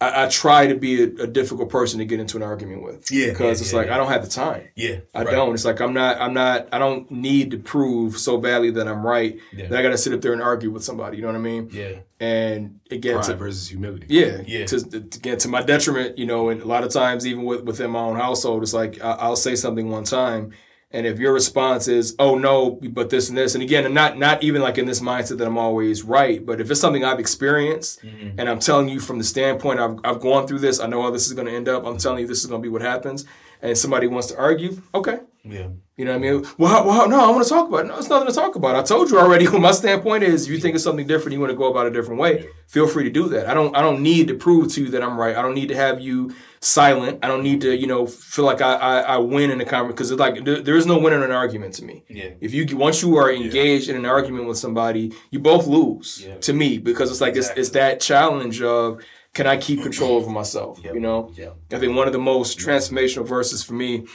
I, 0.00 0.24
I 0.24 0.28
try 0.28 0.68
to 0.68 0.76
be 0.76 1.02
a, 1.02 1.06
a 1.24 1.26
difficult 1.26 1.70
person 1.70 1.98
to 1.98 2.04
get 2.04 2.20
into 2.20 2.36
an 2.36 2.42
argument 2.44 2.82
with. 2.84 3.10
Yeah, 3.10 3.30
Because 3.30 3.40
yeah, 3.60 3.64
it's 3.64 3.72
yeah, 3.72 3.78
like, 3.78 3.86
yeah. 3.88 3.94
I 3.94 3.96
don't 3.98 4.08
have 4.12 4.22
the 4.22 4.30
time. 4.30 4.68
Yeah. 4.76 4.98
I 5.14 5.24
right. 5.24 5.32
don't. 5.32 5.54
It's 5.54 5.64
like 5.64 5.80
I'm 5.80 5.92
not. 5.92 6.20
I'm 6.20 6.32
not. 6.34 6.68
I 6.72 6.78
don't 6.78 7.10
need 7.10 7.50
to 7.50 7.58
prove 7.58 8.16
so 8.18 8.38
badly 8.38 8.70
that 8.70 8.86
I'm 8.86 9.04
right 9.04 9.38
Yeah. 9.52 9.66
that 9.68 9.78
I 9.78 9.82
got 9.82 9.88
to 9.90 9.98
sit 9.98 10.12
up 10.12 10.20
there 10.20 10.32
and 10.32 10.40
argue 10.42 10.70
with 10.70 10.84
somebody. 10.84 11.16
You 11.16 11.22
know 11.22 11.28
what 11.28 11.36
I 11.36 11.40
mean? 11.40 11.68
Yeah. 11.72 11.94
And 12.20 12.80
again, 12.90 13.14
Pride 13.14 13.26
to, 13.26 13.36
versus 13.36 13.68
humility. 13.68 14.06
yeah, 14.08 14.40
Yeah. 14.46 14.66
To, 14.66 14.80
to 14.90 14.96
again 14.98 15.38
to 15.38 15.48
my 15.48 15.62
detriment, 15.62 16.16
you 16.18 16.26
know. 16.26 16.48
And 16.48 16.62
a 16.62 16.66
lot 16.66 16.84
of 16.84 16.92
times, 16.92 17.26
even 17.26 17.44
with, 17.44 17.62
within 17.64 17.90
my 17.90 18.00
own 18.00 18.16
household, 18.16 18.62
it's 18.62 18.74
like 18.74 19.02
I, 19.02 19.12
I'll 19.12 19.36
say 19.36 19.56
something 19.56 19.88
one 19.90 20.04
time, 20.04 20.52
and 20.90 21.06
if 21.06 21.18
your 21.18 21.32
response 21.32 21.86
is, 21.88 22.14
"Oh 22.18 22.34
no," 22.36 22.78
but 22.82 23.10
this 23.10 23.28
and 23.28 23.36
this, 23.36 23.54
and 23.54 23.62
again, 23.62 23.84
and 23.84 23.94
not 23.94 24.18
not 24.18 24.42
even 24.42 24.62
like 24.62 24.78
in 24.78 24.86
this 24.86 25.00
mindset 25.00 25.38
that 25.38 25.46
I'm 25.46 25.58
always 25.58 26.02
right, 26.02 26.44
but 26.44 26.60
if 26.60 26.70
it's 26.70 26.80
something 26.80 27.04
I've 27.04 27.20
experienced, 27.20 28.02
Mm-hmm. 28.04 28.38
and 28.40 28.48
I'm 28.48 28.58
telling 28.58 28.88
you 28.88 29.00
from 29.00 29.18
the 29.18 29.24
standpoint 29.24 29.80
I've 29.80 29.98
I've 30.04 30.20
gone 30.20 30.46
through 30.46 30.60
this, 30.60 30.80
I 30.80 30.86
know 30.86 31.02
how 31.02 31.10
this 31.10 31.26
is 31.26 31.32
going 31.34 31.46
to 31.46 31.52
end 31.54 31.68
up. 31.68 31.84
I'm 31.86 31.98
telling 31.98 32.20
you 32.20 32.26
this 32.26 32.40
is 32.40 32.46
going 32.46 32.62
to 32.62 32.66
be 32.66 32.72
what 32.72 32.82
happens, 32.82 33.24
and 33.62 33.76
somebody 33.76 34.06
wants 34.06 34.28
to 34.28 34.38
argue, 34.38 34.80
okay. 34.94 35.18
Yeah. 35.44 35.68
You 35.96 36.04
know 36.04 36.10
what 36.12 36.16
I 36.26 36.30
mean? 36.30 36.46
Well, 36.58 36.70
how, 36.70 36.86
well, 36.86 37.08
no, 37.08 37.18
I 37.26 37.30
want 37.30 37.42
to 37.42 37.48
talk 37.48 37.68
about 37.68 37.84
it. 37.86 37.88
No, 37.88 37.96
it's 37.96 38.08
nothing 38.10 38.28
to 38.28 38.34
talk 38.34 38.54
about. 38.54 38.76
I 38.76 38.82
told 38.82 39.08
you 39.10 39.18
already. 39.18 39.46
What 39.48 39.62
my 39.62 39.70
standpoint 39.70 40.22
is, 40.22 40.44
If 40.44 40.50
you 40.52 40.58
think 40.58 40.74
it's 40.74 40.84
something 40.84 41.06
different, 41.06 41.32
you 41.32 41.40
want 41.40 41.50
to 41.52 41.56
go 41.56 41.70
about 41.70 41.86
it 41.86 41.92
a 41.92 41.98
different 41.98 42.20
way. 42.20 42.48
Feel 42.66 42.86
free 42.86 43.04
to 43.04 43.10
do 43.10 43.28
that. 43.30 43.48
I 43.48 43.54
don't. 43.54 43.74
I 43.74 43.80
don't 43.80 44.02
need 44.02 44.28
to 44.28 44.34
prove 44.34 44.70
to 44.74 44.82
you 44.84 44.90
that 44.90 45.02
I'm 45.02 45.18
right. 45.18 45.34
I 45.36 45.40
don't 45.42 45.54
need 45.54 45.68
to 45.68 45.74
have 45.76 46.00
you 46.00 46.34
silent. 46.60 47.20
I 47.22 47.28
don't 47.28 47.42
need 47.42 47.60
to, 47.62 47.76
you 47.76 47.86
know, 47.86 48.06
feel 48.06 48.44
like 48.44 48.60
I 48.60 48.74
I, 48.74 49.00
I 49.00 49.16
win 49.18 49.50
in 49.50 49.60
a 49.60 49.64
conversation 49.64 49.94
because 49.94 50.10
it's 50.10 50.20
like 50.20 50.44
there, 50.44 50.60
there 50.60 50.76
is 50.76 50.86
no 50.86 50.98
win 50.98 51.12
in 51.12 51.22
an 51.22 51.30
argument 51.30 51.74
to 51.74 51.84
me. 51.84 52.04
Yeah. 52.08 52.30
If 52.40 52.52
you 52.54 52.76
once 52.76 53.02
you 53.02 53.16
are 53.16 53.30
engaged 53.32 53.88
in 53.88 53.96
an 53.96 54.04
argument 54.06 54.46
with 54.46 54.58
somebody, 54.58 55.12
you 55.30 55.38
both 55.38 55.66
lose 55.66 56.24
Yeah. 56.26 56.36
to 56.38 56.52
me 56.52 56.78
because 56.78 57.10
it's 57.10 57.20
like 57.20 57.36
it's, 57.36 57.50
it's 57.50 57.70
that 57.70 58.00
challenge 58.00 58.62
of 58.62 59.02
can 59.34 59.46
I 59.46 59.56
keep 59.56 59.82
control 59.82 60.12
over 60.16 60.30
myself? 60.30 60.80
Yep. 60.82 60.94
You 60.94 61.00
know. 61.00 61.32
Yeah. 61.34 61.50
I 61.72 61.78
think 61.78 61.94
one 61.96 62.06
of 62.06 62.12
the 62.12 62.18
most 62.18 62.58
transformational 62.58 63.26
verses 63.26 63.62
for 63.62 63.74
me 63.74 64.06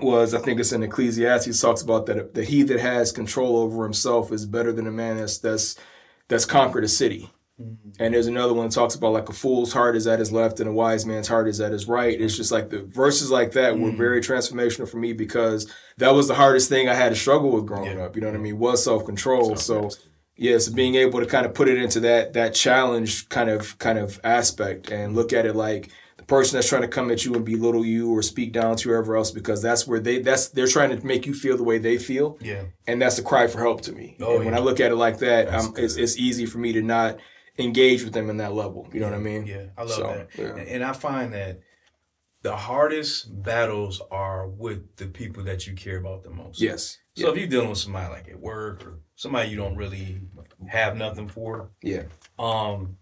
was 0.00 0.34
I 0.34 0.38
think 0.40 0.58
it's 0.60 0.72
in 0.72 0.82
Ecclesiastes 0.82 1.60
talks 1.60 1.82
about 1.82 2.06
that 2.06 2.34
that 2.34 2.44
he 2.44 2.62
that 2.64 2.80
has 2.80 3.12
control 3.12 3.56
over 3.58 3.84
himself 3.84 4.32
is 4.32 4.44
better 4.46 4.72
than 4.72 4.86
a 4.86 4.90
man 4.92 5.16
that's 5.16 5.38
that's 5.38 5.76
that's 6.28 6.44
conquered 6.44 6.84
a 6.84 6.88
city. 6.88 7.30
And 7.58 8.12
there's 8.12 8.26
another 8.26 8.52
one 8.52 8.68
that 8.68 8.74
talks 8.74 8.96
about 8.96 9.12
like 9.12 9.28
a 9.28 9.32
fool's 9.32 9.72
heart 9.72 9.94
is 9.94 10.08
at 10.08 10.18
his 10.18 10.32
left 10.32 10.58
and 10.58 10.68
a 10.68 10.72
wise 10.72 11.06
man's 11.06 11.28
heart 11.28 11.46
is 11.46 11.60
at 11.60 11.70
his 11.70 11.86
right. 11.86 12.20
It's 12.20 12.36
just 12.36 12.50
like 12.50 12.70
the 12.70 12.82
verses 12.82 13.30
like 13.30 13.52
that 13.52 13.78
were 13.78 13.92
very 13.92 14.20
transformational 14.20 14.88
for 14.88 14.96
me 14.96 15.12
because 15.12 15.72
that 15.98 16.12
was 16.12 16.26
the 16.26 16.34
hardest 16.34 16.68
thing 16.68 16.88
I 16.88 16.94
had 16.94 17.10
to 17.10 17.16
struggle 17.16 17.50
with 17.52 17.66
growing 17.66 17.96
Yeah. 17.96 18.04
up. 18.04 18.16
You 18.16 18.22
know 18.22 18.28
what 18.28 18.36
I 18.36 18.40
mean? 18.40 18.58
Was 18.58 18.82
self 18.82 19.04
control. 19.04 19.54
So 19.54 19.90
yes, 20.36 20.68
being 20.68 20.96
able 20.96 21.20
to 21.20 21.26
kind 21.26 21.46
of 21.46 21.54
put 21.54 21.68
it 21.68 21.78
into 21.78 22.00
that 22.00 22.32
that 22.32 22.54
challenge 22.54 23.28
kind 23.28 23.48
of 23.48 23.78
kind 23.78 24.00
of 24.00 24.18
aspect 24.24 24.90
and 24.90 25.14
look 25.14 25.32
at 25.32 25.46
it 25.46 25.54
like 25.54 25.90
the 26.16 26.24
person 26.24 26.56
that's 26.56 26.68
trying 26.68 26.82
to 26.82 26.88
come 26.88 27.08
at 27.12 27.24
you 27.24 27.34
and 27.34 27.44
belittle 27.44 27.84
you 27.84 28.10
or 28.10 28.20
speak 28.22 28.52
down 28.52 28.74
to 28.78 28.88
whoever 28.88 29.14
else 29.16 29.30
because 29.30 29.62
that's 29.62 29.86
where 29.86 30.00
they 30.00 30.18
that's 30.20 30.48
they're 30.48 30.66
trying 30.66 30.90
to 30.96 31.06
make 31.06 31.24
you 31.24 31.34
feel 31.34 31.56
the 31.56 31.62
way 31.62 31.78
they 31.78 31.98
feel 31.98 32.36
Yeah. 32.40 32.64
and 32.88 33.00
that's 33.00 33.18
a 33.18 33.22
cry 33.22 33.46
for 33.46 33.60
help 33.60 33.82
to 33.82 33.92
me. 33.92 34.16
Oh, 34.20 34.36
and 34.38 34.46
when. 34.46 34.54
I 34.54 34.58
look 34.58 34.80
at 34.80 34.90
it 34.90 34.96
like 34.96 35.18
that, 35.18 35.54
um, 35.54 35.72
it's 35.76 35.94
it's 35.96 36.16
easy 36.18 36.46
for 36.46 36.58
me 36.58 36.72
to 36.72 36.82
not 36.82 37.18
engage 37.58 38.02
with 38.04 38.12
them 38.12 38.30
in 38.30 38.38
that 38.38 38.52
level. 38.54 38.88
You 38.92 39.00
know 39.00 39.06
what 39.06 39.14
I 39.16 39.20
mean? 39.20 39.46
Yeah, 39.46 39.66
I 39.76 39.82
love 39.82 39.90
So, 39.90 40.02
that. 40.02 40.28
yeah. 40.38 40.56
And, 40.74 40.84
I 40.84 40.92
find 40.92 41.32
that 41.34 41.60
the 42.42 42.56
hardest 42.56 43.42
battles 43.42 44.02
are 44.10 44.46
with 44.48 44.96
the 44.96 45.06
people 45.06 45.44
that 45.44 45.66
you 45.66 45.74
care 45.74 45.96
about 45.98 46.22
the 46.24 46.30
most. 46.30 46.60
Yes. 46.60 46.98
So 47.16 47.30
if 47.30 47.38
you're 47.38 47.46
dealing 47.46 47.68
with 47.70 47.78
somebody 47.78 48.12
like 48.12 48.28
at 48.28 48.40
work 48.40 48.84
or 48.84 48.98
somebody 49.14 49.48
you 49.50 49.56
don't 49.56 49.76
really 49.76 50.20
have 50.66 50.96
nothing 50.96 51.28
for, 51.28 51.70
Yeah. 51.82 52.04
um, 52.38 52.96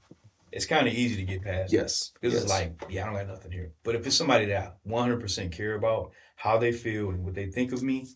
it's 0.52 0.66
kind 0.66 0.86
of 0.86 0.92
easy 0.92 1.16
to 1.16 1.22
get 1.22 1.42
past. 1.42 1.72
Yes. 1.72 2.12
Because 2.20 2.34
yes. 2.34 2.42
it's 2.42 2.52
like, 2.52 2.84
yeah, 2.90 3.02
I 3.02 3.06
don't 3.06 3.14
got 3.14 3.26
nothing 3.28 3.52
here. 3.52 3.72
But 3.84 3.94
if 3.94 4.06
it's 4.06 4.16
somebody 4.16 4.44
that 4.46 4.78
I 4.86 4.88
100% 4.88 5.50
care 5.50 5.74
about 5.74 6.12
how 6.36 6.58
they 6.58 6.72
feel 6.72 7.08
and 7.08 7.24
what 7.24 7.34
they 7.34 7.46
think 7.46 7.72
of 7.72 7.82
me, 7.82 8.06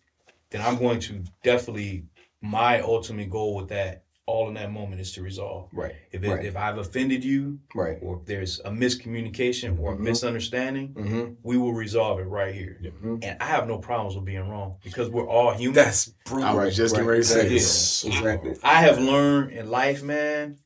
then 0.50 0.60
I'm 0.60 0.76
going 0.76 1.00
to 1.00 1.24
definitely, 1.42 2.04
my 2.42 2.80
ultimate 2.80 3.30
goal 3.30 3.54
with 3.56 3.68
that, 3.70 4.04
all 4.28 4.48
in 4.48 4.54
that 4.54 4.72
moment 4.72 5.00
is 5.00 5.12
to 5.12 5.22
resolve. 5.22 5.68
right. 5.72 5.94
If, 6.10 6.24
it, 6.24 6.28
Right. 6.28 6.44
if 6.44 6.56
I've 6.56 6.78
offended 6.78 7.24
you, 7.24 7.60
Right. 7.76 7.98
or 8.02 8.16
if 8.18 8.26
there's 8.26 8.58
a 8.64 8.70
miscommunication 8.70 9.78
or 9.78 9.92
a 9.94 9.96
Mhm. 9.96 10.00
misunderstanding, 10.00 10.94
Mm-hmm. 10.94 11.32
we 11.44 11.56
will 11.56 11.72
resolve 11.72 12.18
it 12.18 12.24
right 12.24 12.52
here. 12.52 12.80
Mhm. 12.82 13.20
And 13.24 13.40
I 13.40 13.44
have 13.46 13.68
no 13.68 13.78
problems 13.78 14.16
with 14.16 14.24
being 14.24 14.48
wrong 14.48 14.76
because 14.82 15.10
we're 15.10 15.28
all 15.28 15.52
human. 15.54 15.76
That's 15.76 16.08
I 16.08 16.28
brutal. 16.28 16.56
was 16.56 16.76
just 16.76 16.94
getting 16.96 17.08
ready 17.08 17.22
to 17.22 17.26
say 17.28 17.40
Right. 17.42 17.48
this. 17.50 18.04
Exactly. 18.04 18.56
I 18.64 18.80
have 18.82 18.98
learned 19.00 19.52
in 19.52 19.70
life, 19.70 20.02
man, 20.02 20.58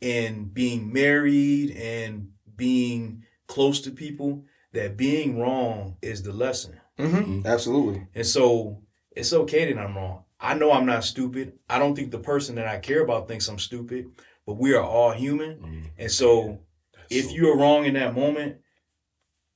in 0.00 0.46
being 0.46 0.92
married 0.92 1.76
and 1.76 2.30
being 2.56 3.22
close 3.46 3.80
to 3.82 3.92
people, 3.92 4.44
that 4.72 4.96
being 4.96 5.38
wrong 5.38 5.96
is 6.02 6.24
the 6.24 6.32
lesson. 6.32 6.80
Mm-hmm. 6.98 7.46
Absolutely. 7.46 8.08
And 8.16 8.26
so 8.26 8.82
it's 9.14 9.32
okay 9.32 9.72
that 9.72 9.78
I'm 9.80 9.96
wrong. 9.96 10.24
I 10.40 10.54
know 10.54 10.72
I'm 10.72 10.86
not 10.86 11.04
stupid. 11.04 11.54
I 11.68 11.78
don't 11.78 11.94
think 11.94 12.10
the 12.10 12.18
person 12.18 12.56
that 12.56 12.66
I 12.66 12.78
care 12.78 13.02
about 13.02 13.28
thinks 13.28 13.48
I'm 13.48 13.58
stupid, 13.58 14.10
but 14.44 14.54
we 14.58 14.74
are 14.74 14.82
all 14.84 15.12
human. 15.12 15.58
Mm. 15.58 15.90
And 15.98 16.10
so 16.10 16.60
if 17.10 17.32
you're 17.32 17.56
wrong 17.56 17.86
in 17.86 17.94
that 17.94 18.14
moment, 18.14 18.58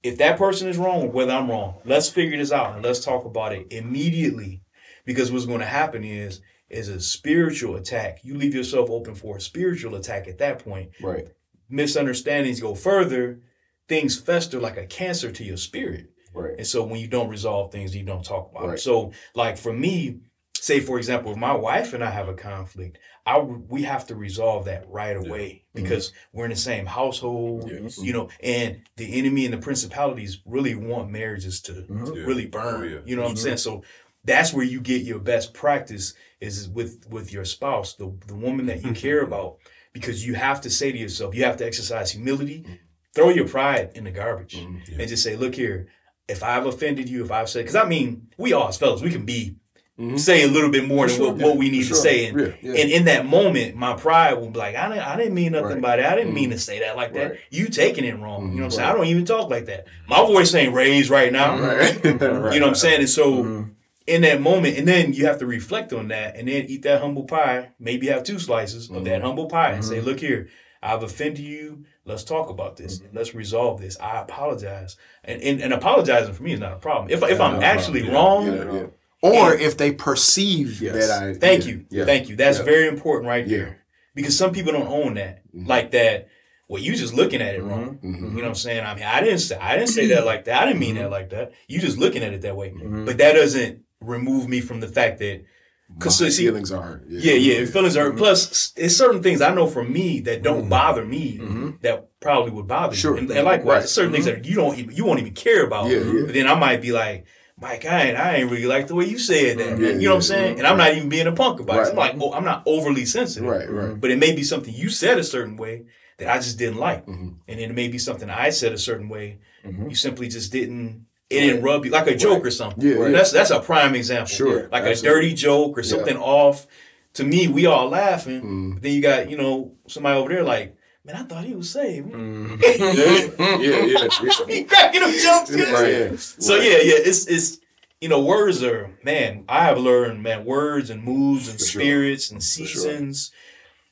if 0.02 0.16
that 0.18 0.38
person 0.38 0.68
is 0.68 0.78
wrong 0.78 1.02
or 1.02 1.08
whether 1.08 1.32
I'm 1.32 1.50
wrong, 1.50 1.74
let's 1.84 2.08
figure 2.08 2.38
this 2.38 2.52
out 2.52 2.74
and 2.74 2.84
let's 2.84 3.04
talk 3.04 3.24
about 3.24 3.52
it 3.52 3.66
immediately. 3.70 4.62
Because 5.04 5.32
what's 5.32 5.46
going 5.46 5.60
to 5.60 5.66
happen 5.66 6.04
is 6.04 6.40
is 6.68 6.88
a 6.88 7.00
spiritual 7.00 7.74
attack. 7.74 8.20
You 8.22 8.36
leave 8.36 8.54
yourself 8.54 8.90
open 8.90 9.14
for 9.16 9.36
a 9.36 9.40
spiritual 9.40 9.96
attack 9.96 10.28
at 10.28 10.38
that 10.38 10.60
point. 10.64 10.90
Right. 11.02 11.26
Misunderstandings 11.68 12.60
go 12.60 12.74
further, 12.74 13.40
things 13.88 14.18
fester 14.18 14.60
like 14.60 14.76
a 14.76 14.86
cancer 14.86 15.32
to 15.32 15.44
your 15.44 15.56
spirit. 15.56 16.10
Right. 16.32 16.54
And 16.58 16.66
so 16.66 16.84
when 16.84 17.00
you 17.00 17.08
don't 17.08 17.28
resolve 17.28 17.72
things, 17.72 17.96
you 17.96 18.04
don't 18.04 18.24
talk 18.24 18.50
about 18.52 18.66
Right. 18.68 18.74
it. 18.74 18.80
So 18.80 19.10
like 19.34 19.58
for 19.58 19.72
me, 19.72 20.20
say 20.60 20.80
for 20.80 20.98
example, 20.98 21.32
if 21.32 21.38
my 21.38 21.54
wife 21.54 21.94
and 21.94 22.04
I 22.04 22.10
have 22.10 22.28
a 22.28 22.34
conflict, 22.34 22.98
I 23.26 23.38
we 23.38 23.82
have 23.82 24.06
to 24.08 24.14
resolve 24.14 24.66
that 24.66 24.88
right 24.88 25.16
away 25.16 25.64
mm-hmm. 25.74 25.82
because 25.82 26.12
we're 26.32 26.44
in 26.44 26.50
the 26.50 26.56
same 26.56 26.86
household, 26.86 27.70
Yes. 27.70 27.96
Mm-hmm. 27.96 28.04
you 28.04 28.12
know, 28.12 28.28
and 28.42 28.82
the 28.96 29.18
enemy 29.18 29.44
and 29.44 29.54
the 29.54 29.58
principalities 29.58 30.40
really 30.44 30.74
want 30.74 31.10
marriages 31.10 31.60
to 31.62 31.72
Mhm. 31.72 32.16
Yeah. 32.16 32.22
really 32.22 32.46
oh, 32.46 32.50
burn. 32.50 32.80
Oh, 32.80 32.84
yeah. 32.84 32.98
You 33.04 33.16
know 33.16 33.22
what 33.22 33.28
I'm 33.28 33.34
mm-hmm. 33.34 33.42
saying? 33.42 33.56
So 33.58 33.82
that's 34.24 34.52
where 34.52 34.64
you 34.64 34.80
get 34.80 35.02
your 35.02 35.18
best 35.18 35.54
practice 35.54 36.14
is 36.40 36.68
with 36.68 37.06
with 37.08 37.32
your 37.32 37.44
spouse, 37.44 37.94
the 37.94 38.12
the 38.26 38.34
woman 38.34 38.66
that 38.66 38.84
you 38.84 38.92
care 38.92 39.22
about, 39.22 39.56
because 39.92 40.26
you 40.26 40.34
have 40.34 40.60
to 40.62 40.70
say 40.70 40.92
to 40.92 40.98
yourself, 40.98 41.34
you 41.34 41.44
have 41.44 41.56
to 41.58 41.66
exercise 41.66 42.12
humility, 42.12 42.66
throw 43.14 43.30
your 43.30 43.48
pride 43.48 43.92
in 43.94 44.04
the 44.04 44.10
garbage, 44.10 44.54
and 44.54 45.08
just 45.08 45.22
say, 45.22 45.36
look 45.36 45.54
here, 45.54 45.88
if 46.28 46.42
I've 46.42 46.66
offended 46.66 47.08
you, 47.08 47.24
if 47.24 47.30
I've 47.30 47.48
said, 47.48 47.60
because 47.60 47.76
I 47.76 47.84
mean, 47.86 48.28
we 48.38 48.52
all 48.52 48.68
as 48.68 48.78
fellas, 48.78 49.02
we 49.02 49.10
can 49.10 49.24
be 49.24 49.56
Mm-hmm. 50.00 50.16
say 50.16 50.44
a 50.44 50.48
little 50.48 50.70
bit 50.70 50.86
more 50.88 51.08
For 51.08 51.14
than 51.14 51.26
what, 51.26 51.38
sure. 51.38 51.48
what 51.48 51.58
we 51.58 51.68
need 51.70 51.82
For 51.82 51.88
to 51.90 51.94
sure. 51.94 52.02
say, 52.02 52.26
and, 52.28 52.40
Yeah, 52.40 52.46
yeah. 52.62 52.80
and 52.80 52.90
in 52.90 53.04
that 53.04 53.26
moment, 53.26 53.76
my 53.76 53.92
pride 53.94 54.32
will 54.34 54.48
be 54.48 54.58
like, 54.58 54.74
I 54.74 54.88
didn't, 54.88 55.06
I 55.06 55.16
didn't 55.16 55.34
mean 55.34 55.52
nothing 55.52 55.72
Right. 55.72 55.82
by 55.82 55.96
that. 55.96 56.12
I 56.12 56.16
didn't 56.16 56.32
mean 56.32 56.44
mm-hmm. 56.44 56.52
to 56.52 56.58
say 56.58 56.80
that 56.80 56.96
like 56.96 57.12
that. 57.12 57.30
Right. 57.32 57.40
You 57.50 57.68
taking 57.68 58.04
it 58.04 58.18
wrong. 58.18 58.52
You 58.52 58.60
know 58.60 58.64
what 58.64 58.64
I'm 58.64 58.70
mm-hmm. 58.70 58.70
saying? 58.70 58.88
Right. 58.88 58.94
I 58.94 58.96
don't 58.96 59.06
even 59.06 59.24
talk 59.26 59.50
like 59.50 59.66
that. 59.66 59.86
My 60.08 60.24
voice 60.24 60.54
ain't 60.54 60.72
raised 60.72 61.10
right 61.10 61.30
now. 61.30 61.58
Right. 61.60 62.02
You 62.04 62.14
know 62.14 62.48
what 62.48 62.62
I'm 62.62 62.74
saying? 62.74 63.00
And 63.00 63.10
so 63.10 63.44
Mhm. 63.44 63.70
in 64.06 64.22
that 64.22 64.40
moment, 64.40 64.78
and 64.78 64.88
then 64.88 65.12
you 65.12 65.26
have 65.26 65.38
to 65.40 65.46
reflect 65.46 65.92
on 65.92 66.08
that 66.08 66.36
and 66.36 66.48
then 66.48 66.64
eat 66.68 66.82
that 66.82 67.02
humble 67.02 67.24
pie. 67.24 67.72
Maybe 67.78 68.06
have 68.06 68.24
two 68.24 68.38
slices 68.38 68.90
of 68.90 69.04
that 69.04 69.20
humble 69.22 69.46
pie 69.48 69.72
and 69.72 69.84
say, 69.84 70.00
look 70.00 70.18
here, 70.20 70.48
I've 70.82 71.02
offended 71.02 71.40
you. 71.44 71.84
Let's 72.06 72.24
talk 72.24 72.48
about 72.48 72.76
this. 72.76 73.02
Let's 73.12 73.34
resolve 73.34 73.80
this. 73.80 74.00
I 74.00 74.20
apologize. 74.22 74.96
And, 75.24 75.42
and, 75.42 75.60
and 75.60 75.72
apologizing 75.74 76.32
for 76.32 76.42
me 76.42 76.54
is 76.54 76.60
not 76.60 76.72
a 76.72 76.76
problem. 76.76 77.10
If, 77.10 77.22
if 77.22 77.40
I'm 77.40 77.62
actually 77.62 78.08
wrong, 78.08 78.90
Yeah, 79.22 79.30
yeah. 79.32 79.40
Or 79.42 79.54
if 79.54 79.76
they 79.76 79.92
perceive 79.92 80.80
Yes. 80.82 81.08
that 81.08 81.22
I 81.22 81.34
Thank 81.34 81.64
yeah. 81.66 81.70
you. 81.72 81.84
Yeah. 81.90 82.04
Thank 82.04 82.28
you. 82.28 82.36
That's 82.36 82.58
Yeah. 82.58 82.64
very 82.64 82.88
important 82.88 83.28
right 83.28 83.46
Yeah. 83.46 83.58
there. 83.58 83.76
Because 84.14 84.36
some 84.36 84.52
people 84.52 84.72
don't 84.72 84.88
own 84.88 85.14
that. 85.14 85.42
Mm-hmm. 85.54 85.66
Like 85.68 85.90
that, 85.92 86.28
well, 86.68 86.82
you 86.82 86.94
just 86.94 87.14
looking 87.14 87.40
at 87.42 87.54
it 87.54 87.62
wrong. 87.62 87.98
Mm-hmm. 88.02 88.08
Mhm. 88.14 88.20
You 88.30 88.36
know 88.36 88.42
what 88.42 88.44
I'm 88.48 88.54
saying? 88.54 88.84
I 88.84 88.94
mean, 88.94 89.04
I 89.04 89.20
didn't 89.20 89.38
say 89.40 89.56
I 89.56 89.76
didn't 89.76 89.90
say 89.90 90.06
that 90.08 90.24
like 90.26 90.44
that. 90.44 90.62
I 90.62 90.66
didn't 90.66 90.80
mean 90.80 90.94
Mm-hmm. 90.94 91.04
that 91.04 91.10
like 91.10 91.30
that. 91.30 91.52
You 91.68 91.80
just 91.80 91.98
looking 91.98 92.22
at 92.22 92.32
it 92.32 92.42
that 92.42 92.56
way. 92.56 92.70
Mhm. 92.70 93.06
But 93.06 93.18
that 93.18 93.32
doesn't 93.34 93.80
remove 94.00 94.48
me 94.48 94.60
from 94.60 94.80
the 94.80 94.88
fact 94.88 95.18
that 95.18 95.40
My 95.88 95.96
because 95.98 96.16
see, 96.18 96.44
feelings 96.46 96.70
are 96.72 96.82
hurt. 96.82 97.04
yeah, 97.08 97.34
yeah, 97.34 97.64
feelings 97.66 97.96
Mm-hmm. 97.96 98.14
are. 98.14 98.16
Plus, 98.16 98.72
it's 98.76 98.96
certain 98.96 99.22
things 99.22 99.40
I 99.42 99.52
know 99.54 99.66
for 99.66 99.82
me 99.84 100.20
that 100.20 100.42
don't 100.42 100.68
bother 100.68 101.04
me 101.04 101.38
Mm-hmm. 101.38 101.70
that 101.82 102.08
probably 102.20 102.52
would 102.52 102.66
bother 102.68 102.94
Sure. 102.96 103.12
you. 103.14 103.18
And, 103.18 103.30
and 103.30 103.44
likewise, 103.44 103.80
Right. 103.82 103.88
certain 103.88 104.12
things 104.12 104.24
that 104.26 104.44
you 104.44 104.54
don't 104.56 104.78
even 104.78 104.94
you 104.94 105.04
won't 105.04 105.20
even 105.20 105.34
care 105.34 105.64
about. 105.64 105.90
Yeah, 105.90 105.98
yeah. 105.98 106.22
But 106.26 106.34
then 106.34 106.46
I 106.46 106.54
might 106.54 106.80
be 106.80 106.92
like, 106.92 107.26
Mike, 107.60 107.84
I 107.84 108.02
ain't, 108.08 108.16
I 108.16 108.36
ain't 108.36 108.50
really 108.50 108.66
like 108.66 108.86
the 108.86 108.94
way 108.94 109.04
you 109.04 109.18
said 109.18 109.58
that. 109.58 109.78
Yeah, 109.78 109.88
you 109.90 110.04
know 110.04 110.10
what 110.10 110.16
I'm 110.16 110.22
saying? 110.22 110.52
yeah. 110.54 110.58
And 110.60 110.66
I'm 110.66 110.78
not 110.78 110.94
even 110.94 111.08
being 111.08 111.26
a 111.26 111.32
punk 111.32 111.60
about 111.60 111.86
it. 111.86 111.90
I'm 111.90 111.96
like, 111.96 112.14
oh, 112.18 112.32
I'm 112.32 112.44
not 112.44 112.62
overly 112.66 113.04
sensitive. 113.04 113.48
Right, 113.48 113.68
right. 113.70 114.00
But 114.00 114.10
it 114.10 114.18
may 114.18 114.34
be 114.34 114.42
something 114.42 114.72
you 114.72 114.88
said 114.88 115.18
a 115.18 115.24
certain 115.24 115.56
way 115.56 115.84
that 116.18 116.28
I 116.28 116.36
just 116.38 116.58
didn't 116.58 116.78
like. 116.78 117.06
Mhm. 117.06 117.34
And 117.48 117.58
then 117.60 117.70
it 117.70 117.74
may 117.74 117.88
be 117.88 117.98
something 117.98 118.30
I 118.30 118.50
said 118.50 118.72
a 118.72 118.78
certain 118.78 119.08
way. 119.08 119.38
Mhm. 119.66 119.90
You 119.90 119.94
simply 119.96 120.28
just 120.28 120.52
didn't, 120.52 121.06
it 121.28 121.40
didn't 121.40 121.62
rub 121.62 121.84
you 121.84 121.90
like 121.90 122.06
a 122.06 122.16
joke 122.16 122.44
or 122.46 122.50
something. 122.50 122.82
Yeah, 122.82 122.98
yeah. 122.98 123.08
That's, 123.10 123.30
that's 123.30 123.50
a 123.50 123.60
prime 123.60 123.94
example. 123.94 124.26
Sure, 124.34 124.68
Like 124.70 124.84
absolutely. 124.84 125.08
a 125.08 125.12
dirty 125.12 125.34
joke 125.34 125.76
or 125.78 125.82
something 125.82 126.16
off. 126.16 126.66
To 127.14 127.24
me, 127.24 127.46
we 127.48 127.66
all 127.66 127.88
laughing. 127.88 128.42
Mm. 128.42 128.74
But 128.74 128.82
then 128.82 128.92
you 128.94 129.02
got, 129.02 129.28
you 129.30 129.36
know, 129.36 129.74
somebody 129.86 130.18
over 130.18 130.28
there 130.32 130.44
like, 130.44 130.76
man, 131.04 131.16
I 131.16 131.22
thought 131.22 131.44
he 131.44 131.54
was 131.54 131.70
saved. 131.70 132.10
Mm. 132.10 132.60
yeah, 132.62 133.58
yeah, 133.58 133.58
yeah, 133.58 134.08
yeah. 134.22 134.46
he 134.48 134.64
cracking 134.64 135.00
them 135.00 135.12
jokes. 135.12 135.50
you? 135.50 135.74
Right, 135.74 135.92
yeah. 135.92 136.16
So 136.16 136.56
yeah, 136.56 136.78
yeah, 136.82 136.98
it's 136.98 137.26
it's 137.26 137.58
you 138.00 138.08
know, 138.08 138.22
words 138.22 138.62
are 138.62 138.96
man. 139.02 139.44
I 139.48 139.64
have 139.64 139.78
learned, 139.78 140.22
man, 140.22 140.44
words 140.44 140.90
and 140.90 141.02
moods 141.02 141.48
and 141.48 141.58
For 141.58 141.66
sure. 141.66 141.82
spirits 141.82 142.30
and 142.30 142.42
sure. 142.42 142.66
seasons. 142.66 143.32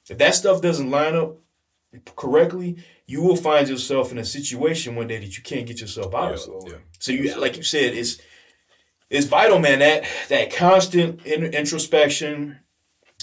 If 0.08 0.18
that 0.18 0.34
stuff 0.34 0.62
doesn't 0.62 0.90
line 0.90 1.14
up 1.14 1.36
correctly, 2.16 2.78
you 3.06 3.22
will 3.22 3.36
find 3.36 3.68
yourself 3.68 4.10
in 4.12 4.18
a 4.18 4.24
situation 4.24 4.96
one 4.96 5.08
day 5.08 5.18
that 5.18 5.36
you 5.36 5.42
can't 5.42 5.66
get 5.66 5.80
yourself 5.80 6.14
out 6.14 6.28
of. 6.28 6.32
Absolutely. 6.32 6.78
So 6.98 7.12
you, 7.12 7.38
like 7.38 7.56
you 7.56 7.62
said, 7.62 7.94
it's 7.94 8.18
it's 9.10 9.26
vital, 9.26 9.58
man. 9.58 9.80
That 9.80 10.04
that 10.28 10.52
constant 10.54 11.24
in, 11.26 11.44
introspection 11.44 12.60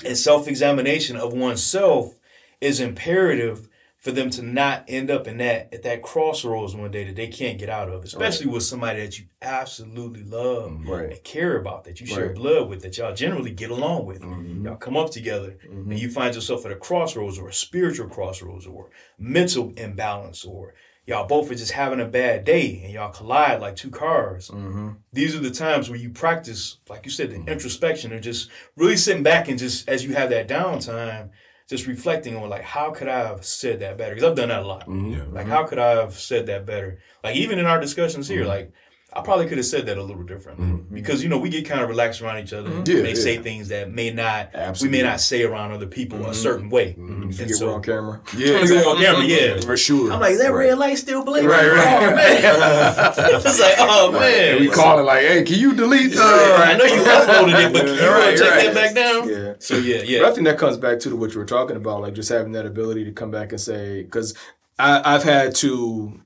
and 0.04 0.18
self 0.18 0.48
examination 0.48 1.16
of 1.18 1.34
oneself 1.34 2.16
is 2.62 2.80
imperative 2.80 3.68
for 4.06 4.12
them 4.12 4.30
to 4.30 4.44
not 4.44 4.84
end 4.88 5.10
up 5.10 5.28
in 5.28 5.38
that 5.38 5.74
at 5.74 5.82
that 5.82 6.04
crossroads 6.04 6.76
one 6.76 6.92
day 6.92 7.06
that 7.06 7.16
they 7.16 7.26
can't 7.26 7.58
get 7.58 7.70
out 7.70 7.90
of, 7.90 8.04
especially 8.04 8.46
with 8.46 8.62
somebody 8.62 9.00
that 9.00 9.18
you 9.18 9.26
absolutely 9.42 10.22
love 10.22 10.78
Right. 10.86 11.10
and 11.10 11.24
care 11.24 11.58
about, 11.58 11.86
that 11.86 12.00
you 12.00 12.06
share 12.06 12.28
Right. 12.28 12.36
blood 12.36 12.70
with, 12.70 12.84
that 12.84 13.00
y'all 13.00 13.16
generally 13.16 13.50
get 13.50 13.72
along 13.72 14.06
with. 14.06 14.22
Mm-hmm. 14.22 14.64
Y'all 14.64 14.76
come 14.76 14.96
up 14.96 15.10
together, 15.10 15.58
and 15.68 15.98
you 16.00 16.12
find 16.12 16.36
yourself 16.36 16.64
at 16.68 16.72
a 16.72 16.76
crossroads 16.76 17.40
or 17.40 17.50
a 17.50 17.54
spiritual 17.54 18.08
crossroads 18.08 18.68
or 18.68 18.92
mental 19.18 19.74
imbalance 19.76 20.46
or 20.46 20.76
y'all 21.08 21.26
both 21.26 21.50
are 21.50 21.56
just 21.56 21.72
having 21.72 22.00
a 22.00 22.06
bad 22.06 22.44
day 22.46 22.82
and 22.84 22.94
y'all 22.94 23.12
collide 23.12 23.60
like 23.60 23.76
two 23.76 23.90
cars. 23.90 24.50
Mm-hmm. 24.50 24.90
These 25.14 25.36
are 25.36 25.40
the 25.40 25.50
times 25.50 25.90
where 25.90 25.98
you 25.98 26.12
practice, 26.12 26.78
like 26.90 27.06
you 27.06 27.12
said, 27.12 27.32
the 27.32 27.52
introspection 27.52 28.12
and 28.12 28.22
just 28.22 28.52
really 28.76 28.98
sitting 28.98 29.24
back 29.24 29.48
and 29.48 29.58
just 29.58 29.90
as 29.90 30.06
you 30.06 30.14
have 30.14 30.30
that 30.30 30.48
downtime, 30.48 31.30
just 31.68 31.88
reflecting 31.88 32.36
on 32.36 32.50
like 32.50 32.62
how 32.62 32.92
could 32.92 33.08
I 33.08 33.28
have 33.28 33.44
said 33.44 33.80
that 33.80 33.98
better? 33.98 34.14
Because 34.16 34.30
I've 34.30 34.36
done 34.36 34.50
that 34.50 34.64
a 34.64 34.68
lot. 34.68 34.88
Mm-hmm. 34.88 35.14
Yeah. 35.14 35.24
Like 35.32 35.48
how 35.48 35.66
could 35.66 35.80
I 35.80 35.92
have 35.92 36.14
said 36.14 36.46
that 36.48 36.66
better? 36.66 37.00
Like 37.24 37.36
even 37.36 37.60
in 37.60 37.66
our 37.66 37.80
discussions 37.80 38.28
here, 38.28 38.46
like 38.46 38.72
I 39.18 39.22
probably 39.22 39.48
could 39.48 39.58
have 39.58 39.66
said 39.66 39.86
that 39.86 39.98
a 39.98 40.04
little 40.04 40.24
differently 40.24 40.66
mm-hmm. 40.68 40.94
because 40.94 41.24
you 41.24 41.30
know 41.30 41.38
we 41.38 41.48
get 41.50 41.66
kind 41.66 41.80
of 41.82 41.88
relaxed 41.88 42.22
around 42.22 42.40
each 42.44 42.52
other. 42.52 42.68
Mm-hmm. 42.70 42.80
and 42.80 42.88
Yeah, 42.90 43.02
may 43.02 43.10
yeah. 43.10 43.16
say 43.16 43.38
things 43.38 43.70
that 43.70 43.90
may 43.90 44.12
not 44.12 44.50
Absolutely. 44.54 44.98
we 45.00 45.04
may 45.04 45.10
not 45.10 45.22
say 45.22 45.44
around 45.44 45.72
other 45.72 45.88
people 45.88 46.20
a 46.20 46.24
mm-hmm. 46.24 46.34
certain 46.34 46.70
way. 46.70 46.96
You 46.98 47.06
And 47.06 47.38
get 47.38 47.50
so- 47.52 47.74
on 47.76 47.82
camera. 47.92 48.22
Yeah, 48.36 48.58
Exactly. 48.60 48.92
on 48.92 48.98
camera, 48.98 49.24
yeah. 49.26 49.62
for 49.62 49.78
sure. 49.78 50.12
I'm 50.12 50.20
like, 50.20 50.34
is 50.34 50.42
that 50.42 50.52
red 50.54 50.78
light 50.78 50.98
still 50.98 51.24
blinking? 51.24 51.50
Right, 51.50 51.72
right. 51.72 52.04
Oh, 52.04 52.16
man. 52.16 53.42
it's 53.46 53.60
like, 53.62 53.76
oh 53.80 54.12
man. 54.12 54.52
and 54.56 54.60
we 54.60 54.70
calling 54.70 55.06
like, 55.06 55.22
hey, 55.22 55.44
can 55.44 55.60
you 55.60 55.74
delete 55.74 56.12
the? 56.12 56.18
Yeah, 56.18 56.66
I 56.68 56.76
know 56.78 56.84
you 56.84 57.02
uploaded 57.04 57.66
it, 57.68 57.74
but 57.74 57.86
can 57.86 57.96
you 57.96 58.10
Right, 58.10 58.38
take 58.38 58.50
right. 58.52 58.66
that 58.66 58.74
back 58.76 58.96
down? 58.96 59.30
Yeah. 59.30 59.54
So 59.60 59.78
yeah, 59.78 60.20
But 60.22 60.32
I 60.32 60.34
think 60.36 60.46
that 60.48 60.58
comes 60.58 60.78
back 60.78 61.00
to 61.00 61.16
what 61.16 61.34
you 61.34 61.40
were 61.40 61.46
talking 61.46 61.78
about, 61.78 62.02
like 62.02 62.14
just 62.16 62.30
having 62.30 62.52
that 62.52 62.66
ability 62.66 63.06
to 63.06 63.12
come 63.12 63.32
back 63.32 63.52
and 63.52 63.62
say, 63.62 64.04
because 64.04 64.34
I've 64.78 65.24
had 65.24 65.56
to, 65.56 66.20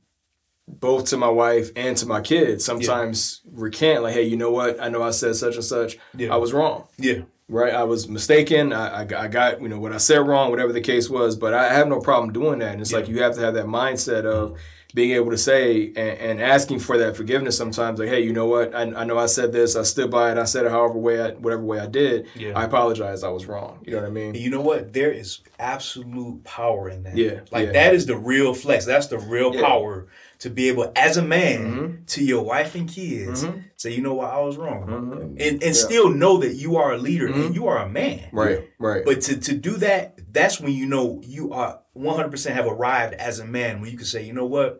both 0.79 1.05
to 1.05 1.17
my 1.17 1.29
wife 1.29 1.71
and 1.75 1.97
to 1.97 2.05
my 2.05 2.21
kids, 2.21 2.63
sometimes 2.63 3.41
recant, 3.51 4.03
like, 4.03 4.13
hey, 4.13 4.23
you 4.23 4.37
know 4.37 4.51
what? 4.51 4.79
I 4.81 4.89
know 4.89 5.01
I 5.01 5.11
said 5.11 5.35
such 5.35 5.55
and 5.55 5.63
such. 5.63 5.97
Yeah. 6.15 6.33
I 6.33 6.37
was 6.37 6.53
wrong. 6.53 6.87
yeah, 6.97 7.21
Right, 7.47 7.73
I 7.73 7.83
was 7.83 8.07
mistaken. 8.07 8.71
I, 8.71 9.01
I, 9.01 9.23
I 9.23 9.27
got 9.27 9.59
you 9.59 9.69
know 9.69 9.79
what 9.79 9.91
I 9.91 9.97
said 9.97 10.19
wrong, 10.19 10.51
whatever 10.51 10.71
the 10.71 10.81
case 10.81 11.09
was. 11.09 11.35
But 11.35 11.55
I 11.55 11.73
have 11.73 11.87
no 11.87 11.99
problem 11.99 12.31
doing 12.31 12.59
that. 12.59 12.73
And 12.73 12.81
it's 12.81 12.93
like 12.93 13.07
you 13.07 13.23
have 13.23 13.33
to 13.35 13.41
have 13.41 13.55
that 13.55 13.65
mindset 13.65 14.25
of 14.25 14.59
being 14.93 15.11
able 15.11 15.31
to 15.31 15.37
say 15.37 15.87
and, 15.87 15.97
and 15.97 16.41
asking 16.41 16.77
for 16.79 16.99
that 16.99 17.17
forgiveness. 17.17 17.57
Sometimes, 17.57 17.97
like, 17.97 18.09
hey, 18.09 18.21
you 18.21 18.33
know 18.33 18.45
what? 18.45 18.75
I, 18.75 18.81
I 18.81 19.03
know 19.03 19.17
I 19.17 19.25
said 19.25 19.51
this. 19.51 19.75
I 19.75 19.81
stood 19.81 20.11
by 20.11 20.31
it. 20.31 20.37
I 20.37 20.43
said 20.43 20.65
it 20.65 20.71
however 20.71 20.99
way, 20.99 21.19
I, 21.19 21.31
whatever 21.31 21.63
way 21.63 21.79
I 21.79 21.87
did. 21.87 22.27
Yeah. 22.35 22.51
I 22.55 22.65
apologize. 22.65 23.23
I 23.23 23.29
was 23.29 23.47
wrong. 23.47 23.83
You 23.83 23.93
know 23.93 24.01
what 24.01 24.07
I 24.07 24.11
mean? 24.11 24.35
You 24.35 24.51
know 24.51 24.61
what? 24.61 24.93
There 24.93 25.11
is 25.11 25.39
absolute 25.57 26.43
power 26.43 26.87
in 26.87 27.01
that. 27.01 27.17
Yeah, 27.17 27.39
like 27.51 27.67
yeah. 27.67 27.71
that 27.73 27.95
is 27.95 28.05
the 28.05 28.15
real 28.17 28.53
flex. 28.53 28.85
That's 28.85 29.07
the 29.07 29.17
real 29.17 29.55
Yeah. 29.55 29.61
power 29.61 30.07
to 30.39 30.49
be 30.49 30.69
able, 30.69 30.91
as 30.95 31.17
a 31.17 31.21
man, 31.21 31.59
Mhm. 32.03 32.07
to 32.07 32.23
your 32.23 32.43
wife 32.43 32.73
and 32.75 32.87
kids, 32.89 33.43
Mhm. 33.43 33.63
say, 33.75 33.91
you 33.93 34.01
know 34.01 34.13
what, 34.13 34.31
I 34.33 34.39
was 34.39 34.55
wrong, 34.57 34.87
Mhm. 34.87 35.35
and 35.47 35.63
and 35.63 35.75
still 35.75 36.09
know 36.09 36.37
that 36.37 36.55
you 36.55 36.77
are 36.77 36.93
a 36.93 36.97
leader 36.97 37.27
Mm-hmm. 37.27 37.41
and 37.41 37.55
you 37.55 37.67
are 37.67 37.77
a 37.79 37.89
man. 37.89 38.29
Right, 38.31 38.69
right. 38.79 39.03
But 39.05 39.21
to, 39.21 39.37
to 39.39 39.53
do 39.53 39.71
that, 39.77 40.17
that's 40.31 40.59
when 40.61 40.71
you 40.73 40.85
know 40.85 41.21
you 41.25 41.51
are 41.51 41.81
100% 41.93 42.55
have 42.55 42.67
arrived 42.67 43.13
as 43.15 43.39
a 43.39 43.45
man, 43.45 43.81
when 43.81 43.91
you 43.91 43.97
can 43.97 44.05
say, 44.05 44.23
you 44.23 44.33
know 44.33 44.45
what, 44.45 44.79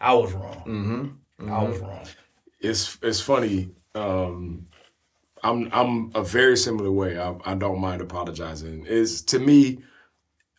I 0.00 0.12
was 0.14 0.32
wrong. 0.32 0.62
mm-hmm. 0.66 1.50
I 1.52 1.62
was 1.64 1.78
wrong. 1.78 2.04
it's 2.60 2.98
it's 3.02 3.20
funny. 3.20 3.70
Um, 3.94 4.66
I'm 5.42 5.68
I'm 5.72 6.10
a 6.14 6.22
very 6.22 6.56
similar 6.56 6.90
way. 6.90 7.18
I, 7.18 7.34
I 7.44 7.54
don't 7.54 7.80
mind 7.80 8.02
apologizing. 8.02 8.84
Is 8.86 9.22
to 9.22 9.38
me, 9.38 9.78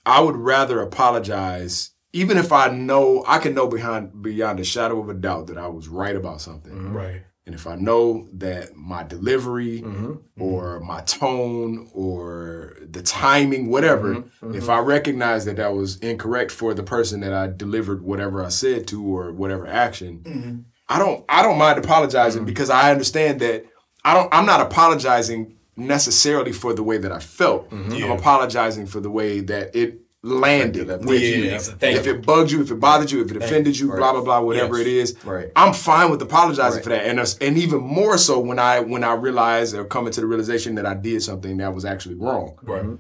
I 0.06 0.22
would 0.22 0.38
rather 0.38 0.82
apologize, 0.82 1.92
even 2.14 2.38
if 2.38 2.52
I 2.52 2.70
know 2.70 3.24
I 3.28 3.38
can 3.40 3.54
know 3.54 3.68
behind 3.68 4.22
beyond 4.22 4.60
a 4.60 4.64
shadow 4.64 5.00
of 5.00 5.10
a 5.10 5.14
doubt 5.14 5.48
that 5.48 5.58
I 5.58 5.68
was 5.68 5.88
right 5.88 6.16
about 6.16 6.42
something, 6.42 6.94
Right. 6.94 7.22
and 7.46 7.54
if 7.56 7.68
I 7.68 7.76
know 7.76 8.28
that 8.34 8.76
my 8.76 9.04
delivery 9.04 9.82
Mm-hmm. 9.82 10.14
or 10.42 10.80
my 10.80 11.02
tone 11.02 11.90
or 11.94 12.76
the 12.82 13.02
timing, 13.04 13.70
whatever, 13.70 14.16
Mm-hmm. 14.16 14.56
if 14.56 14.70
I 14.70 14.80
recognize 14.80 15.46
that 15.46 15.58
that 15.58 15.74
was 15.74 15.98
incorrect 16.00 16.52
for 16.52 16.74
the 16.74 16.84
person 16.84 17.20
that 17.22 17.34
I 17.34 17.48
delivered 17.48 18.02
whatever 18.02 18.44
I 18.44 18.50
said 18.50 18.88
to 18.88 19.04
or 19.04 19.32
whatever 19.32 19.68
action, 19.68 20.22
Mm-hmm. 20.24 20.60
I 20.92 20.98
don't 20.98 21.24
I 21.30 21.44
don't 21.44 21.60
mind 21.60 21.78
apologizing 21.78 22.46
because 22.46 22.72
I 22.72 22.92
understand 22.92 23.40
that 23.42 23.66
I 24.04 24.16
don't 24.16 24.34
I'm 24.34 24.48
not 24.48 24.62
apologizing 24.62 25.58
necessarily 25.76 26.52
for 26.52 26.74
the 26.74 26.82
way 26.84 26.98
that 26.98 27.12
I 27.12 27.20
felt. 27.20 27.72
I'm 27.72 28.12
apologizing 28.12 28.86
for 28.88 29.00
the 29.00 29.10
way 29.12 29.40
that 29.42 29.76
it 29.76 30.00
landed 30.22 30.88
That- 30.88 31.02
with 31.02 31.22
Yeah, 31.22 31.28
you. 31.30 31.44
yeah, 31.46 31.58
thank 31.60 31.98
If 31.98 32.06
you. 32.06 32.14
it 32.16 32.26
bugged 32.26 32.52
you, 32.52 32.62
if 32.62 32.72
it 32.72 32.80
bothered 32.80 33.10
you, 33.10 33.22
if 33.22 33.32
it 33.32 33.38
offended 33.38 33.80
you, 33.80 33.88
blah 33.88 34.12
blah 34.12 34.22
blah, 34.22 34.42
whatever 34.42 34.78
Yes. 34.78 34.88
it 34.88 34.94
is, 34.94 35.16
Right. 35.24 35.50
I'm 35.56 35.74
fine 35.74 36.12
with 36.12 36.22
apologizing 36.22 36.78
Right. 36.78 36.84
for 36.84 36.90
that, 36.90 37.06
and 37.06 37.20
us- 37.20 37.38
and 37.40 37.58
even 37.58 37.80
more 37.80 38.18
so 38.18 38.40
when 38.40 38.60
I 38.60 38.82
when 38.82 39.04
I 39.04 39.14
realize 39.14 39.74
or 39.74 39.86
come 39.86 40.08
into 40.08 40.20
the 40.20 40.28
realization 40.28 40.76
that 40.76 40.86
I 40.86 40.94
did 40.94 41.24
something 41.24 41.58
that 41.58 41.74
was 41.74 41.86
actually 41.86 42.16
wrong. 42.16 42.56
Right. 42.64 42.82
Mm-hmm. 42.84 42.96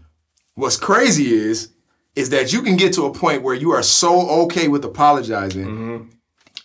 What's 0.56 0.78
crazy 0.78 1.34
is 1.34 1.70
is 2.16 2.30
that 2.32 2.52
you 2.52 2.62
can 2.62 2.76
get 2.76 2.94
to 2.94 3.06
a 3.06 3.14
point 3.14 3.44
where 3.44 3.56
you 3.56 3.72
are 3.72 3.84
so 3.84 4.30
okay 4.44 4.68
with 4.68 4.84
apologizing, 4.84 5.66
mm-hmm. 5.66 5.98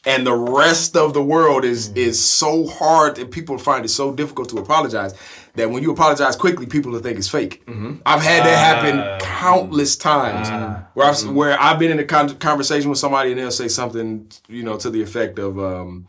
and 0.06 0.26
the 0.26 0.34
rest 0.34 0.96
of 0.96 1.14
the 1.14 1.22
world 1.22 1.64
is 1.64 1.88
mm-hmm. 1.88 1.98
is 1.98 2.22
so 2.24 2.66
hard, 2.68 3.18
and 3.18 3.28
people 3.30 3.58
find 3.58 3.84
it 3.84 3.88
so 3.88 4.12
difficult 4.12 4.48
to 4.50 4.58
apologize 4.58 5.14
that 5.54 5.70
when 5.70 5.82
you 5.82 5.90
apologize 5.92 6.36
quickly, 6.36 6.66
people 6.66 6.92
will 6.92 7.00
think 7.00 7.18
it's 7.18 7.28
fake. 7.28 7.62
I've 8.04 8.22
had 8.22 8.44
that 8.44 8.58
happen 8.58 9.20
countless 9.20 9.96
times 9.96 10.48
where 10.94 11.06
I've 11.06 11.26
where 11.34 11.60
I've 11.60 11.78
been 11.78 11.90
in 11.92 11.98
a 11.98 12.04
con- 12.04 12.36
conversation 12.38 12.90
with 12.90 12.98
somebody 12.98 13.30
and 13.32 13.40
they'll 13.40 13.50
say 13.50 13.68
something, 13.68 14.30
you 14.48 14.62
know, 14.62 14.76
to 14.78 14.90
the 14.90 15.02
effect 15.02 15.38
of, 15.38 15.58
um, 15.58 16.06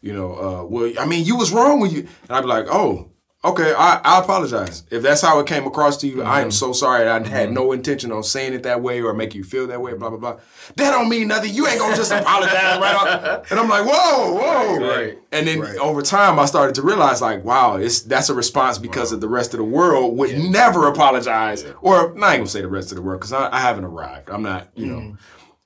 you 0.00 0.12
know, 0.12 0.34
uh, 0.34 0.64
well, 0.64 0.92
I 0.98 1.06
mean, 1.06 1.24
you 1.24 1.36
was 1.36 1.52
wrong 1.52 1.80
with 1.80 1.92
you, 1.92 2.00
and 2.00 2.30
I'd 2.30 2.42
be 2.42 2.46
like, 2.46 2.66
oh. 2.70 3.10
Okay, 3.46 3.72
I, 3.74 4.00
I 4.02 4.18
apologize. 4.18 4.82
If 4.90 5.04
that's 5.04 5.22
how 5.22 5.38
it 5.38 5.46
came 5.46 5.68
across 5.68 5.96
to 5.98 6.08
you, 6.08 6.24
I 6.24 6.40
am 6.40 6.48
mm-hmm. 6.48 6.50
so 6.50 6.72
sorry. 6.72 7.06
I 7.06 7.14
had 7.14 7.24
mm-hmm. 7.24 7.54
no 7.54 7.70
intention 7.70 8.10
on 8.10 8.24
saying 8.24 8.54
it 8.54 8.64
that 8.64 8.82
way 8.82 9.00
or 9.00 9.14
making 9.14 9.38
you 9.38 9.44
feel 9.44 9.68
that 9.68 9.80
way, 9.80 9.94
blah, 9.94 10.10
blah, 10.10 10.18
blah. 10.18 10.40
That 10.74 10.90
don't 10.90 11.08
mean 11.08 11.28
nothing. 11.28 11.54
You 11.54 11.68
ain't 11.68 11.78
gonna 11.78 11.94
just 11.94 12.10
apologize 12.10 12.80
right 12.80 12.94
off. 12.96 13.50
And 13.52 13.60
I'm 13.60 13.68
like, 13.68 13.86
whoa, 13.86 14.34
whoa. 14.34 14.78
Right. 14.80 15.18
And 15.30 15.46
then 15.46 15.60
Right. 15.60 15.78
over 15.78 16.02
time, 16.02 16.40
I 16.40 16.44
started 16.46 16.74
to 16.74 16.82
realize, 16.82 17.22
like, 17.22 17.44
wow, 17.44 17.76
it's 17.76 18.00
that's 18.02 18.28
a 18.28 18.34
response 18.34 18.78
because 18.78 19.12
of 19.12 19.20
the 19.20 19.28
rest 19.28 19.54
of 19.54 19.58
the 19.58 19.64
world 19.64 20.18
would 20.18 20.36
never 20.36 20.88
apologize. 20.88 21.64
Or, 21.82 22.14
not 22.14 22.36
gonna 22.36 22.48
say 22.48 22.62
the 22.62 22.68
rest 22.68 22.90
of 22.90 22.96
the 22.96 23.02
world 23.02 23.20
because 23.20 23.32
I, 23.32 23.48
I 23.52 23.60
haven't 23.60 23.84
arrived. 23.84 24.28
I'm 24.28 24.42
not, 24.42 24.68
you 24.74 24.86
know. 24.86 24.98
Mm. 24.98 25.18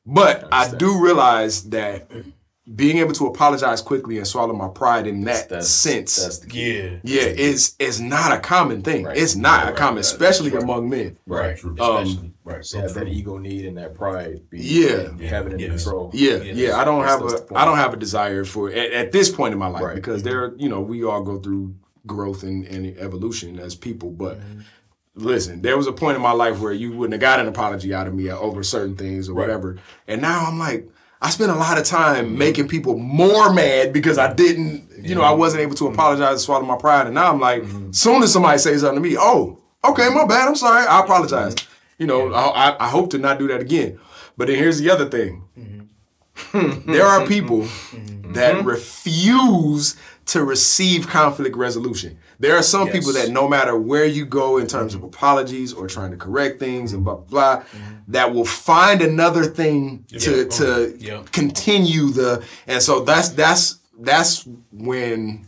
But 0.05 0.49
I 0.53 0.71
do 0.75 1.03
realize 1.03 1.71
that 1.71 2.11
being 2.75 2.99
able 2.99 3.13
to 3.15 3.27
apologize 3.27 3.83
quickly 3.83 4.19
and 4.19 4.27
swallow 4.27 4.53
my 4.55 4.69
pride 4.69 5.07
in 5.07 5.23
that 5.25 5.49
That's 5.49 5.69
sense 5.69 6.17
That's 6.23 6.39
the 6.39 6.47
key. 6.47 6.77
Yeah. 6.79 6.91
yeah, 7.03 7.23
is 7.23 7.75
is 7.79 8.01
not 8.01 8.33
a 8.33 8.39
common 8.39 8.83
thing. 8.83 9.05
Right. 9.07 9.17
It's 9.17 9.35
not 9.35 9.65
Right, 9.65 9.73
a 9.73 9.77
common, 9.77 9.97
right, 9.97 10.01
especially 10.05 10.51
right. 10.51 10.63
among 10.63 10.89
men. 10.89 11.19
Right. 11.27 11.57
True. 11.57 11.77
Um, 11.81 12.35
Right. 12.45 12.65
So 12.65 12.81
have 12.81 12.95
that 12.95 13.07
ego 13.09 13.39
need 13.39 13.65
and 13.67 13.77
that 13.79 13.95
pride. 13.95 14.49
Be, 14.51 14.61
Yeah. 14.61 15.09
be 15.17 15.27
having 15.27 15.53
it 15.53 15.61
in 15.61 15.73
Yes. 15.73 15.85
control. 15.85 16.11
Yeah, 16.15 16.37
Yes. 16.37 16.57
yeah. 16.57 16.77
I 16.77 16.85
don't 16.85 17.01
That's- 17.01 17.11
have 17.21 17.21
that's 17.29 17.33
a 17.33 17.37
the 17.39 17.43
point. 17.49 17.61
I 17.61 17.65
don't 17.65 17.77
have 17.77 17.93
a 17.93 17.97
desire 17.97 18.45
for 18.45 18.71
at, 18.71 18.93
at 18.93 19.13
this 19.13 19.31
point 19.31 19.53
in 19.53 19.59
my 19.59 19.69
life 19.69 19.83
Right. 19.83 19.95
because 19.95 20.23
there, 20.23 20.53
you 20.57 20.69
know, 20.69 20.81
we 20.81 21.03
all 21.05 21.23
go 21.23 21.39
through 21.39 21.75
growth 22.07 22.43
and, 22.43 22.65
and 22.67 22.97
evolution 22.99 23.59
as 23.59 23.75
people. 23.75 24.11
But 24.11 24.39
listen, 25.15 25.63
there 25.63 25.77
was 25.77 25.87
a 25.87 25.93
point 25.93 26.17
in 26.17 26.23
my 26.23 26.33
life 26.33 26.61
where 26.61 26.73
you 26.73 26.93
wouldn't 26.93 27.15
have 27.15 27.21
got 27.21 27.41
an 27.41 27.49
apology 27.49 27.93
out 27.93 28.07
of 28.07 28.15
me 28.15 28.31
over 28.31 28.63
certain 28.63 28.97
things 28.97 29.29
or 29.29 29.35
whatever, 29.35 29.77
and 30.07 30.23
now 30.23 30.47
I'm 30.47 30.59
like. 30.59 30.89
I 31.23 31.31
spent 31.31 31.51
a 31.51 31.55
lot 31.55 31.79
of 31.79 31.85
time 31.85 32.39
making 32.39 32.69
people 32.69 32.97
more 32.97 33.53
mad 33.53 33.93
because 33.93 34.17
I 34.17 34.33
didn't, 34.33 34.89
you 35.05 35.15
know, 35.15 35.23
I 35.23 35.33
wasn't 35.33 35.63
able 35.63 35.75
to 35.77 35.85
mm-hmm. 35.85 35.95
apologize 35.95 36.31
and 36.31 36.41
swallow 36.41 36.65
my 36.65 36.77
pride. 36.77 37.07
And 37.07 37.15
now 37.15 37.31
I'm 37.31 37.41
like, 37.41 37.63
mm-hmm. 37.63 37.93
soon 37.93 38.23
as 38.23 38.33
somebody 38.33 38.59
says 38.59 38.81
something 38.81 39.03
to 39.03 39.09
me, 39.09 39.17
oh, 39.19 39.59
okay, 39.85 40.09
my 40.09 40.27
bad, 40.27 40.49
I'm 40.49 40.57
sorry, 40.57 40.87
I 40.87 41.01
apologize. 41.01 41.55
Mm-hmm. 41.55 41.73
You 41.99 42.07
know, 42.07 42.33
I, 42.33 42.71
I- 42.71 42.87
I 42.87 42.89
hope 42.89 43.11
to 43.11 43.19
not 43.19 43.39
do 43.39 43.49
that 43.49 43.61
again. 43.61 44.01
But 44.37 44.49
then 44.49 44.57
here's 44.57 44.81
the 44.81 44.91
other 44.91 45.09
thing. 45.09 45.45
there 46.87 47.05
are 47.05 47.27
people 47.27 47.69
that 48.33 48.65
refuse 48.65 49.97
to 50.27 50.45
receive 50.45 51.09
conflict 51.09 51.57
resolution. 51.57 52.19
There 52.41 52.57
are 52.57 52.63
some 52.63 52.89
people 52.89 53.13
that 53.13 53.29
no 53.29 53.47
matter 53.47 53.79
where 53.79 54.07
you 54.07 54.25
go 54.25 54.57
in 54.57 54.67
terms 54.67 54.95
of 54.95 55.01
mm-hmm. 55.01 55.09
apologies 55.09 55.75
or 55.75 55.87
trying 55.87 56.11
to 56.11 56.17
correct 56.17 56.59
things 56.59 56.95
and 56.95 57.05
blah 57.05 57.17
blah 57.17 57.27
blah, 57.27 57.57
mm-hmm. 57.63 58.13
that 58.13 58.33
will 58.35 58.47
find 58.47 59.03
another 59.03 59.45
thing 59.45 60.05
to 60.09 60.47
oh, 60.47 60.49
to 60.49 60.97
Yeah. 60.99 61.23
continue 61.33 62.11
the 62.11 62.43
and 62.67 62.83
so 62.83 63.01
that's 63.05 63.29
that's 63.31 63.79
that's 64.01 64.49
when 64.73 65.47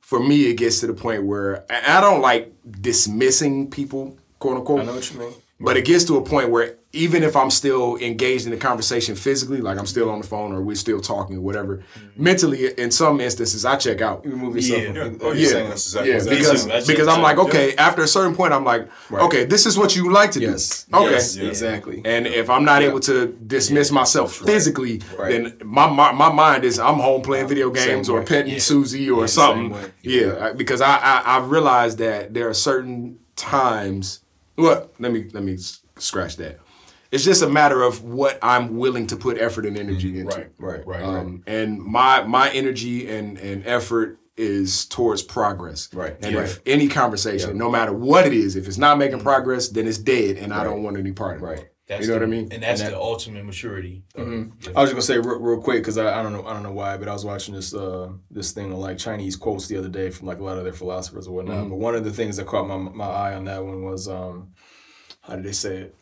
for 0.00 0.20
me 0.20 0.50
it 0.50 0.54
gets 0.58 0.80
to 0.80 0.86
the 0.86 0.92
point 0.94 1.24
where 1.24 1.64
I 1.70 2.00
don't 2.02 2.20
like 2.20 2.52
dismissing 2.80 3.70
people, 3.70 4.18
quote 4.38 4.58
unquote. 4.58 4.80
I 4.82 4.84
know 4.84 4.94
what 4.94 5.10
you 5.12 5.20
mean. 5.20 5.32
But 5.64 5.76
it 5.76 5.84
gets 5.84 6.04
to 6.04 6.16
a 6.16 6.22
point 6.22 6.50
where 6.50 6.76
even 6.92 7.24
if 7.24 7.34
I'm 7.34 7.50
still 7.50 7.96
engaged 7.96 8.44
in 8.44 8.52
the 8.52 8.56
conversation 8.56 9.16
physically, 9.16 9.60
like 9.60 9.78
I'm 9.78 9.86
still 9.86 10.08
on 10.10 10.20
the 10.20 10.26
phone 10.26 10.52
or 10.52 10.62
we're 10.62 10.76
still 10.76 11.00
talking 11.00 11.36
or 11.38 11.40
whatever, 11.40 11.82
mentally, 12.16 12.68
in 12.78 12.90
some 12.92 13.20
instances, 13.20 13.64
I 13.64 13.74
check 13.76 14.00
out. 14.00 14.24
You 14.24 14.30
remove 14.30 14.54
yourself. 14.54 14.80
Yeah. 14.82 14.92
from- 14.92 15.12
Yeah. 15.12 15.18
Oh, 15.22 15.26
you're 15.28 15.36
yeah. 15.36 15.48
saying. 15.48 15.68
That's 15.70 15.86
exactly 15.86 16.10
Yeah, 16.10 16.16
what 16.18 16.28
because 16.30 16.46
that's- 16.46 16.64
that's 16.66 16.86
because. 16.86 17.08
I'm 17.08 17.22
like, 17.22 17.36
Yeah. 17.38 17.42
okay, 17.44 17.74
after 17.76 18.02
a 18.02 18.06
certain 18.06 18.34
point, 18.36 18.52
I'm 18.52 18.64
like, 18.64 18.88
okay, 19.12 19.44
this 19.44 19.66
is 19.66 19.76
what 19.76 19.96
you 19.96 20.12
like 20.12 20.30
to 20.32 20.40
do. 20.40 20.46
Yes. 20.52 20.86
Okay. 20.94 21.10
Yes, 21.10 21.36
Yeah. 21.36 21.48
Exactly. 21.48 22.02
And 22.04 22.26
if 22.28 22.48
I'm 22.48 22.64
not 22.64 22.82
able 22.82 23.00
to 23.00 23.26
dismiss 23.44 23.90
myself 23.90 24.34
physically, 24.36 25.00
Right. 25.18 25.30
then 25.32 25.54
my, 25.64 25.88
my 25.90 26.12
my 26.12 26.30
mind 26.30 26.64
is 26.64 26.78
I'm 26.78 27.00
home 27.00 27.22
playing 27.22 27.48
video 27.48 27.70
games 27.70 28.06
Same 28.06 28.14
or 28.16 28.20
way. 28.20 28.26
petting 28.26 28.60
Susie 28.60 29.10
or 29.10 29.22
Yeah, 29.22 29.26
something. 29.26 29.74
same. 29.74 29.92
Yeah, 30.02 30.52
because 30.52 30.80
I, 30.80 30.96
I 30.96 31.22
I've 31.36 31.50
realized 31.50 31.98
that 31.98 32.34
there 32.34 32.48
are 32.48 32.54
certain 32.54 33.18
times. 33.34 34.20
What? 34.56 34.94
Let 34.98 35.12
me 35.12 35.28
let 35.32 35.42
me 35.42 35.56
scratch 35.98 36.36
that. 36.36 36.60
It's 37.10 37.24
just 37.24 37.42
a 37.42 37.48
matter 37.48 37.82
of 37.82 38.02
what 38.02 38.38
I'm 38.42 38.76
willing 38.76 39.06
to 39.08 39.16
put 39.16 39.38
effort 39.38 39.66
and 39.66 39.78
energy 39.78 40.18
into. 40.18 40.36
Right, 40.36 40.50
Right. 40.58 40.86
right, 40.86 41.00
right. 41.00 41.02
Um, 41.02 41.42
and 41.46 41.78
my 41.80 42.24
my 42.24 42.50
energy 42.50 43.08
and 43.08 43.38
and 43.38 43.64
effort 43.66 44.18
is 44.36 44.84
towards 44.86 45.22
progress. 45.22 45.88
Right. 45.92 46.16
And 46.22 46.34
Right. 46.34 46.44
if 46.44 46.60
any 46.66 46.88
conversation, 46.88 47.56
no 47.56 47.70
matter 47.70 47.92
what 47.92 48.26
it 48.26 48.32
is, 48.32 48.56
if 48.56 48.66
it's 48.66 48.78
not 48.78 48.98
making 48.98 49.20
progress, 49.20 49.68
then 49.68 49.86
it's 49.86 49.98
dead, 49.98 50.36
and 50.38 50.52
I 50.52 50.64
don't 50.64 50.82
want 50.82 50.96
any 50.96 51.12
part 51.12 51.36
of 51.36 51.42
it. 51.42 51.46
Right. 51.46 51.68
That's 51.86 52.02
you 52.06 52.08
know 52.08 52.14
the- 52.14 52.20
what 52.20 52.26
I 52.26 52.30
mean? 52.30 52.48
And 52.50 52.62
that's 52.62 52.80
And 52.80 52.94
the 52.94 52.98
ultimate 52.98 53.44
maturity. 53.44 54.04
of- 54.14 54.26
I 54.26 54.80
was 54.80 54.90
just 54.90 54.92
gonna 54.92 55.02
say 55.02 55.18
real, 55.18 55.38
real 55.38 55.60
quick 55.60 55.82
because 55.82 55.98
I, 55.98 56.18
I 56.18 56.22
don't 56.22 56.32
know 56.32 56.46
I 56.46 56.54
don't 56.54 56.62
know 56.62 56.72
why, 56.72 56.96
but 56.96 57.08
I 57.08 57.12
was 57.12 57.24
watching 57.26 57.54
this 57.54 57.74
uh 57.74 58.10
this 58.30 58.52
thing 58.52 58.72
on 58.72 58.80
like 58.80 58.96
Chinese 58.96 59.36
quotes 59.36 59.66
the 59.68 59.76
other 59.76 59.90
day 59.90 60.08
from 60.10 60.26
like 60.26 60.38
a 60.38 60.44
lot 60.44 60.56
of 60.56 60.64
their 60.64 60.72
philosophers 60.72 61.26
or 61.28 61.34
whatnot. 61.34 61.68
But 61.68 61.76
one 61.76 61.94
of 61.94 62.04
the 62.04 62.12
things 62.12 62.38
that 62.38 62.46
caught 62.46 62.66
my 62.66 62.76
my 62.78 63.04
eye 63.04 63.34
on 63.34 63.44
that 63.44 63.62
one 63.64 63.82
was 63.84 64.08
um 64.08 64.52
how 65.20 65.36
did 65.36 65.44
they 65.44 65.52
say 65.52 65.76
it? 65.76 65.94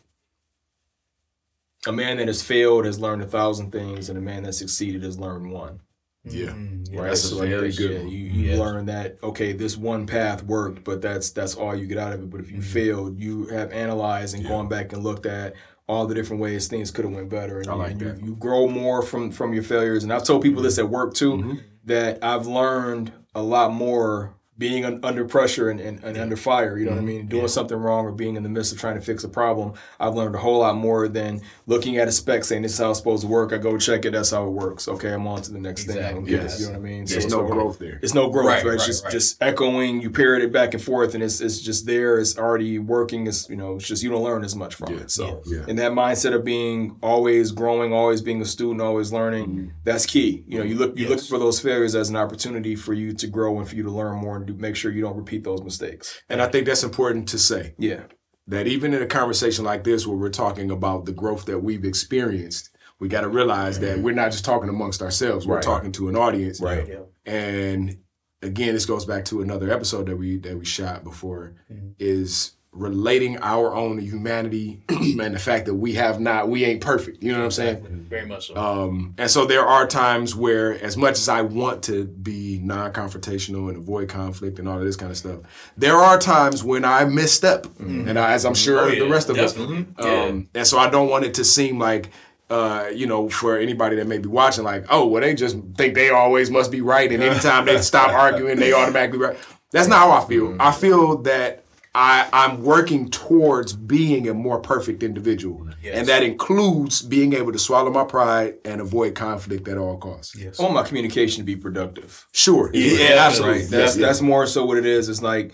A 1.85 1.91
man 1.91 2.15
that 2.17 2.27
has 2.27 2.41
failed 2.41 2.85
has 2.85 2.99
learned 2.99 3.21
a 3.23 3.25
thousand 3.27 3.71
things, 3.71 4.07
and 4.07 4.17
a 4.17 4.21
man 4.21 4.43
that 4.43 4.53
succeeded 4.53 5.03
has 5.03 5.19
learned 5.19 5.51
one. 5.51 5.81
Yeah. 6.25 6.51
Mm, 6.51 6.87
yeah. 6.89 7.01
Right, 7.01 7.07
That's 7.09 7.25
a 7.25 7.27
so 7.27 7.35
like, 7.35 7.49
very 7.49 7.73
good 7.73 7.91
yeah, 7.91 7.97
one. 7.99 8.07
you, 8.07 8.17
you 8.19 8.49
Yes. 8.51 8.59
learn 8.59 8.85
that 8.85 9.17
okay, 9.21 9.51
this 9.51 9.75
one 9.75 10.07
path 10.07 10.43
worked, 10.43 10.85
but 10.85 11.01
that's 11.01 11.31
that's 11.31 11.55
all 11.55 11.75
you 11.75 11.85
get 11.85 11.97
out 11.97 12.13
of 12.13 12.21
it. 12.21 12.29
But 12.29 12.39
if 12.39 12.49
you 12.51 12.61
failed, 12.61 13.19
you 13.19 13.47
have 13.47 13.73
analyzed 13.73 14.33
and 14.33 14.47
gone 14.47 14.69
back 14.69 14.93
and 14.93 15.03
looked 15.03 15.25
at 15.25 15.55
all 15.87 16.05
the 16.05 16.15
different 16.15 16.41
ways 16.41 16.67
things 16.67 16.91
could 16.91 17.05
have 17.05 17.13
went 17.13 17.29
better, 17.29 17.59
and, 17.59 17.69
I 17.69 17.73
like 17.73 17.99
you, 17.99 18.15
you 18.23 18.35
grow 18.35 18.67
more 18.67 19.01
from 19.01 19.31
from 19.31 19.53
your 19.53 19.63
failures. 19.63 20.03
And 20.03 20.13
I've 20.13 20.23
told 20.23 20.41
people 20.41 20.61
this 20.61 20.79
at 20.79 20.89
work 20.89 21.13
too 21.13 21.33
mm-hmm. 21.33 21.55
that 21.85 22.23
I've 22.23 22.47
learned 22.47 23.11
a 23.35 23.41
lot 23.41 23.73
more 23.73 24.35
being 24.55 24.85
un- 24.85 24.99
under 25.01 25.25
pressure 25.25 25.69
and, 25.71 25.79
and, 25.79 26.03
and 26.03 26.15
under 26.15 26.37
fire, 26.37 26.77
you 26.77 26.85
know 26.85 26.91
what 26.91 26.99
I 26.99 27.03
mean? 27.03 27.25
Doing 27.25 27.47
something 27.47 27.75
wrong 27.77 28.05
or 28.05 28.11
being 28.11 28.35
in 28.35 28.43
the 28.43 28.49
midst 28.49 28.71
of 28.71 28.79
trying 28.79 28.93
to 28.95 29.01
fix 29.01 29.23
a 29.23 29.29
problem, 29.29 29.73
I've 29.99 30.13
learned 30.13 30.35
a 30.35 30.37
whole 30.37 30.59
lot 30.59 30.75
more 30.75 31.07
than 31.07 31.41
looking 31.65 31.97
at 31.97 32.07
a 32.07 32.11
spec 32.11 32.43
saying 32.43 32.61
this 32.61 32.73
is 32.73 32.77
how 32.77 32.91
it's 32.91 32.99
supposed 32.99 33.23
to 33.23 33.27
work. 33.27 33.51
I 33.51 33.57
go 33.57 33.77
check 33.79 34.05
it, 34.05 34.11
that's 34.11 34.29
how 34.29 34.45
it 34.45 34.51
works. 34.51 34.87
Okay, 34.87 35.11
I'm 35.11 35.25
on 35.25 35.41
to 35.41 35.51
the 35.51 35.59
next 35.59 35.85
thing. 35.85 35.95
Get 35.95 36.39
it, 36.39 36.43
Yes. 36.43 36.59
You 36.59 36.67
know 36.67 36.71
what 36.73 36.77
I 36.79 36.81
mean? 36.81 37.05
There's 37.05 37.29
So- 37.29 37.41
no 37.41 37.47
growth 37.51 37.79
there. 37.79 37.99
it's 38.03 38.13
no 38.13 38.29
growth, 38.29 38.45
right? 38.45 38.63
Right, 38.63 38.73
It's 38.75 38.83
right, 38.83 38.87
just 38.87 39.03
right. 39.05 39.11
just 39.11 39.41
echoing. 39.41 40.01
You 40.01 40.11
parrot 40.11 40.43
it 40.43 40.51
back 40.53 40.75
and 40.75 40.83
forth, 40.83 41.15
and 41.15 41.23
it's 41.23 41.41
it's 41.41 41.59
just 41.59 41.87
there. 41.87 42.19
It's 42.19 42.37
already 42.37 42.77
working. 42.77 43.25
It's 43.25 43.49
you 43.49 43.55
know, 43.55 43.75
it's 43.77 43.87
just 43.87 44.03
you 44.03 44.11
don't 44.11 44.23
learn 44.23 44.43
as 44.43 44.55
much 44.55 44.75
from 44.75 44.93
it. 44.99 45.09
So, 45.09 45.41
Yeah. 45.45 45.65
in 45.67 45.77
that 45.77 45.93
mindset 45.93 46.33
of 46.35 46.43
being 46.45 46.95
always 47.01 47.51
growing, 47.51 47.91
always 47.91 48.21
being 48.21 48.39
a 48.41 48.45
student, 48.45 48.81
always 48.81 49.11
learning, 49.11 49.47
Mm-hmm. 49.47 49.67
that's 49.83 50.05
key. 50.05 50.43
You 50.47 50.59
know, 50.59 50.63
you 50.63 50.75
look 50.75 50.97
you 50.97 51.09
look 51.09 51.21
for 51.21 51.39
those 51.39 51.59
failures 51.59 51.95
as 51.95 52.09
an 52.09 52.15
opportunity 52.15 52.75
for 52.75 52.93
you 52.93 53.13
to 53.13 53.25
grow 53.27 53.57
and 53.57 53.67
for 53.67 53.75
you 53.75 53.81
to 53.83 53.91
learn 53.91 54.17
more 54.17 54.42
and 54.47 54.57
do, 54.57 54.61
make 54.61 54.75
sure 54.75 54.91
you 54.91 55.01
don't 55.01 55.17
repeat 55.17 55.43
those 55.43 55.63
mistakes. 55.63 56.21
And 56.29 56.41
I 56.41 56.47
think 56.47 56.65
that's 56.65 56.83
important 56.83 57.27
to 57.29 57.39
say 57.39 57.73
Yeah, 57.77 58.03
that 58.47 58.67
even 58.67 58.93
in 58.93 59.01
a 59.01 59.07
conversation 59.07 59.65
like 59.65 59.83
this, 59.83 60.05
where 60.05 60.17
we're 60.17 60.29
talking 60.29 60.71
about 60.71 61.05
the 61.05 61.13
growth 61.13 61.45
that 61.45 61.59
we've 61.59 61.85
experienced, 61.85 62.69
we 62.99 63.07
got 63.07 63.21
to 63.21 63.29
realize 63.29 63.79
that 63.79 63.99
we're 63.99 64.13
not 64.13 64.31
just 64.31 64.45
talking 64.45 64.69
amongst 64.69 65.01
ourselves. 65.01 65.45
We're 65.45 65.55
Right. 65.55 65.63
talking 65.63 65.91
to 65.93 66.09
an 66.09 66.15
audience. 66.15 66.61
Right. 66.61 66.87
Yeah. 66.87 66.99
And 67.25 67.97
again, 68.41 68.73
this 68.73 68.85
goes 68.85 69.05
back 69.05 69.25
to 69.25 69.41
another 69.41 69.71
episode 69.71 70.07
that 70.07 70.17
we 70.17 70.37
that 70.39 70.57
we 70.57 70.65
shot 70.65 71.03
before 71.03 71.55
mm-hmm. 71.71 71.91
is 71.99 72.51
relating 72.73 73.37
our 73.37 73.75
own 73.75 73.99
humanity 73.99 74.81
and 74.89 75.35
the 75.35 75.39
fact 75.39 75.67
that 75.67 75.75
we 75.75 75.93
have 75.93 76.19
not 76.19 76.49
we 76.49 76.65
ain't 76.65 76.81
perfect. 76.81 77.21
You 77.21 77.31
know 77.31 77.37
what 77.39 77.45
I'm 77.45 77.51
saying? 77.51 78.07
Very 78.09 78.25
much 78.25 78.47
so. 78.47 78.55
Um, 78.55 79.13
and 79.17 79.29
so 79.29 79.45
there 79.45 79.65
are 79.65 79.85
times 79.87 80.35
where, 80.35 80.73
as 80.83 80.97
much 80.97 81.13
as 81.13 81.29
I 81.29 81.41
want 81.41 81.83
to 81.83 82.05
be 82.05 82.59
non-confrontational 82.63 83.69
and 83.69 83.77
avoid 83.77 84.09
conflict 84.09 84.59
and 84.59 84.67
all 84.67 84.77
of 84.79 84.83
this 84.83 84.95
kind 84.95 85.11
of 85.11 85.17
stuff, 85.17 85.39
there 85.77 85.95
are 85.97 86.17
times 86.17 86.63
when 86.63 86.83
I 86.85 87.05
misstep, 87.05 87.67
and 87.79 88.17
I, 88.17 88.33
as 88.33 88.45
I'm 88.45 88.55
sure 88.55 88.79
Oh, 88.79 88.87
yeah, 88.87 89.03
the 89.03 89.09
rest 89.09 89.29
of 89.29 89.35
definitely. 89.35 89.85
us. 89.97 90.05
Um, 90.05 90.49
And 90.55 90.65
so 90.65 90.77
I 90.79 90.89
don't 90.89 91.09
want 91.09 91.25
it 91.25 91.35
to 91.35 91.43
seem 91.43 91.77
like, 91.79 92.09
uh, 92.49 92.87
you 92.93 93.07
know, 93.07 93.29
for 93.29 93.57
anybody 93.57 93.95
that 93.97 94.07
may 94.07 94.17
be 94.17 94.27
watching, 94.29 94.63
like, 94.63 94.85
oh, 94.89 95.05
well, 95.07 95.21
they 95.21 95.33
just 95.35 95.57
think 95.77 95.93
they 95.95 96.09
always 96.09 96.49
must 96.49 96.71
be 96.71 96.81
right, 96.81 97.11
and 97.11 97.21
anytime 97.23 97.65
they 97.65 97.79
stop 97.81 98.09
arguing, 98.13 98.57
they 98.57 98.73
automatically 98.73 99.19
right. 99.19 99.37
That's 99.71 99.87
not 99.87 99.99
how 99.99 100.11
I 100.11 100.25
feel. 100.27 100.55
I 100.59 100.71
feel 100.71 101.17
that 101.23 101.62
I, 101.95 102.27
I'm 102.33 102.63
working 102.63 103.09
towards 103.11 103.73
being 103.73 104.27
a 104.27 104.33
more 104.33 104.59
perfect 104.59 105.03
individual. 105.03 105.67
Yes. 105.83 105.95
And 105.95 106.07
that 106.07 106.23
includes 106.23 107.03
being 107.03 107.33
able 107.33 107.51
to 107.51 107.59
swallow 107.59 107.91
my 107.91 108.03
pride 108.03 108.55
and 108.65 108.81
avoid 108.81 109.13
conflict 109.13 109.67
at 109.67 109.77
all 109.77 109.97
costs. 109.97 110.35
yes. 110.35 110.59
I 110.59 110.63
want 110.63 110.73
my 110.75 110.83
communication 110.83 111.41
to 111.41 111.45
be 111.45 111.55
productive. 111.55 112.25
Sure. 112.31 112.71
Yeah, 112.73 112.97
Yeah, 113.09 113.15
absolutely. 113.27 113.61
Right. 113.61 113.69
That's 113.69 113.95
Yeah. 113.95 114.07
that's 114.07 114.21
more 114.21 114.47
so 114.47 114.65
what 114.65 114.77
it 114.77 114.85
is. 114.87 115.07
It's 115.07 115.21
like 115.21 115.53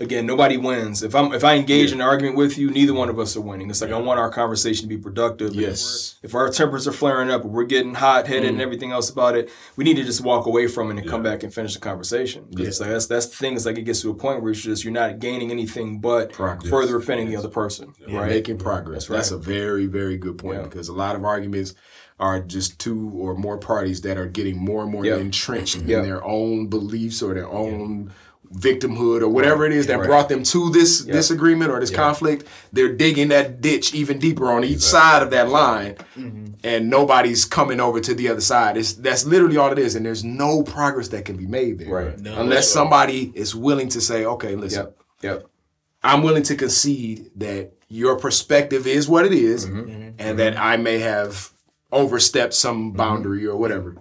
again, 0.00 0.26
nobody 0.26 0.56
wins. 0.56 1.02
If 1.02 1.14
I'm 1.14 1.32
if 1.32 1.44
I 1.44 1.54
engage 1.54 1.92
in 1.92 2.00
an 2.00 2.06
argument 2.06 2.36
with 2.36 2.58
you, 2.58 2.70
neither 2.70 2.94
one 2.94 3.08
of 3.08 3.18
us 3.18 3.36
are 3.36 3.40
winning. 3.40 3.70
It's 3.70 3.80
like 3.80 3.92
I 3.92 3.98
want 3.98 4.18
our 4.18 4.30
conversation 4.30 4.88
to 4.88 4.88
be 4.88 5.00
productive. 5.00 5.54
Yes. 5.54 6.16
If, 6.22 6.30
if 6.30 6.34
our 6.34 6.48
tempers 6.50 6.88
are 6.88 6.92
flaring 6.92 7.30
up, 7.30 7.44
we're 7.44 7.64
getting 7.64 7.94
hot 7.94 8.26
headed 8.26 8.48
and 8.48 8.58
mm. 8.58 8.62
everything 8.62 8.90
else 8.90 9.10
about 9.10 9.36
it, 9.36 9.50
we 9.76 9.84
need 9.84 9.96
to 9.96 10.04
just 10.04 10.22
walk 10.22 10.46
away 10.46 10.66
from 10.66 10.90
it 10.90 10.98
and 10.98 11.08
come 11.08 11.22
back 11.22 11.42
and 11.42 11.52
finish 11.52 11.74
the 11.74 11.80
conversation. 11.80 12.46
'Cause 12.56 12.66
It's 12.66 12.80
like 12.80 12.90
that's 12.90 13.06
that's 13.06 13.26
the 13.26 13.36
thing. 13.36 13.54
It's 13.54 13.66
like 13.66 13.78
it 13.78 13.82
gets 13.82 14.00
to 14.02 14.10
a 14.10 14.14
point 14.14 14.42
where 14.42 14.52
it's 14.52 14.62
just 14.62 14.82
you're 14.82 14.92
not 14.92 15.18
gaining 15.18 15.50
anything 15.50 16.00
but 16.00 16.32
Progress. 16.32 16.70
further 16.70 16.96
offending 16.96 17.28
the 17.28 17.36
other 17.36 17.48
person. 17.48 17.94
Right. 18.08 18.30
Making 18.30 18.58
progress. 18.58 19.06
That's, 19.06 19.30
right. 19.30 19.38
a 19.38 19.42
very, 19.42 19.86
very 19.86 20.16
good 20.16 20.38
point 20.38 20.58
Yeah. 20.58 20.64
because 20.64 20.88
a 20.88 20.92
lot 20.94 21.14
of 21.14 21.24
arguments 21.24 21.74
are 22.18 22.38
just 22.40 22.78
two 22.78 23.12
or 23.14 23.34
more 23.34 23.56
parties 23.56 24.02
that 24.02 24.18
are 24.18 24.26
getting 24.26 24.58
more 24.58 24.82
and 24.82 24.92
more 24.92 25.04
Yeah. 25.06 25.16
entrenched 25.16 25.76
Yeah. 25.86 25.98
in 25.98 26.02
their 26.04 26.22
own 26.24 26.66
beliefs 26.66 27.22
or 27.22 27.32
their 27.34 27.48
own 27.48 28.12
victimhood 28.54 29.22
or 29.22 29.28
whatever 29.28 29.64
it 29.64 29.72
is 29.72 29.86
that 29.86 29.98
Right. 30.00 30.06
brought 30.08 30.28
them 30.28 30.42
to 30.42 30.70
this 30.70 31.02
disagreement 31.02 31.70
or 31.70 31.78
this 31.78 31.90
conflict. 31.90 32.44
They're 32.72 32.92
digging 32.92 33.28
that 33.28 33.60
ditch 33.60 33.94
even 33.94 34.18
deeper 34.18 34.50
on 34.50 34.64
each 34.64 34.80
side 34.80 35.22
of 35.22 35.30
that 35.30 35.48
line. 35.48 35.94
Mm-hmm. 36.18 36.46
And 36.64 36.90
nobody's 36.90 37.44
coming 37.44 37.80
over 37.80 38.00
to 38.00 38.12
the 38.14 38.28
other 38.28 38.40
side. 38.40 38.76
It's, 38.76 38.92
that's 38.94 39.24
literally 39.24 39.56
all 39.56 39.70
it 39.72 39.78
is. 39.78 39.94
And 39.94 40.04
there's 40.04 40.24
no 40.24 40.62
progress 40.62 41.08
that 41.08 41.24
can 41.24 41.36
be 41.36 41.46
made 41.46 41.78
there. 41.78 41.88
Right. 41.88 42.18
No, 42.18 42.32
Unless 42.40 42.66
that's 42.66 42.76
right. 42.76 42.80
somebody 42.82 43.32
is 43.34 43.54
willing 43.54 43.88
to 43.90 44.00
say, 44.00 44.24
okay, 44.24 44.56
listen, 44.56 44.86
Yep. 44.86 44.96
Yep. 45.22 45.46
I'm 46.02 46.22
willing 46.22 46.42
to 46.44 46.56
concede 46.56 47.30
that 47.36 47.72
your 47.88 48.16
perspective 48.18 48.86
is 48.86 49.08
what 49.08 49.26
it 49.26 49.32
is, 49.32 49.66
Mm-hmm. 49.66 50.10
and 50.18 50.38
that 50.38 50.58
I 50.58 50.76
may 50.76 50.98
have 50.98 51.50
overstepped 51.92 52.54
some 52.54 52.92
boundary 52.92 53.46
or 53.46 53.56
whatever. 53.56 53.96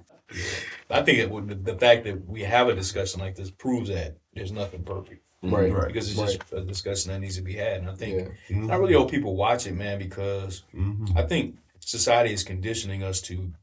I 0.90 1.02
think 1.04 1.20
it 1.20 1.30
would, 1.30 1.48
the, 1.50 1.56
the 1.56 1.78
fact 1.78 2.04
that 2.06 2.28
we 2.28 2.42
have 2.42 2.68
a 2.68 2.76
discussion 2.76 3.20
like 3.20 3.36
this 3.36 3.52
proves 3.52 3.90
that 3.90 4.18
there's 4.34 4.52
nothing 4.52 4.84
perfect. 4.84 5.24
Right. 5.42 5.72
Right. 5.72 5.88
Because 5.88 6.10
it's 6.10 6.20
just 6.20 6.52
a 6.52 6.62
discussion 6.62 7.12
that 7.12 7.20
needs 7.20 7.36
to 7.38 7.42
be 7.42 7.54
had. 7.54 7.78
And 7.82 7.90
I 7.90 7.96
think 7.96 8.30
Yeah. 8.50 8.68
I 8.74 8.76
really 8.76 8.94
hope 8.94 9.10
people 9.12 9.36
watch 9.36 9.68
it, 9.68 9.74
man, 9.74 10.00
because 10.00 10.64
Mm-hmm. 10.76 11.18
I 11.18 11.24
think 11.24 11.58
society 11.80 12.34
is 12.34 12.44
conditioning 12.44 13.04
us 13.04 13.22
to 13.22 13.54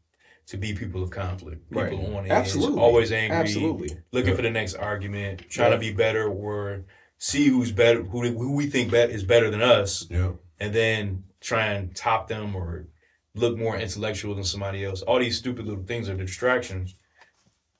to 0.49 0.57
be 0.57 0.73
people 0.75 1.03
of 1.03 1.11
conflict. 1.11 1.69
People 1.69 1.83
Right. 1.83 1.93
on 2.17 2.25
edge, 2.27 2.31
Absolutely. 2.31 2.81
always 2.81 3.11
angry, 3.11 3.37
Absolutely. 3.37 3.97
looking 4.13 4.37
for 4.37 4.43
the 4.43 4.51
next 4.51 4.75
argument, 4.75 5.43
trying 5.51 5.73
to 5.73 5.79
be 5.79 5.93
better 5.93 6.29
or 6.29 6.85
see 7.19 7.49
who's 7.49 7.73
better, 7.73 8.05
who, 8.05 8.23
who 8.23 8.53
we 8.55 8.67
think 8.67 8.93
bet 8.93 9.11
is 9.11 9.25
better 9.25 9.51
than 9.51 9.61
us, 9.61 10.07
Yeah. 10.09 10.33
and 10.61 10.73
then 10.73 11.25
try 11.41 11.67
and 11.73 11.97
top 11.97 12.29
them 12.29 12.55
or 12.55 12.87
look 13.35 13.59
more 13.59 13.77
intellectual 13.77 14.37
than 14.37 14.45
somebody 14.45 14.85
else. 14.85 15.03
All 15.03 15.19
these 15.19 15.37
stupid 15.37 15.67
little 15.67 15.83
things 15.83 16.09
are 16.09 16.15
distractions, 16.17 16.95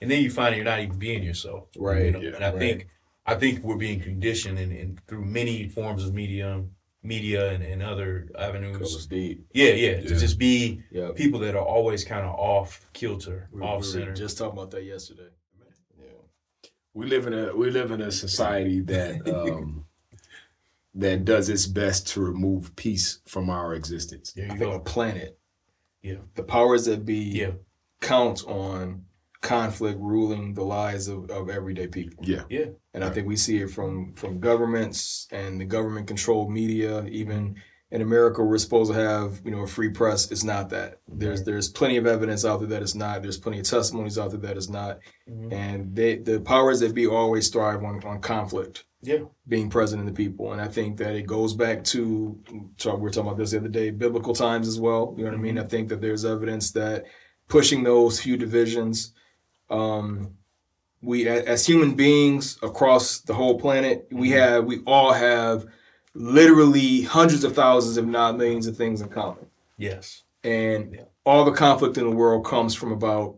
and 0.01 0.11
then 0.11 0.23
you 0.23 0.31
find 0.31 0.55
you're 0.57 0.65
not 0.65 0.81
even 0.81 0.99
being 0.99 1.23
yourself. 1.23 1.69
Right, 1.77 2.07
You 2.07 2.11
know? 2.13 2.21
yeah, 2.21 2.35
and 2.37 2.45
I 2.45 2.51
right. 2.51 2.59
think 2.59 2.89
I 3.27 3.35
think 3.35 3.63
we're 3.65 3.77
being 3.77 4.01
conditioned 4.01 4.59
and, 4.59 4.73
and 4.73 5.01
through 5.07 5.25
many 5.25 5.69
forms 5.69 6.05
of 6.05 6.15
media, 6.15 6.63
media 7.03 7.51
and, 7.53 7.63
and 7.63 7.83
other 7.83 8.29
avenues. 8.39 9.07
Deep. 9.07 9.45
Yeah, 9.53 9.71
yeah, 9.71 10.01
to 10.01 10.17
just 10.17 10.39
be 10.39 10.83
Yeah. 10.93 11.11
people 11.15 11.41
that 11.41 11.55
are 11.57 11.65
always 11.65 12.05
kind 12.05 12.25
of 12.25 12.35
off 12.35 12.87
kilter, 12.93 13.49
We, 13.53 13.63
off 13.63 13.81
we 13.83 13.87
center. 13.89 14.15
just 14.15 14.39
talking 14.39 14.59
about 14.59 14.71
that 14.73 14.85
yesterday. 14.85 15.31
We 16.95 17.07
live 17.07 17.27
in 17.27 17.35
a 17.35 17.55
we 17.55 17.71
live 17.71 17.91
in 17.91 18.01
a 18.01 18.11
society 18.11 18.81
that 18.83 19.29
um, 19.35 19.85
that 20.95 21.25
does 21.27 21.49
its 21.51 21.67
best 21.67 22.07
to 22.09 22.21
remove 22.23 22.75
peace 22.77 23.19
from 23.27 23.51
our 23.51 23.75
existence. 23.75 24.33
there 24.33 24.51
I 24.51 24.55
you 24.55 24.59
think 24.59 24.75
a 24.75 24.79
planet. 24.81 25.39
Yeah. 26.03 26.17
The 26.37 26.43
powers 26.43 26.87
that 26.87 27.05
be 27.05 27.17
Yeah, 27.17 27.51
count 28.01 28.45
on 28.47 29.05
conflict 29.47 29.99
ruling 30.01 30.55
the 30.55 30.65
lives 30.65 31.09
of, 31.09 31.31
of 31.31 31.49
everyday 31.49 31.87
people. 31.87 32.25
Yeah, 32.27 32.43
yeah, 32.49 32.67
And 32.95 33.05
I 33.05 33.11
think 33.11 33.27
we 33.27 33.37
see 33.37 33.59
it 33.59 33.71
from 33.71 34.15
from 34.15 34.41
governments 34.41 35.29
and 35.31 35.61
the 35.61 35.65
government 35.65 36.07
controlled 36.07 36.51
media. 36.51 37.05
Even 37.07 37.57
in 37.91 38.03
America, 38.03 38.43
we're 38.43 38.59
supposed 38.59 38.93
to 38.93 38.99
have 38.99 39.41
you 39.45 39.51
know 39.51 39.63
a 39.63 39.67
free 39.67 39.91
press. 39.91 40.31
It's 40.31 40.45
not 40.45 40.71
that. 40.71 41.01
There's 41.07 41.45
there's 41.45 41.69
plenty 41.69 41.97
of 41.97 42.07
evidence 42.07 42.45
out 42.45 42.59
there 42.61 42.69
that 42.69 42.83
it's 42.83 42.95
not. 42.95 43.23
There's 43.23 43.39
plenty 43.39 43.61
of 43.61 43.67
testimonies 43.67 44.19
out 44.19 44.31
there 44.31 44.41
that 44.41 44.57
it's 44.57 44.69
not. 44.69 44.99
Mhm. 45.29 45.53
And 45.53 45.97
they 45.97 46.17
the 46.17 46.41
powers 46.41 46.81
that 46.81 46.95
be 46.95 47.07
always 47.07 47.49
thrive 47.49 47.85
on 47.85 48.03
on 48.05 48.21
conflict 48.21 48.85
yeah, 49.07 49.21
being 49.47 49.71
present 49.71 50.01
in 50.01 50.07
the 50.07 50.13
people. 50.13 50.53
And 50.53 50.61
I 50.61 50.69
think 50.69 50.97
that 50.99 51.15
it 51.15 51.27
goes 51.27 51.55
back 51.55 51.85
to, 51.85 52.39
so 52.77 52.95
we 52.97 53.03
were 53.03 53.11
talking 53.11 53.29
about 53.29 53.39
this 53.39 53.53
the 53.53 53.59
other 53.59 53.69
day, 53.69 53.91
biblical 53.91 54.35
times 54.35 54.67
as 54.67 54.81
well. 54.81 55.15
You 55.17 55.25
know 55.25 55.31
what 55.31 55.39
I 55.39 55.41
mean? 55.41 55.59
I 55.59 55.65
think 55.65 55.89
that 55.91 56.01
there's 56.01 56.25
evidence 56.25 56.73
that 56.73 57.05
pushing 57.49 57.85
those 57.85 58.21
few 58.21 58.37
divisions, 58.37 59.13
um, 59.71 60.37
we 61.03 61.29
as 61.29 61.67
human 61.67 61.95
beings 61.95 62.59
across 62.63 63.21
the 63.21 63.35
whole 63.35 63.59
planet, 63.61 64.07
we 64.11 64.31
have 64.31 64.65
we 64.65 64.81
all 64.87 65.13
have 65.13 65.67
literally 66.15 67.03
hundreds 67.03 67.45
of 67.45 67.55
thousands, 67.55 67.97
if 67.97 68.05
not 68.05 68.37
millions, 68.39 68.67
of 68.67 68.77
things 68.77 69.01
in 69.01 69.09
common. 69.09 69.47
yes, 69.77 70.23
And 70.43 70.95
Yeah. 70.95 71.03
all 71.25 71.45
the 71.45 71.53
conflict 71.53 71.99
in 71.99 72.09
the 72.09 72.17
world 72.17 72.45
comes 72.47 72.75
from 72.75 72.93
about 72.93 73.37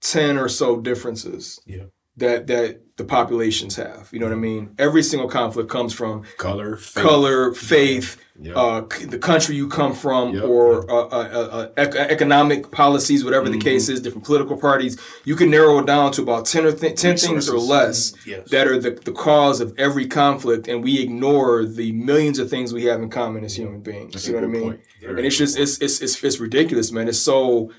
ten 0.00 0.38
or 0.38 0.48
so 0.48 0.80
differences 0.80 1.60
yeah, 1.66 1.84
that 2.16 2.46
that 2.46 2.80
the 2.96 3.04
populations 3.04 3.76
have. 3.76 4.08
You 4.10 4.20
know 4.20 4.26
what 4.26 4.32
I 4.32 4.36
mean? 4.36 4.74
Every 4.78 5.02
single 5.02 5.28
conflict 5.28 5.68
comes 5.68 5.92
from 5.92 6.22
color, 6.38 6.76
faith. 6.78 7.02
color, 7.04 7.52
faith, 7.52 8.16
uh, 8.54 8.80
the 9.06 9.18
country 9.18 9.54
you 9.54 9.68
come 9.68 9.92
from, 9.94 10.32
Yep. 10.34 10.44
or 10.44 10.90
uh, 10.90 10.94
uh, 11.08 11.68
uh, 11.76 11.82
ec- 11.82 11.94
economic 11.94 12.70
policies, 12.70 13.22
whatever 13.22 13.50
the 13.50 13.58
case 13.58 13.90
is, 13.90 14.00
different 14.00 14.24
political 14.24 14.56
parties. 14.56 14.98
You 15.26 15.36
can 15.36 15.50
narrow 15.50 15.78
it 15.80 15.86
down 15.86 16.10
to 16.12 16.22
about 16.22 16.46
ten 16.46 16.64
or 16.64 16.72
th- 16.72 16.98
ten 16.98 17.18
things 17.18 17.50
or 17.50 17.58
less 17.58 18.14
yes. 18.26 18.48
that 18.48 18.66
are 18.66 18.78
the, 18.78 18.92
the 18.92 19.12
cause 19.12 19.60
of 19.60 19.74
every 19.78 20.06
conflict, 20.06 20.66
and 20.66 20.82
we 20.82 20.98
ignore 21.02 21.66
the 21.66 21.92
millions 21.92 22.38
of 22.38 22.48
things 22.48 22.72
we 22.72 22.84
have 22.84 23.02
in 23.02 23.10
common 23.10 23.44
as 23.44 23.56
human 23.56 23.80
beings. 23.80 24.14
That's 24.14 24.26
you 24.26 24.32
know 24.32 24.40
what 24.40 24.48
I 24.48 24.50
mean? 24.52 24.62
point. 24.62 24.80
and 25.02 25.18
it's 25.18 25.36
just 25.36 25.58
it's, 25.58 25.78
it's 25.82 26.00
it's 26.00 26.24
it's 26.24 26.40
ridiculous, 26.40 26.90
man. 26.92 27.08
It's 27.08 27.18
so 27.20 27.72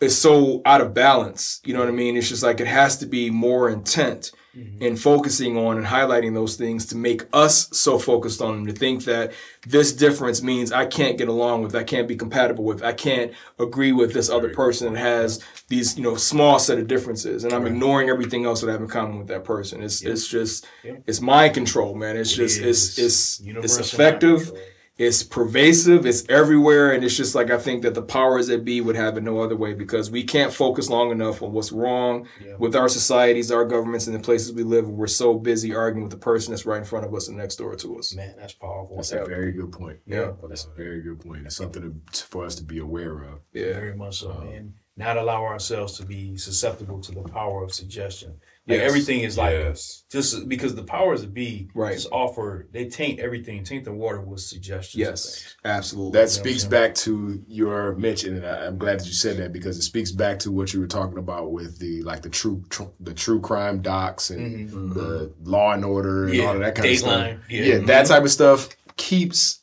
it's 0.00 0.14
so 0.14 0.62
out 0.64 0.80
of 0.80 0.94
balance. 0.94 1.60
You 1.64 1.74
know 1.74 1.80
what 1.80 1.88
I 1.88 1.92
mean? 1.92 2.16
It's 2.16 2.28
just 2.28 2.42
like 2.42 2.60
it 2.60 2.66
has 2.66 2.98
to 2.98 3.06
be 3.06 3.30
more 3.30 3.68
intent 3.68 4.30
mm-hmm. 4.56 4.82
in 4.82 4.96
focusing 4.96 5.56
on 5.56 5.76
and 5.76 5.86
highlighting 5.86 6.34
those 6.34 6.56
things 6.56 6.86
to 6.86 6.96
make 6.96 7.24
us 7.32 7.68
so 7.76 7.98
focused 7.98 8.40
on 8.40 8.54
them 8.54 8.66
to 8.66 8.72
think 8.72 9.04
that 9.04 9.32
this 9.66 9.92
difference 9.92 10.42
means 10.42 10.70
I 10.70 10.86
can't 10.86 11.18
get 11.18 11.28
along 11.28 11.62
with, 11.62 11.74
I 11.74 11.82
can't 11.82 12.06
be 12.06 12.16
compatible 12.16 12.64
with, 12.64 12.82
I 12.82 12.92
can't 12.92 13.32
agree 13.58 13.92
with 13.92 14.12
this 14.12 14.30
other 14.30 14.50
person 14.50 14.92
that 14.92 15.00
has 15.00 15.42
these 15.68 15.98
you 15.98 16.04
know 16.04 16.16
small 16.16 16.58
set 16.58 16.78
of 16.78 16.86
differences, 16.86 17.44
and 17.44 17.52
I'm 17.52 17.66
ignoring 17.66 18.08
everything 18.08 18.46
else 18.46 18.60
that 18.60 18.68
I 18.68 18.72
have 18.72 18.80
in 18.80 18.88
common 18.88 19.18
with 19.18 19.28
that 19.28 19.44
person. 19.44 19.82
It's 19.82 20.02
it's 20.02 20.26
just 20.28 20.66
it's 20.84 21.20
mind 21.20 21.54
control, 21.54 21.94
man. 21.94 22.16
It's 22.16 22.32
It 22.32 22.36
just 22.36 22.60
it's 22.60 22.98
is 22.98 22.98
it's 22.98 23.40
universal 23.40 23.80
it's 23.80 23.92
effective. 23.92 24.52
It's 24.98 25.22
pervasive, 25.22 26.04
it's 26.04 26.24
everywhere, 26.28 26.90
and 26.92 27.04
it's 27.04 27.16
just 27.16 27.34
like 27.36 27.50
I 27.52 27.58
think 27.58 27.82
that 27.82 27.94
the 27.94 28.02
powers 28.02 28.48
that 28.48 28.64
be 28.64 28.80
would 28.80 28.96
have 28.96 29.16
it 29.16 29.22
no 29.22 29.40
other 29.40 29.54
way 29.56 29.72
because 29.72 30.10
we 30.10 30.24
can't 30.24 30.52
focus 30.52 30.90
long 30.90 31.12
enough 31.12 31.40
on 31.40 31.52
what's 31.52 31.70
wrong 31.70 32.26
Yeah. 32.44 32.56
with 32.58 32.74
our 32.74 32.88
societies, 32.88 33.52
our 33.52 33.64
governments, 33.64 34.08
and 34.08 34.16
the 34.16 34.20
places 34.20 34.52
we 34.52 34.64
live. 34.64 34.88
We're 34.88 35.06
so 35.06 35.34
busy 35.38 35.72
arguing 35.72 36.02
with 36.02 36.10
the 36.12 36.18
person 36.18 36.52
that's 36.52 36.66
right 36.66 36.78
in 36.78 36.84
front 36.84 37.06
of 37.06 37.14
us 37.14 37.28
and 37.28 37.36
next 37.36 37.56
door 37.56 37.76
to 37.76 37.98
us. 37.98 38.12
Man, 38.14 38.34
that's 38.36 38.54
powerful. 38.54 38.96
That's 38.96 39.12
a 39.12 39.24
very 39.24 39.52
good 39.52 39.70
point. 39.70 39.98
Yeah. 40.04 40.32
That's 40.48 40.64
a 40.66 40.70
very 40.76 41.00
good 41.00 41.20
point. 41.20 41.46
It's 41.46 41.56
something 41.56 42.02
to, 42.12 42.24
for 42.24 42.44
us 42.44 42.56
to 42.56 42.64
be 42.64 42.78
aware 42.78 43.22
of. 43.22 43.38
Yeah, 43.52 43.74
Very 43.74 43.94
much 43.96 44.18
so, 44.20 44.30
uh, 44.32 44.50
and 44.50 44.74
not 44.96 45.16
allow 45.16 45.44
ourselves 45.44 45.96
to 45.98 46.04
be 46.04 46.36
susceptible 46.36 47.00
to 47.02 47.12
the 47.12 47.22
power 47.22 47.62
of 47.62 47.72
suggestion. 47.72 48.40
Like 48.68 48.80
Yes. 48.80 48.88
everything 48.90 49.20
is 49.20 49.38
like 49.38 49.52
yes. 49.52 50.04
just 50.10 50.46
because 50.46 50.74
the 50.74 50.82
powers 50.82 51.22
that 51.22 51.32
be 51.32 51.70
Right. 51.74 51.94
just 51.94 52.08
offer 52.12 52.68
they 52.70 52.84
taint 52.84 53.18
everything, 53.18 53.64
taint 53.64 53.84
the 53.84 53.92
water 53.92 54.20
with 54.20 54.40
suggestions. 54.40 54.98
yes, 55.00 55.56
absolutely. 55.64 56.20
That 56.20 56.28
speaks 56.28 56.60
saying? 56.60 56.70
back 56.70 56.94
to 56.96 57.42
your 57.48 57.94
mention, 57.96 58.36
and 58.36 58.46
I- 58.46 58.66
I'm 58.66 58.76
glad 58.76 59.00
that 59.00 59.06
you 59.06 59.14
said 59.14 59.38
that 59.38 59.54
because 59.54 59.78
it 59.78 59.82
speaks 59.82 60.12
back 60.12 60.38
to 60.40 60.52
what 60.52 60.74
you 60.74 60.80
were 60.80 60.86
talking 60.86 61.16
about 61.18 61.50
with 61.50 61.78
the 61.78 62.02
like 62.02 62.20
the 62.22 62.28
true 62.28 62.62
tr- 62.68 62.92
the 63.00 63.14
true 63.14 63.40
crime 63.40 63.80
docs 63.80 64.28
and 64.30 64.68
Mm-hmm. 64.70 64.92
the 64.92 65.32
Law 65.44 65.72
and 65.72 65.84
Order 65.84 66.26
and 66.26 66.34
Yeah, 66.34 66.44
all 66.44 66.54
of 66.54 66.60
that 66.60 66.74
kind 66.74 66.88
of 66.90 66.98
stuff. 66.98 67.10
Dateline, 67.22 67.38
yeah. 67.48 67.62
yeah, 67.62 67.78
that 67.86 68.06
type 68.06 68.22
of 68.24 68.30
stuff 68.30 68.68
keeps 68.98 69.57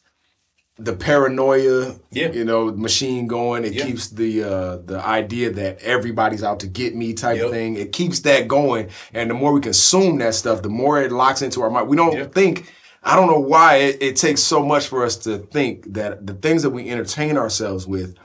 the 0.78 0.94
paranoia, 0.94 1.96
Yeah. 2.12 2.32
you 2.32 2.44
know, 2.44 2.72
machine 2.72 3.28
going. 3.28 3.64
It 3.64 3.74
Yeah. 3.74 3.86
keeps 3.86 4.08
the 4.10 4.44
uh, 4.44 4.78
the 4.86 5.00
idea 5.06 5.50
that 5.52 5.80
everybody's 5.82 6.44
out 6.44 6.60
to 6.62 6.68
get 6.68 6.96
me 6.96 7.14
type 7.14 7.38
Yep. 7.38 7.52
thing. 7.52 7.76
It 7.78 7.92
keeps 7.94 8.20
that 8.22 8.48
going, 8.48 8.88
and 9.14 9.30
the 9.30 9.34
more 9.34 9.54
we 9.54 9.62
consume 9.62 10.18
that 10.20 10.36
stuff, 10.36 10.62
the 10.62 10.70
more 10.70 11.02
it 11.02 11.12
locks 11.12 11.42
into 11.42 11.62
our 11.62 11.70
mind. 11.70 11.88
We 11.88 11.96
don't 11.96 12.14
Yep. 12.14 12.34
think. 12.34 12.74
I 13.04 13.16
don't 13.16 13.28
know 13.28 13.40
why 13.40 13.76
it, 13.76 13.98
it 14.02 14.16
takes 14.16 14.42
so 14.42 14.66
much 14.66 14.88
for 14.88 15.06
us 15.06 15.16
to 15.18 15.38
think 15.38 15.94
that 15.94 16.26
the 16.26 16.34
things 16.34 16.64
that 16.64 16.72
we 16.72 16.90
entertain 16.90 17.38
ourselves 17.38 17.86
with 17.88 18.16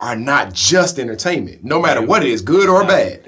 are 0.00 0.16
not 0.16 0.52
just 0.52 0.98
entertainment, 0.98 1.64
no 1.64 1.80
matter 1.82 2.00
what 2.00 2.22
it 2.24 2.28
is, 2.30 2.40
good 2.40 2.68
or 2.68 2.84
bad. 2.84 3.20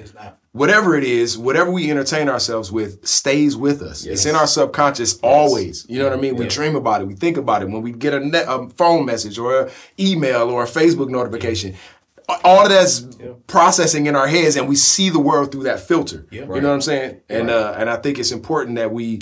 Whatever 0.57 0.95
it 0.95 1.03
is, 1.03 1.37
whatever 1.37 1.71
we 1.71 1.89
entertain 1.91 2.27
ourselves 2.27 2.71
with 2.71 3.05
stays 3.05 3.55
with 3.55 3.81
us. 3.81 4.05
It's 4.05 4.25
in 4.25 4.35
our 4.35 4.47
subconscious 4.47 5.19
always. 5.19 5.85
You 5.87 5.99
know 5.99 6.05
what 6.05 6.17
I 6.17 6.21
mean? 6.21 6.35
We 6.35 6.47
dream 6.47 6.75
about 6.75 7.01
it. 7.01 7.07
We 7.07 7.15
think 7.15 7.37
about 7.37 7.61
it 7.61 7.69
when 7.69 7.81
we 7.81 7.91
get 7.91 8.13
a, 8.13 8.19
net, 8.19 8.45
a 8.47 8.67
phone 8.69 9.05
message 9.05 9.37
or 9.37 9.63
an 9.63 9.71
email 9.99 10.49
or 10.49 10.63
a 10.63 10.67
Facebook 10.67 11.09
notification. 11.09 11.75
All 12.43 12.63
of 12.63 12.69
that's 12.69 13.07
processing 13.47 14.07
in 14.07 14.15
our 14.15 14.27
heads, 14.27 14.57
and 14.57 14.67
we 14.67 14.75
see 14.75 15.09
the 15.09 15.19
world 15.19 15.49
through 15.51 15.63
that 15.63 15.79
filter. 15.79 16.25
Yeah. 16.29 16.41
You 16.41 16.47
know 16.47 16.67
what 16.67 16.73
I'm 16.73 16.81
saying? 16.81 17.21
And 17.29 17.49
uh, 17.49 17.73
and 17.77 17.89
I 17.89 17.95
think 17.95 18.19
it's 18.19 18.33
important 18.33 18.75
that 18.75 18.91
we 18.91 19.21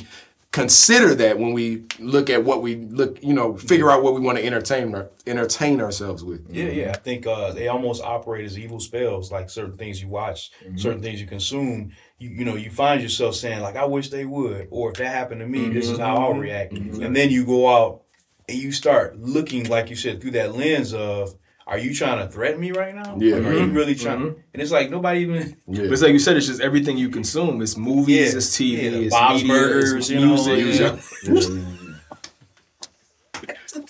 consider 0.56 1.14
that 1.14 1.38
when 1.38 1.52
we 1.52 1.84
look 2.00 2.30
at 2.30 2.42
what 2.46 2.62
we 2.62 2.78
look, 2.78 3.22
you 3.22 3.34
know, 3.34 3.58
figure 3.58 3.92
out 3.92 4.02
what 4.04 4.14
we 4.14 4.22
want 4.22 4.38
to 4.38 4.46
entertain 4.46 4.96
our, 4.96 5.10
entertain 5.28 5.82
ourselves 5.82 6.24
with. 6.24 6.48
Yeah, 6.50 6.70
yeah. 6.70 6.92
I 6.92 6.98
think 6.98 7.28
uh, 7.28 7.52
they 7.52 7.68
almost 7.68 8.02
operate 8.02 8.46
as 8.46 8.58
evil 8.58 8.80
spells. 8.80 9.34
Like 9.34 9.50
certain 9.50 9.76
things 9.78 10.02
you 10.02 10.08
watch, 10.08 10.52
Mm-hmm. 10.64 10.78
certain 10.78 11.02
things 11.02 11.20
you 11.20 11.28
consume. 11.28 11.92
You, 12.20 12.30
you 12.30 12.46
know, 12.46 12.56
you 12.56 12.70
find 12.72 13.02
yourself 13.02 13.36
saying 13.36 13.60
like, 13.60 13.76
"I 13.76 13.84
wish 13.84 14.10
they 14.10 14.24
would," 14.24 14.70
or 14.72 14.92
"If 14.92 14.98
that 14.98 15.14
happened 15.14 15.42
to 15.42 15.48
me, 15.48 15.68
this 15.68 15.90
is 15.90 16.00
how 16.00 16.16
I'll 16.16 16.34
react." 16.34 16.72
And 16.74 17.14
then 17.14 17.30
you 17.32 17.46
go 17.46 17.68
out 17.68 18.04
and 18.48 18.58
you 18.58 18.72
start 18.72 19.20
looking, 19.20 19.68
like 19.68 19.90
you 19.90 19.98
said, 19.98 20.22
through 20.22 20.32
that 20.32 20.56
lens 20.56 20.94
of, 20.94 21.36
"Are 21.68 21.78
you 21.78 21.94
trying 21.94 22.20
to 22.26 22.32
threaten 22.32 22.60
me 22.60 22.72
right 22.72 22.94
now? 22.96 23.18
Yeah. 23.20 23.36
Like, 23.38 23.46
are 23.48 23.54
you 23.58 23.72
really 23.72 23.96
trying?" 23.96 24.36
And 24.54 24.62
it's 24.62 24.72
like 24.72 24.90
nobody 24.90 25.22
even. 25.22 25.58
Yeah. 25.68 25.84
It's 25.92 26.02
like 26.02 26.14
you 26.14 26.20
said, 26.20 26.38
it's 26.38 26.46
just 26.48 26.62
everything 26.62 26.98
you 26.98 27.10
consume. 27.10 27.62
It's 27.62 27.76
movies, 27.76 28.32
Yeah. 28.32 28.38
it's 28.38 28.50
TV, 28.56 28.84
Yeah, 28.84 28.90
it's 29.06 29.14
Bob's 29.16 29.44
media, 29.44 29.58
Burgers, 29.58 29.94
it's 29.94 30.10
you 30.10 30.20
know, 30.20 31.56
yeah. 31.66 31.82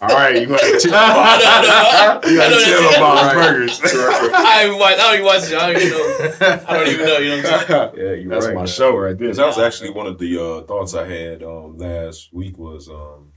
All 0.01 0.09
right, 0.09 0.41
you 0.41 0.49
want 0.49 0.61
to 0.61 0.79
chill, 0.79 0.91
you 0.91 0.91
gotta 0.91 2.49
know 2.49 2.59
chill 2.65 2.81
that's- 2.81 2.97
about 2.97 3.33
burgers. 3.33 3.79
I 3.83 4.63
don't 4.63 4.73
even 4.73 4.79
watch. 4.79 4.97
I 4.97 4.97
don't 4.97 5.13
even 5.13 5.25
watch. 5.25 5.43
it. 5.51 5.53
I 5.55 5.73
don't 5.73 5.81
even 5.81 5.97
know. 5.97 6.63
I 6.67 6.73
don't 6.73 6.87
even 6.87 7.05
know. 7.05 7.17
You 7.19 7.29
know 7.29 7.37
what 7.37 7.51
I'm 7.51 7.67
saying? 7.67 7.91
Yeah, 7.95 8.13
you're 8.13 8.29
That's 8.29 8.45
right. 8.47 8.55
my 8.55 8.61
man. 8.61 8.67
show 8.67 8.95
right 8.97 9.09
there. 9.09 9.15
Because 9.27 9.37
that 9.37 9.45
was 9.45 9.59
actually 9.59 9.91
one 9.91 10.07
of 10.07 10.17
the 10.17 10.37
uh, 10.41 10.61
thoughts 10.63 10.95
I 10.95 11.05
had 11.07 11.43
um, 11.43 11.77
last 11.77 12.33
week 12.33 12.57
was, 12.57 12.89
um, 12.89 13.31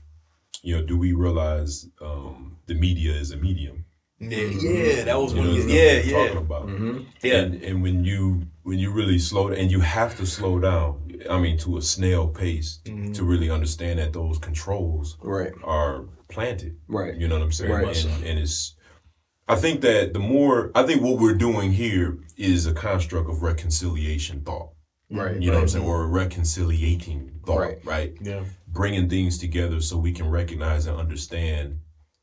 you 0.63 0.75
know, 0.75 0.83
do 0.83 0.97
we 0.97 1.13
realize 1.13 1.87
um, 2.01 2.57
the 2.65 2.73
media 2.73 3.13
is 3.13 3.31
a 3.31 3.37
medium? 3.37 3.85
Yeah, 4.21 4.37
yeah, 4.39 5.03
that 5.05 5.17
was 5.19 5.31
You 5.33 5.39
one. 5.39 5.47
know, 5.47 5.51
Of 5.53 5.57
that's 5.59 5.67
the, 5.67 5.73
what 5.73 6.13
yeah, 6.13 6.17
yeah, 6.19 6.25
talking 6.27 6.37
about. 6.37 6.67
Mhm. 6.67 7.05
yeah. 7.23 7.35
And, 7.37 7.63
and 7.63 7.81
when 7.81 8.03
you 8.03 8.47
when 8.63 8.77
you 8.79 8.91
really 8.91 9.17
slow 9.17 9.49
down 9.49 9.57
and 9.57 9.71
you 9.71 9.79
have 9.79 10.17
to 10.17 10.25
slow 10.25 10.59
down, 10.59 11.11
I 11.29 11.39
mean, 11.39 11.57
to 11.59 11.77
a 11.77 11.81
snail 11.81 12.27
pace 12.27 12.79
Mm-hmm. 12.85 13.13
to 13.13 13.23
really 13.23 13.49
understand 13.49 13.97
that 13.99 14.13
those 14.13 14.37
controls 14.37 15.17
Right, 15.21 15.53
are 15.63 16.05
planted. 16.27 16.77
right. 16.87 17.15
You 17.15 17.27
know 17.27 17.35
what 17.35 17.43
I'm 17.45 17.51
saying? 17.51 17.71
Right. 17.71 18.05
And, 18.05 18.23
and 18.25 18.39
it's, 18.39 18.75
I 19.47 19.55
think 19.55 19.81
that 19.81 20.13
the 20.13 20.19
more, 20.19 20.71
I 20.75 20.83
think 20.83 21.01
what 21.01 21.17
we're 21.17 21.33
doing 21.33 21.71
here 21.71 22.19
is 22.37 22.67
a 22.67 22.73
construct 22.73 23.29
of 23.29 23.41
reconciliation 23.41 24.41
thought. 24.41 24.69
Right. 25.09 25.41
You 25.41 25.47
know 25.49 25.55
what 25.55 25.61
I'm 25.63 25.67
saying? 25.69 25.85
Or 25.85 26.05
reconciliating 26.07 27.31
thought, 27.45 27.57
Right. 27.59 27.77
right? 27.85 28.13
Yeah. 28.21 28.43
Bringing 28.67 29.09
things 29.09 29.37
together 29.39 29.81
so 29.81 29.97
we 29.97 30.11
can 30.11 30.29
recognize 30.29 30.85
and 30.85 30.97
understand 30.97 31.79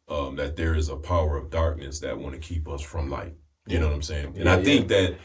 um, 0.09 0.36
that 0.36 0.57
there 0.57 0.74
is 0.74 0.88
a 0.88 0.96
power 0.96 1.36
of 1.36 1.50
darkness 1.50 2.00
that 2.00 2.18
want 2.18 2.34
to 2.34 2.40
keep 2.40 2.68
us 2.68 2.80
from 2.82 3.11
light. 3.11 3.34
You 3.66 3.80
know 3.80 3.86
what 3.86 3.94
I'm 3.94 4.02
saying? 4.02 4.36
And 4.38 4.48
I 4.48 4.62
think 4.62 4.88
that 4.88 5.16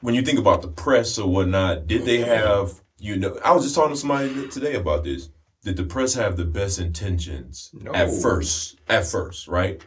when 0.00 0.14
you 0.14 0.22
think 0.22 0.38
about 0.38 0.62
the 0.62 0.68
press 0.68 1.18
or 1.18 1.28
whatnot, 1.28 1.86
did 1.86 2.04
they 2.04 2.18
have 2.20 2.80
you 2.98 3.16
know? 3.16 3.38
I 3.44 3.52
was 3.52 3.64
just 3.64 3.74
talking 3.74 3.94
to 3.94 3.96
somebody 4.00 4.48
today 4.48 4.74
about 4.76 5.04
this. 5.04 5.28
Did 5.64 5.76
the 5.76 5.84
press 5.84 6.14
have 6.14 6.36
the 6.36 6.44
best 6.44 6.78
intentions 6.78 7.70
No. 7.72 7.92
at 7.92 8.10
first? 8.22 8.78
At 8.88 9.06
first, 9.06 9.48
right? 9.48 9.80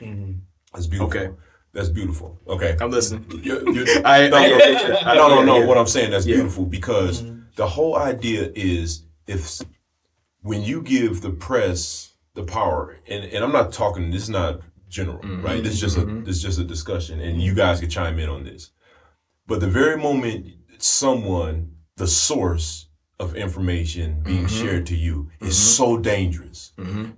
That's 0.74 0.88
beautiful. 0.88 1.08
Okay. 1.08 1.34
That's 1.72 1.90
beautiful. 1.90 2.40
Okay. 2.48 2.76
I'm 2.82 2.90
listening. 2.92 3.26
You- 3.44 3.72
you- 3.74 4.02
I- 4.06 4.28
no, 4.28 4.38
I- 4.38 5.16
no, 5.16 5.28
no, 5.30 5.36
no, 5.36 5.44
no. 5.44 5.60
yeah. 5.60 5.66
What 5.66 5.78
I'm 5.78 5.88
saying 5.88 6.12
that's 6.12 6.26
Yeah. 6.26 6.36
beautiful 6.38 6.66
because 6.66 7.24
the 7.56 7.68
whole 7.68 7.96
idea 7.96 8.52
is 8.56 9.04
if 9.28 9.62
when 10.42 10.64
you 10.64 10.82
give 10.82 11.22
the 11.22 11.30
press 11.30 12.14
the 12.38 12.44
power, 12.44 12.82
and, 13.12 13.22
and 13.34 13.44
I'm 13.44 13.52
not 13.60 13.68
talking. 13.82 14.12
This 14.12 14.24
is 14.24 14.30
not 14.42 14.62
general, 14.98 15.20
Mm-hmm. 15.20 15.46
right? 15.48 15.62
This 15.64 15.74
is 15.78 15.82
just 15.86 15.98
a 15.98 16.06
this 16.26 16.36
is 16.38 16.44
just 16.48 16.60
a 16.60 16.64
discussion, 16.76 17.16
and 17.20 17.42
you 17.46 17.54
guys 17.64 17.80
can 17.82 17.90
chime 17.90 18.18
in 18.24 18.30
on 18.30 18.44
this. 18.50 18.72
But 19.50 19.60
the 19.60 19.72
very 19.80 19.98
moment 19.98 20.40
someone, 20.78 21.56
the 21.98 22.08
source 22.08 22.70
of 23.20 23.36
information 23.36 24.22
being 24.24 24.46
Mm-hmm. 24.46 24.62
shared 24.66 24.86
to 24.92 24.96
you, 24.96 25.30
is 25.42 25.58
so 25.80 25.98
dangerous 25.98 26.60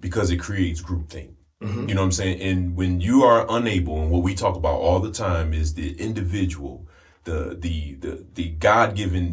because 0.02 0.32
it 0.32 0.38
creates 0.48 0.82
groupthink. 0.82 1.32
Mm-hmm. 1.62 1.90
You 1.90 1.94
know 1.96 2.02
what 2.02 2.06
I'm 2.06 2.12
saying? 2.14 2.38
And 2.50 2.76
when 2.80 3.02
you 3.02 3.24
are 3.24 3.46
unable, 3.58 4.02
and 4.02 4.10
what 4.10 4.24
we 4.24 4.34
talk 4.34 4.56
about 4.56 4.78
all 4.86 5.00
the 5.02 5.12
time 5.12 5.54
is 5.54 5.74
the 5.74 5.90
individual, 6.08 6.88
the 7.26 7.58
the 7.60 7.96
the 8.04 8.14
the 8.34 8.48
God 8.68 8.96
given 8.96 9.26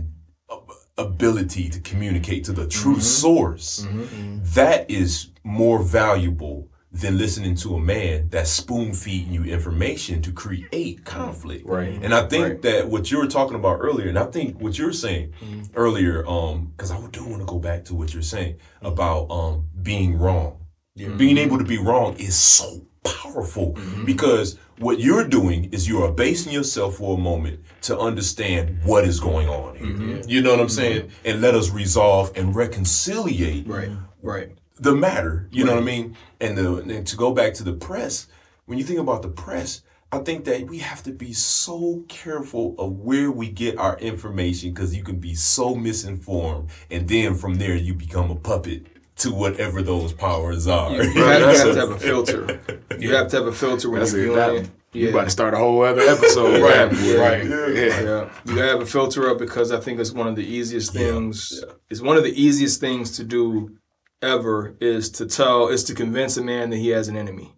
ability 0.99 1.69
to 1.69 1.81
communicate 1.81 2.45
to 2.45 2.53
the 2.53 2.67
true 2.67 2.93
mm-hmm. 2.93 3.01
source, 3.01 3.85
mm-hmm. 3.87 4.01
Mm-hmm. 4.03 4.39
that 4.55 4.91
is 4.91 5.31
more 5.45 5.83
valuable 5.83 6.69
than 6.93 7.19
listening 7.19 7.55
to 7.55 7.75
a 7.75 7.81
man 7.81 8.29
that's 8.31 8.49
spoon 8.49 8.95
feeding 8.95 9.33
you 9.33 9.45
information 9.45 10.23
to 10.23 10.33
create 10.33 11.05
conflict. 11.05 11.67
Right. 11.67 11.99
And 12.03 12.15
I 12.15 12.27
think 12.27 12.45
Right. 12.45 12.63
that 12.63 12.89
what 12.89 13.11
you 13.11 13.19
were 13.19 13.27
talking 13.27 13.57
about 13.57 13.81
earlier, 13.81 14.09
and 14.09 14.19
I 14.19 14.25
think 14.25 14.61
what 14.63 14.79
you 14.79 14.87
were 14.87 14.95
saying 14.95 15.35
earlier, 15.75 16.27
um, 16.27 16.73
because 16.75 16.91
I 16.91 16.99
do 17.09 17.25
want 17.27 17.41
to 17.41 17.45
go 17.47 17.59
back 17.59 17.85
to 17.87 17.95
what 17.95 18.15
you're 18.15 18.23
saying 18.23 18.57
about 18.81 19.31
um 19.31 19.69
being 19.83 20.19
wrong. 20.19 20.59
Being 20.97 21.37
able 21.37 21.59
to 21.59 21.65
be 21.65 21.77
wrong 21.77 22.17
is 22.17 22.35
so 22.35 22.87
powerful 23.07 23.73
mm-hmm. 23.73 24.05
because 24.05 24.59
what 24.79 25.01
you're 25.01 25.27
doing 25.27 25.73
is 25.73 25.89
you're 25.89 26.07
abasing 26.07 26.53
yourself 26.53 26.97
for 26.97 27.17
a 27.17 27.21
moment 27.21 27.61
to 27.83 27.99
understand 27.99 28.79
what 28.85 29.05
is 29.05 29.21
going 29.21 29.49
on 29.49 29.77
here. 29.77 29.87
Mm-hmm. 29.87 30.29
You 30.29 30.43
know 30.43 30.51
what 30.51 30.61
I'm 30.61 30.67
mm-hmm. 30.67 30.75
saying? 30.75 31.11
And 31.25 31.41
let 31.41 31.55
us 31.55 31.71
resolve 31.71 32.33
and 32.37 32.55
reconciliate 32.55 33.67
Right. 33.67 33.91
Right. 34.23 34.59
the 34.79 34.95
matter. 34.95 35.49
You 35.51 35.65
know 35.65 35.75
what 35.75 35.83
I 35.83 35.87
mean? 35.87 36.17
And, 36.41 36.59
the, 36.59 36.77
and 36.77 37.07
to 37.07 37.17
go 37.17 37.33
back 37.33 37.55
to 37.55 37.65
the 37.65 37.73
press, 37.73 38.27
when 38.67 38.79
you 38.79 38.85
think 38.85 39.01
about 39.01 39.23
the 39.23 39.29
press, 39.29 39.83
I 40.13 40.19
think 40.19 40.45
that 40.45 40.67
we 40.69 40.79
have 40.79 41.03
to 41.05 41.13
be 41.13 41.33
so 41.33 42.05
careful 42.09 42.75
of 42.79 43.01
where 43.01 43.31
we 43.31 43.49
get 43.49 43.77
our 43.77 43.99
information 43.99 44.73
because 44.73 44.95
you 44.95 45.03
can 45.03 45.19
be 45.19 45.35
so 45.35 45.75
misinformed, 45.75 46.71
and 46.91 47.09
then 47.09 47.35
from 47.35 47.57
there 47.57 47.75
you 47.75 47.93
become 47.93 48.31
a 48.31 48.37
puppet 48.37 48.87
to 49.17 49.33
whatever 49.33 49.83
those 49.83 50.13
powers 50.13 50.67
are. 50.67 50.93
You, 50.93 51.03
you 51.11 51.25
have, 51.25 51.41
you 51.41 51.47
have 51.47 51.75
to 51.75 51.81
have 51.81 51.91
a 51.91 51.99
filter. 51.99 52.61
You 52.99 53.15
have 53.15 53.29
to 53.29 53.37
have 53.39 53.47
a 53.47 53.53
filter 53.53 53.91
when 53.91 54.01
That's 54.01 54.13
you're 54.13 54.23
it. 54.23 54.25
viewing 54.25 54.37
That, 54.37 54.55
it. 54.65 54.71
You 54.93 55.11
about 55.11 55.25
to 55.25 55.31
start 55.31 55.53
a 55.53 55.59
whole 55.59 55.83
other 55.83 56.01
episode. 56.03 56.61
Right, 56.63 56.93
Yeah. 57.03 57.15
right. 57.17 57.45
Yeah. 57.47 58.03
Yeah, 58.03 58.31
you 58.47 58.59
have 58.59 58.81
a 58.81 58.87
filter 58.87 59.29
up 59.31 59.39
because 59.39 59.71
I 59.73 59.79
think 59.81 60.01
it's 60.01 60.13
one 60.13 60.27
of 60.27 60.37
the 60.37 60.45
easiest 60.47 60.95
Yeah, 60.95 61.01
things. 61.13 61.63
It's 61.91 62.01
one 62.01 62.17
of 62.17 62.23
the 62.25 62.33
easiest 62.41 62.81
things 62.81 63.11
to 63.17 63.25
do 63.25 63.77
ever 64.23 64.75
is 64.81 65.11
to 65.11 65.27
tell 65.27 65.69
is 65.69 65.85
to 65.85 65.95
convince 65.95 66.37
a 66.39 66.43
man 66.43 66.71
that 66.71 66.79
he 66.79 66.89
has 66.91 67.09
an 67.09 67.17
enemy. 67.17 67.55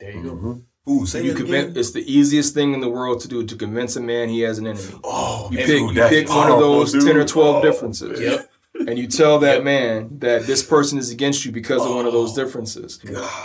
There 0.00 0.10
you 0.10 0.22
go. 0.22 0.30
Mm-hmm. 0.30 0.90
Ooh, 0.90 1.06
say 1.06 1.22
You 1.24 1.30
that 1.32 1.36
convince 1.38 1.64
again. 1.68 1.78
it's 1.78 1.92
the 1.92 2.12
easiest 2.12 2.52
thing 2.54 2.74
in 2.74 2.80
the 2.80 2.90
world 2.90 3.20
to 3.20 3.28
do 3.28 3.44
to 3.46 3.56
convince 3.56 3.96
a 3.96 4.00
man 4.00 4.28
he 4.28 4.40
has 4.40 4.58
an 4.58 4.66
enemy. 4.66 5.00
Oh, 5.04 5.48
You 5.50 5.58
pick 5.58 5.66
dude, 5.66 5.96
you 5.96 6.02
pick 6.08 6.28
one 6.28 6.50
of 6.50 6.58
those 6.58 6.92
dude. 6.92 7.04
ten 7.06 7.16
or 7.16 7.24
twelve 7.24 7.56
Oh. 7.56 7.62
differences. 7.62 8.20
Yep. 8.20 8.50
And 8.88 8.98
you 8.98 9.06
tell 9.06 9.38
that 9.40 9.64
man 9.64 10.18
that 10.20 10.46
this 10.46 10.62
person 10.62 10.98
is 10.98 11.10
against 11.10 11.44
you 11.44 11.52
because 11.52 11.84
of 11.84 11.94
one 11.94 12.06
of 12.06 12.12
those 12.12 12.34
differences. 12.34 13.00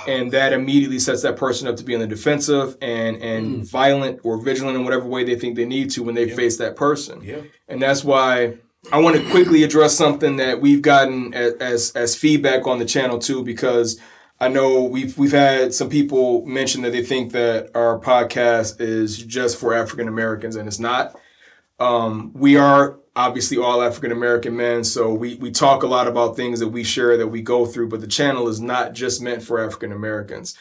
And 0.07 0.31
that 0.31 0.53
immediately 0.53 0.99
sets 0.99 1.21
that 1.23 1.37
person 1.37 1.67
up 1.67 1.77
to 1.77 1.83
be 1.83 1.93
on 1.93 2.01
the 2.01 2.07
defensive 2.07 2.77
and 2.81 3.17
and 3.17 3.69
violent 3.69 4.19
or 4.23 4.41
vigilant 4.41 4.77
in 4.77 4.83
whatever 4.83 5.05
way 5.05 5.23
they 5.23 5.35
think 5.35 5.55
they 5.55 5.65
need 5.65 5.91
to 5.91 6.03
when 6.03 6.15
they 6.15 6.29
face 6.29 6.57
that 6.57 6.75
person. 6.75 7.21
Yeah. 7.21 7.41
And 7.67 7.81
that's 7.81 8.03
why 8.03 8.57
I 8.91 8.99
want 8.99 9.17
to 9.17 9.29
quickly 9.29 9.63
address 9.63 9.95
something 9.95 10.37
that 10.37 10.61
we've 10.61 10.81
gotten 10.81 11.33
as, 11.33 11.53
as 11.55 11.91
as 11.91 12.15
feedback 12.15 12.65
on 12.65 12.79
the 12.79 12.85
channel 12.85 13.19
too, 13.19 13.43
because 13.43 13.99
I 14.39 14.47
know 14.47 14.83
we've 14.83 15.17
we've 15.17 15.33
had 15.33 15.73
some 15.73 15.89
people 15.89 16.45
mention 16.45 16.81
that 16.83 16.91
they 16.91 17.03
think 17.03 17.33
that 17.33 17.71
our 17.75 17.99
podcast 17.99 18.79
is 18.79 19.17
just 19.17 19.57
for 19.59 19.73
African 19.73 20.07
Americans, 20.07 20.55
and 20.55 20.67
it's 20.67 20.79
not. 20.79 21.19
Um, 21.79 22.31
we 22.33 22.55
are 22.57 22.99
obviously 23.20 23.57
all 23.57 23.82
African 23.82 24.11
American 24.11 24.55
men, 24.55 24.84
so 24.84 25.13
we 25.13 25.36
we 25.36 25.51
talk 25.51 25.84
a 25.84 25.88
lot 25.88 26.07
about 26.07 26.36
things 26.36 26.59
that 26.59 26.70
we 26.70 26.84
share 26.84 27.17
that 27.17 27.28
we 27.28 27.41
go 27.41 27.65
through, 27.65 27.89
but 27.89 28.01
the 28.01 28.07
channel 28.07 28.47
is 28.47 28.59
not 28.59 28.93
just 28.93 29.22
meant 29.22 29.43
for 29.43 29.59
African 29.59 29.91
Americans 29.91 30.57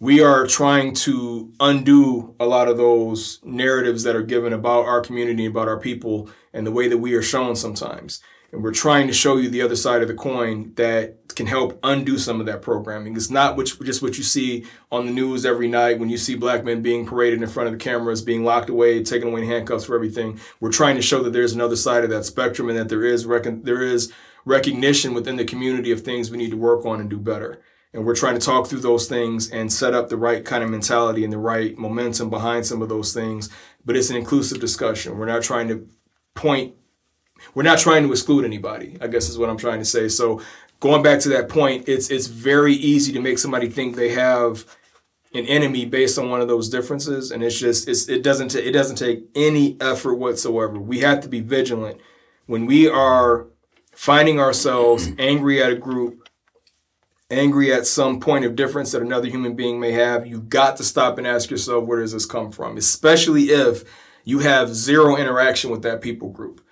we 0.00 0.22
are 0.22 0.46
trying 0.46 0.94
to 0.94 1.52
undo 1.58 2.34
a 2.38 2.46
lot 2.46 2.68
of 2.68 2.76
those 2.76 3.40
narratives 3.42 4.04
that 4.04 4.14
are 4.14 4.22
given 4.22 4.52
about 4.52 4.84
our 4.84 5.00
community, 5.00 5.46
about 5.46 5.68
our 5.68 5.80
people, 5.80 6.30
and 6.52 6.66
the 6.66 6.72
way 6.72 6.88
that 6.88 6.98
we 6.98 7.14
are 7.14 7.22
shown 7.22 7.56
sometimes. 7.56 8.20
And 8.50 8.62
we're 8.62 8.72
trying 8.72 9.06
to 9.08 9.12
show 9.12 9.36
you 9.36 9.50
the 9.50 9.60
other 9.60 9.76
side 9.76 10.00
of 10.00 10.08
the 10.08 10.14
coin 10.14 10.72
that 10.76 11.34
can 11.36 11.46
help 11.46 11.78
undo 11.82 12.16
some 12.16 12.40
of 12.40 12.46
that 12.46 12.62
programming. 12.62 13.14
It's 13.14 13.30
not 13.30 13.58
just 13.58 14.02
what 14.02 14.16
you 14.16 14.24
see 14.24 14.64
on 14.90 15.06
the 15.06 15.12
news 15.12 15.44
every 15.44 15.68
night 15.68 15.98
when 15.98 16.08
you 16.08 16.16
see 16.16 16.34
black 16.34 16.64
men 16.64 16.80
being 16.80 17.06
paraded 17.06 17.42
in 17.42 17.48
front 17.48 17.68
of 17.68 17.72
the 17.72 17.78
cameras, 17.78 18.22
being 18.22 18.44
locked 18.44 18.70
away, 18.70 19.04
taken 19.04 19.28
away 19.28 19.42
in 19.42 19.48
handcuffs 19.48 19.84
for 19.84 19.94
everything. 19.94 20.40
We're 20.60 20.72
trying 20.72 20.96
to 20.96 21.02
show 21.02 21.22
that 21.22 21.32
there's 21.32 21.52
another 21.52 21.76
side 21.76 22.04
of 22.04 22.10
that 22.10 22.24
spectrum 22.24 22.70
and 22.70 22.78
that 22.78 22.88
there 22.88 23.04
is 23.04 23.26
there 23.26 23.82
is 23.82 24.12
recognition 24.44 25.12
within 25.14 25.36
the 25.36 25.44
community 25.44 25.92
of 25.92 26.00
things 26.00 26.30
we 26.30 26.38
need 26.38 26.50
to 26.50 26.56
work 26.56 26.86
on 26.86 27.00
and 27.00 27.10
do 27.10 27.18
better. 27.18 27.60
And 27.92 28.04
we're 28.04 28.16
trying 28.16 28.38
to 28.38 28.44
talk 28.44 28.66
through 28.66 28.80
those 28.80 29.08
things 29.08 29.50
and 29.50 29.72
set 29.72 29.94
up 29.94 30.08
the 30.08 30.16
right 30.16 30.44
kind 30.44 30.62
of 30.62 30.70
mentality 30.70 31.24
and 31.24 31.32
the 31.32 31.38
right 31.38 31.76
momentum 31.76 32.30
behind 32.30 32.66
some 32.66 32.82
of 32.82 32.88
those 32.88 33.14
things. 33.14 33.48
But 33.84 33.96
it's 33.96 34.10
an 34.10 34.16
inclusive 34.16 34.60
discussion. 34.60 35.18
We're 35.18 35.26
not 35.26 35.42
trying 35.42 35.68
to 35.68 35.88
point, 36.34 36.74
we're 37.54 37.62
not 37.62 37.78
trying 37.78 38.04
to 38.04 38.10
exclude 38.10 38.44
anybody, 38.44 38.96
I 39.00 39.06
guess 39.06 39.28
is 39.28 39.38
what 39.38 39.50
I'm 39.50 39.56
trying 39.56 39.78
to 39.78 39.84
say. 39.84 40.08
So 40.08 40.40
going 40.80 41.02
back 41.02 41.20
to 41.20 41.28
that 41.30 41.48
point, 41.48 41.88
it's 41.88 42.10
it's 42.10 42.26
very 42.26 42.74
easy 42.74 43.12
to 43.12 43.20
make 43.20 43.38
somebody 43.38 43.68
think 43.68 43.96
they 43.96 44.10
have 44.10 44.64
an 45.34 45.44
enemy 45.46 45.84
based 45.84 46.18
on 46.18 46.30
one 46.30 46.40
of 46.40 46.48
those 46.48 46.68
differences. 46.68 47.30
And 47.30 47.42
it's 47.42 47.58
just 47.58 47.88
it's 47.88 48.08
it 48.08 48.22
doesn't 48.22 48.50
ta- 48.50 48.58
it 48.58 48.72
doesn't 48.72 48.96
take 48.96 49.24
any 49.34 49.76
effort 49.80 50.14
whatsoever. 50.14 50.78
We 50.78 51.00
have 51.00 51.20
to 51.20 51.28
be 51.28 51.40
vigilant 51.40 52.00
when 52.46 52.66
we 52.66 52.88
are 52.88 53.46
finding 53.92 54.40
ourselves 54.40 55.08
angry 55.18 55.62
at 55.62 55.72
a 55.72 55.76
group 55.76 56.28
angry 57.30 57.72
at 57.72 57.86
some 57.86 58.20
point 58.20 58.44
of 58.44 58.56
difference 58.56 58.92
that 58.92 59.02
another 59.02 59.28
human 59.28 59.54
being 59.54 59.78
may 59.78 59.92
have, 59.92 60.26
you've 60.26 60.48
got 60.48 60.76
to 60.76 60.84
stop 60.84 61.18
and 61.18 61.26
ask 61.26 61.50
yourself, 61.50 61.84
where 61.84 62.00
does 62.00 62.12
this 62.12 62.24
come 62.24 62.50
from? 62.50 62.76
Especially 62.76 63.44
if 63.44 63.84
you 64.24 64.38
have 64.40 64.74
zero 64.74 65.16
interaction 65.16 65.70
with 65.70 65.82
that 65.82 66.00
people 66.00 66.30
group. 66.30 66.62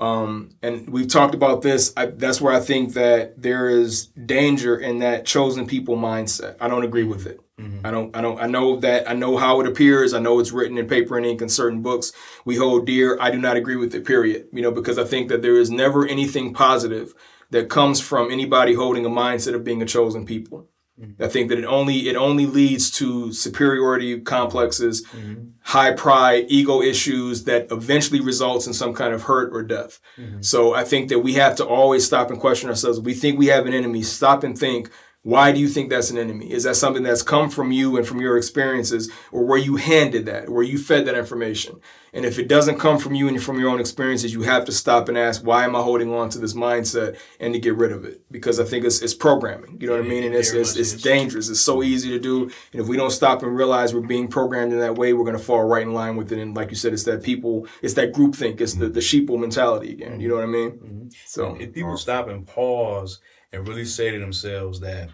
Um, 0.00 0.50
and 0.62 0.88
we've 0.88 1.08
talked 1.08 1.34
about 1.34 1.62
this. 1.62 1.92
I, 1.96 2.06
that's 2.06 2.40
where 2.40 2.54
I 2.54 2.60
think 2.60 2.94
that 2.94 3.42
there 3.42 3.68
is 3.68 4.06
danger 4.06 4.76
in 4.78 5.00
that 5.00 5.26
chosen 5.26 5.66
people 5.66 5.96
mindset. 5.96 6.56
I 6.60 6.68
don't 6.68 6.84
agree 6.84 7.04
with 7.04 7.26
it. 7.26 7.40
I 7.84 7.90
don't, 7.90 8.14
I 8.14 8.20
don't, 8.20 8.40
I 8.40 8.46
know 8.46 8.76
that, 8.76 9.10
I 9.10 9.14
know 9.14 9.36
how 9.36 9.60
it 9.60 9.66
appears. 9.66 10.14
I 10.14 10.20
know 10.20 10.38
it's 10.38 10.52
written 10.52 10.78
in 10.78 10.86
paper 10.86 11.16
and 11.16 11.26
ink 11.26 11.42
in 11.42 11.48
certain 11.48 11.82
books 11.82 12.12
we 12.44 12.54
hold 12.54 12.86
dear. 12.86 13.18
I 13.20 13.32
do 13.32 13.38
not 13.38 13.56
agree 13.56 13.74
with 13.74 13.92
it, 13.96 14.04
period. 14.04 14.46
You 14.52 14.62
know, 14.62 14.70
because 14.70 14.96
I 14.96 15.04
think 15.04 15.28
that 15.28 15.42
there 15.42 15.58
is 15.58 15.68
never 15.68 16.06
anything 16.06 16.54
positive 16.54 17.14
that 17.50 17.68
comes 17.68 18.00
from 18.00 18.30
anybody 18.30 18.74
holding 18.74 19.04
a 19.04 19.10
mindset 19.10 19.54
of 19.54 19.64
being 19.64 19.82
a 19.82 19.86
chosen 19.86 20.24
people. 20.24 20.68
Mm-hmm. 21.00 21.22
I 21.22 21.28
think 21.28 21.48
that 21.48 21.58
it 21.58 21.64
only 21.64 22.08
it 22.08 22.16
only 22.16 22.46
leads 22.46 22.90
to 22.92 23.32
superiority 23.32 24.20
complexes, 24.20 25.06
mm-hmm. 25.06 25.50
high 25.60 25.92
pride, 25.92 26.46
ego 26.48 26.82
issues 26.82 27.44
that 27.44 27.70
eventually 27.70 28.20
results 28.20 28.66
in 28.66 28.72
some 28.72 28.94
kind 28.94 29.14
of 29.14 29.22
hurt 29.22 29.52
or 29.52 29.62
death. 29.62 30.00
Mm-hmm. 30.16 30.42
So 30.42 30.74
I 30.74 30.84
think 30.84 31.08
that 31.10 31.20
we 31.20 31.34
have 31.34 31.54
to 31.56 31.66
always 31.66 32.04
stop 32.04 32.30
and 32.30 32.40
question 32.40 32.68
ourselves. 32.68 32.98
If 32.98 33.04
we 33.04 33.14
think 33.14 33.38
we 33.38 33.46
have 33.46 33.66
an 33.66 33.74
enemy, 33.74 34.02
stop 34.02 34.42
and 34.42 34.58
think, 34.58 34.90
why 35.28 35.52
do 35.52 35.60
you 35.60 35.68
think 35.68 35.90
that's 35.90 36.08
an 36.08 36.16
enemy? 36.16 36.50
Is 36.50 36.62
that 36.62 36.76
something 36.76 37.02
that's 37.02 37.20
come 37.20 37.50
from 37.50 37.70
you 37.70 37.98
and 37.98 38.06
from 38.06 38.18
your 38.18 38.38
experiences, 38.38 39.12
or 39.30 39.44
were 39.44 39.58
you 39.58 39.76
handed 39.76 40.24
that, 40.24 40.48
were 40.48 40.62
you 40.62 40.78
fed 40.78 41.04
that 41.04 41.18
information? 41.18 41.80
And 42.14 42.24
if 42.24 42.38
it 42.38 42.48
doesn't 42.48 42.78
come 42.78 42.96
from 42.96 43.14
you 43.14 43.28
and 43.28 43.42
from 43.42 43.60
your 43.60 43.68
own 43.68 43.78
experiences, 43.78 44.32
you 44.32 44.40
have 44.44 44.64
to 44.64 44.72
stop 44.72 45.06
and 45.06 45.18
ask, 45.18 45.44
why 45.44 45.64
am 45.64 45.76
I 45.76 45.82
holding 45.82 46.14
on 46.14 46.30
to 46.30 46.38
this 46.38 46.54
mindset 46.54 47.18
and 47.40 47.52
to 47.52 47.60
get 47.60 47.76
rid 47.76 47.92
of 47.92 48.06
it? 48.06 48.22
Because 48.30 48.58
I 48.58 48.64
think 48.64 48.86
it's, 48.86 49.02
it's 49.02 49.12
programming. 49.12 49.78
You 49.78 49.88
know 49.88 49.96
what 49.96 50.06
I 50.06 50.08
mean? 50.08 50.24
And 50.24 50.34
it's, 50.34 50.52
it's, 50.52 50.76
it's 50.76 50.94
dangerous. 50.94 51.50
It's 51.50 51.60
so 51.60 51.82
easy 51.82 52.08
to 52.08 52.18
do. 52.18 52.44
And 52.72 52.80
if 52.80 52.88
we 52.88 52.96
don't 52.96 53.10
stop 53.10 53.42
and 53.42 53.54
realize 53.54 53.92
we're 53.92 54.00
being 54.00 54.28
programmed 54.28 54.72
in 54.72 54.78
that 54.78 54.94
way, 54.94 55.12
we're 55.12 55.26
going 55.26 55.36
to 55.36 55.44
fall 55.44 55.64
right 55.64 55.82
in 55.82 55.92
line 55.92 56.16
with 56.16 56.32
it. 56.32 56.38
And 56.38 56.56
like 56.56 56.70
you 56.70 56.76
said, 56.76 56.94
it's 56.94 57.04
that 57.04 57.22
people, 57.22 57.66
it's 57.82 57.92
that 57.94 58.14
group 58.14 58.34
think, 58.34 58.62
it's 58.62 58.72
the, 58.72 58.88
the 58.88 59.00
sheeple 59.00 59.38
mentality 59.38 59.92
again. 59.92 60.20
You 60.20 60.28
know 60.28 60.36
what 60.36 60.44
I 60.44 60.46
mean? 60.46 60.70
Mm-hmm. 60.70 61.08
So, 61.26 61.54
If 61.56 61.74
people 61.74 61.90
um, 61.90 61.98
stop 61.98 62.28
and 62.28 62.46
pause 62.46 63.20
and 63.52 63.68
really 63.68 63.84
say 63.84 64.10
to 64.10 64.18
themselves 64.18 64.80
that 64.80 65.10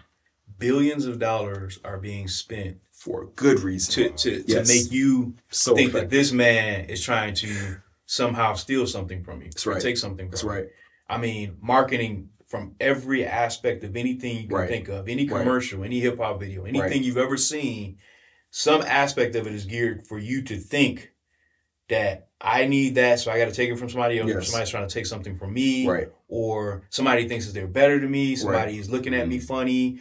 billions 0.57 1.05
of 1.05 1.19
dollars 1.19 1.79
are 1.83 1.97
being 1.97 2.27
spent 2.27 2.77
For 2.91 3.23
a 3.23 3.27
good 3.27 3.59
reason. 3.61 3.93
to 3.93 4.09
to, 4.09 4.43
Yes. 4.47 4.67
to 4.67 4.73
make 4.73 4.91
you 4.91 5.35
so 5.49 5.75
think 5.75 5.91
that 5.93 6.09
this 6.09 6.31
man 6.31 6.85
is 6.85 7.03
trying 7.03 7.33
to 7.35 7.77
somehow 8.05 8.53
steal 8.53 8.85
something 8.87 9.23
from 9.23 9.41
you. 9.41 9.47
That's 9.49 9.65
right. 9.65 9.81
Take 9.81 9.97
something 9.97 10.25
from 10.27 10.31
That's 10.31 10.43
you. 10.43 10.49
right. 10.49 10.67
I 11.09 11.17
mean, 11.17 11.57
marketing 11.61 12.29
from 12.47 12.75
every 12.79 13.25
aspect 13.25 13.83
of 13.83 13.95
anything 13.95 14.37
you 14.37 14.47
can 14.47 14.57
Right. 14.57 14.69
think 14.69 14.87
of, 14.87 15.07
any 15.09 15.27
Right. 15.27 15.39
commercial, 15.41 15.83
any 15.83 15.99
hip 15.99 16.17
hop 16.17 16.39
video, 16.39 16.63
anything 16.65 16.81
Right. 16.91 17.01
you've 17.01 17.17
ever 17.17 17.37
seen, 17.37 17.97
some 18.51 18.81
aspect 18.83 19.35
of 19.35 19.47
it 19.47 19.53
is 19.53 19.65
geared 19.65 20.07
for 20.07 20.17
you 20.19 20.41
to 20.43 20.57
think 20.57 21.11
that 21.89 22.29
I 22.41 22.65
need 22.65 22.95
that, 22.95 23.19
so 23.19 23.31
I 23.31 23.37
got 23.37 23.45
to 23.45 23.51
take 23.51 23.69
it 23.69 23.77
from 23.77 23.89
somebody 23.89 24.19
else, 24.19 24.29
or 24.29 24.35
Yes. 24.35 24.47
somebody's 24.47 24.69
trying 24.69 24.87
to 24.87 24.93
take 24.93 25.05
something 25.05 25.37
from 25.37 25.53
me, 25.53 25.87
Right. 25.87 26.07
or 26.27 26.83
somebody 26.89 27.27
thinks 27.27 27.45
that 27.47 27.53
they're 27.53 27.67
better 27.67 27.99
than 27.99 28.11
me, 28.11 28.35
somebody 28.35 28.77
is 28.79 28.89
looking 28.89 29.13
at 29.13 29.27
me 29.27 29.37
mm-hmm. 29.37 29.45
funny, 29.45 29.99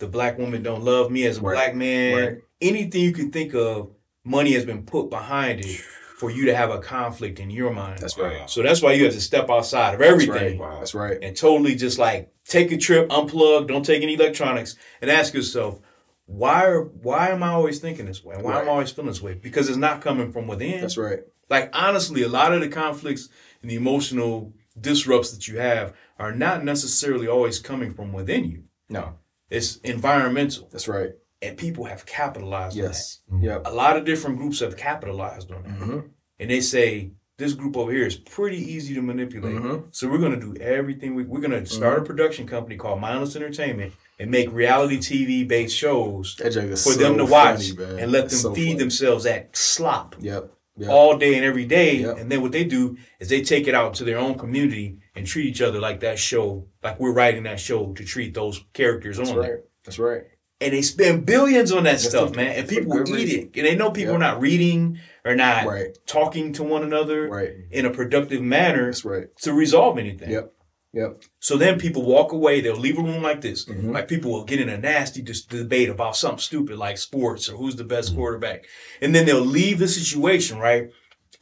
the 0.00 0.08
black 0.08 0.38
woman 0.38 0.62
don't 0.62 0.82
love 0.82 1.10
me 1.10 1.24
as 1.26 1.38
a 1.38 1.40
Right. 1.40 1.54
black 1.54 1.74
man. 1.76 2.16
Right. 2.18 2.38
Anything 2.60 3.02
you 3.02 3.12
can 3.12 3.30
think 3.30 3.54
of, 3.54 3.90
money 4.24 4.52
has 4.52 4.64
been 4.66 4.82
put 4.84 5.08
behind 5.10 5.60
it 5.60 5.80
for 6.16 6.30
you 6.30 6.44
to 6.46 6.54
have 6.54 6.70
a 6.70 6.78
conflict 6.78 7.38
in 7.40 7.48
your 7.50 7.72
mind. 7.72 8.00
That's 8.00 8.18
right. 8.18 8.48
So 8.50 8.62
that's 8.62 8.82
why 8.82 8.92
you 8.92 9.04
have 9.04 9.14
to 9.14 9.20
step 9.20 9.48
outside 9.48 9.94
of 9.94 10.00
That's 10.00 10.10
everything 10.12 10.58
right. 10.58 10.78
That's 10.78 10.94
right. 10.94 11.18
and 11.22 11.34
totally 11.36 11.74
just 11.76 11.98
like 11.98 12.30
take 12.44 12.72
a 12.72 12.76
trip, 12.76 13.08
unplug, 13.08 13.68
don't 13.68 13.84
take 13.84 14.02
any 14.02 14.14
electronics, 14.14 14.76
and 15.00 15.10
ask 15.10 15.32
yourself, 15.32 15.80
why 16.26 16.64
are 16.66 16.82
why 16.84 17.28
am 17.30 17.42
I 17.42 17.48
always 17.48 17.78
thinking 17.80 18.06
this 18.06 18.22
way? 18.22 18.36
Why 18.38 18.60
am 18.60 18.68
I 18.68 18.70
always 18.72 18.90
feeling 18.90 19.08
this 19.10 19.22
way? 19.22 19.34
Because 19.34 19.68
it's 19.68 19.78
not 19.78 20.00
coming 20.02 20.30
from 20.32 20.46
within. 20.46 20.80
That's 20.80 20.98
right. 20.98 21.20
Like 21.48 21.70
honestly, 21.72 22.22
a 22.22 22.28
lot 22.28 22.52
of 22.52 22.60
the 22.60 22.68
conflicts 22.68 23.28
and 23.62 23.70
the 23.70 23.74
emotional 23.76 24.52
disrupts 24.78 25.32
that 25.32 25.48
you 25.48 25.58
have 25.58 25.94
are 26.18 26.32
not 26.32 26.64
necessarily 26.64 27.26
always 27.26 27.58
coming 27.58 27.92
from 27.94 28.12
within 28.12 28.44
you. 28.44 28.64
No. 28.88 29.14
It's 29.50 29.76
environmental, 29.78 30.68
That's 30.70 30.88
right. 30.88 31.10
and 31.42 31.56
people 31.56 31.84
have 31.84 32.06
capitalized 32.06 32.76
on 32.76 32.82
that. 32.84 32.88
Yes. 32.88 33.20
Yep. 33.40 33.62
A 33.66 33.72
lot 33.74 33.96
of 33.96 34.04
different 34.04 34.38
groups 34.38 34.60
have 34.60 34.76
capitalized 34.76 35.50
on 35.50 35.62
that, 35.64 35.78
Mhm. 35.80 36.04
and 36.38 36.50
they 36.50 36.60
say 36.60 37.10
this 37.36 37.54
group 37.54 37.74
over 37.76 37.90
here 37.90 38.06
is 38.06 38.16
pretty 38.16 38.58
easy 38.58 38.94
to 38.94 39.00
manipulate. 39.02 39.56
Mhm. 39.56 39.84
So 39.92 40.08
we're 40.08 40.18
gonna 40.18 40.38
do 40.38 40.54
everything. 40.60 41.14
We, 41.14 41.24
we're 41.24 41.40
gonna 41.40 41.64
start 41.66 41.98
a 41.98 42.02
production 42.04 42.46
company 42.46 42.76
called 42.76 43.00
Mindless 43.00 43.34
Entertainment 43.34 43.94
and 44.18 44.30
make 44.30 44.52
reality 44.52 44.98
TV 44.98 45.44
based 45.48 45.74
shows 45.76 46.36
That 46.38 46.50
joke 46.50 46.64
is 46.66 46.84
for 46.84 46.92
so 46.92 46.98
them 46.98 47.16
to 47.16 47.24
watch 47.24 47.70
funny, 47.70 48.02
and 48.02 48.12
let 48.12 48.28
them 48.28 48.38
so 48.38 48.54
feed 48.54 48.66
funny. 48.72 48.78
themselves 48.78 49.24
that 49.24 49.56
slop 49.56 50.16
Yep. 50.20 50.52
Yep. 50.76 50.90
all 50.90 51.16
day 51.16 51.34
and 51.34 51.44
every 51.44 51.64
day. 51.64 51.96
Yep. 51.96 52.18
And 52.18 52.30
then 52.30 52.42
what 52.42 52.52
they 52.52 52.64
do 52.64 52.96
is 53.18 53.28
they 53.30 53.40
take 53.40 53.66
it 53.66 53.74
out 53.74 53.94
to 53.94 54.04
their 54.04 54.18
own 54.18 54.34
community 54.38 54.98
and 55.14 55.26
treat 55.26 55.46
each 55.46 55.60
other 55.62 55.80
like 55.80 56.00
that 56.00 56.18
show, 56.18 56.66
like 56.82 56.98
we're 57.00 57.12
writing 57.12 57.42
that 57.44 57.60
show 57.60 57.92
to 57.94 58.04
treat 58.04 58.34
those 58.34 58.64
characters 58.72 59.16
That's 59.18 59.30
on 59.30 59.36
right. 59.36 59.42
there. 59.46 59.62
That's 59.84 59.98
right. 59.98 60.22
And 60.62 60.74
they 60.74 60.82
spend 60.82 61.24
billions 61.24 61.72
on 61.72 61.84
that 61.84 61.92
Yes, 61.92 62.08
stuff, 62.08 62.36
man. 62.36 62.54
And 62.54 62.68
people 62.68 62.94
eat 63.00 63.12
reason. 63.12 63.40
it. 63.40 63.56
And 63.56 63.66
they 63.66 63.74
know 63.74 63.90
people 63.90 64.12
Yep. 64.12 64.16
are 64.16 64.32
not 64.32 64.40
reading 64.40 64.98
or 65.24 65.34
not 65.34 65.64
Right. 65.66 65.96
talking 66.06 66.52
to 66.54 66.62
one 66.62 66.82
another 66.82 67.28
Right. 67.28 67.50
in 67.70 67.86
a 67.86 67.90
productive 67.90 68.42
manner 68.42 68.86
That's 68.86 69.04
right. 69.04 69.28
to 69.42 69.52
resolve 69.54 69.98
anything. 69.98 70.30
Yep. 70.30 70.52
Yep. 70.92 71.22
So 71.38 71.56
then 71.56 71.78
people 71.78 72.02
walk 72.04 72.32
away. 72.32 72.60
They'll 72.60 72.74
leave 72.76 72.98
a 72.98 73.02
room 73.02 73.22
like 73.22 73.40
this. 73.40 73.64
Mhm. 73.64 73.92
Like 73.94 74.06
people 74.08 74.32
will 74.32 74.44
get 74.44 74.60
in 74.60 74.68
a 74.68 74.76
nasty 74.76 75.22
dis- 75.22 75.44
debate 75.44 75.88
about 75.88 76.16
something 76.16 76.40
stupid 76.40 76.76
like 76.78 76.98
sports 76.98 77.48
or 77.48 77.56
who's 77.56 77.76
the 77.76 77.84
best 77.84 78.14
quarterback, 78.14 78.64
and 79.00 79.14
then 79.14 79.24
they'll 79.24 79.40
leave 79.40 79.78
the 79.78 79.86
situation 79.88 80.58
right. 80.58 80.90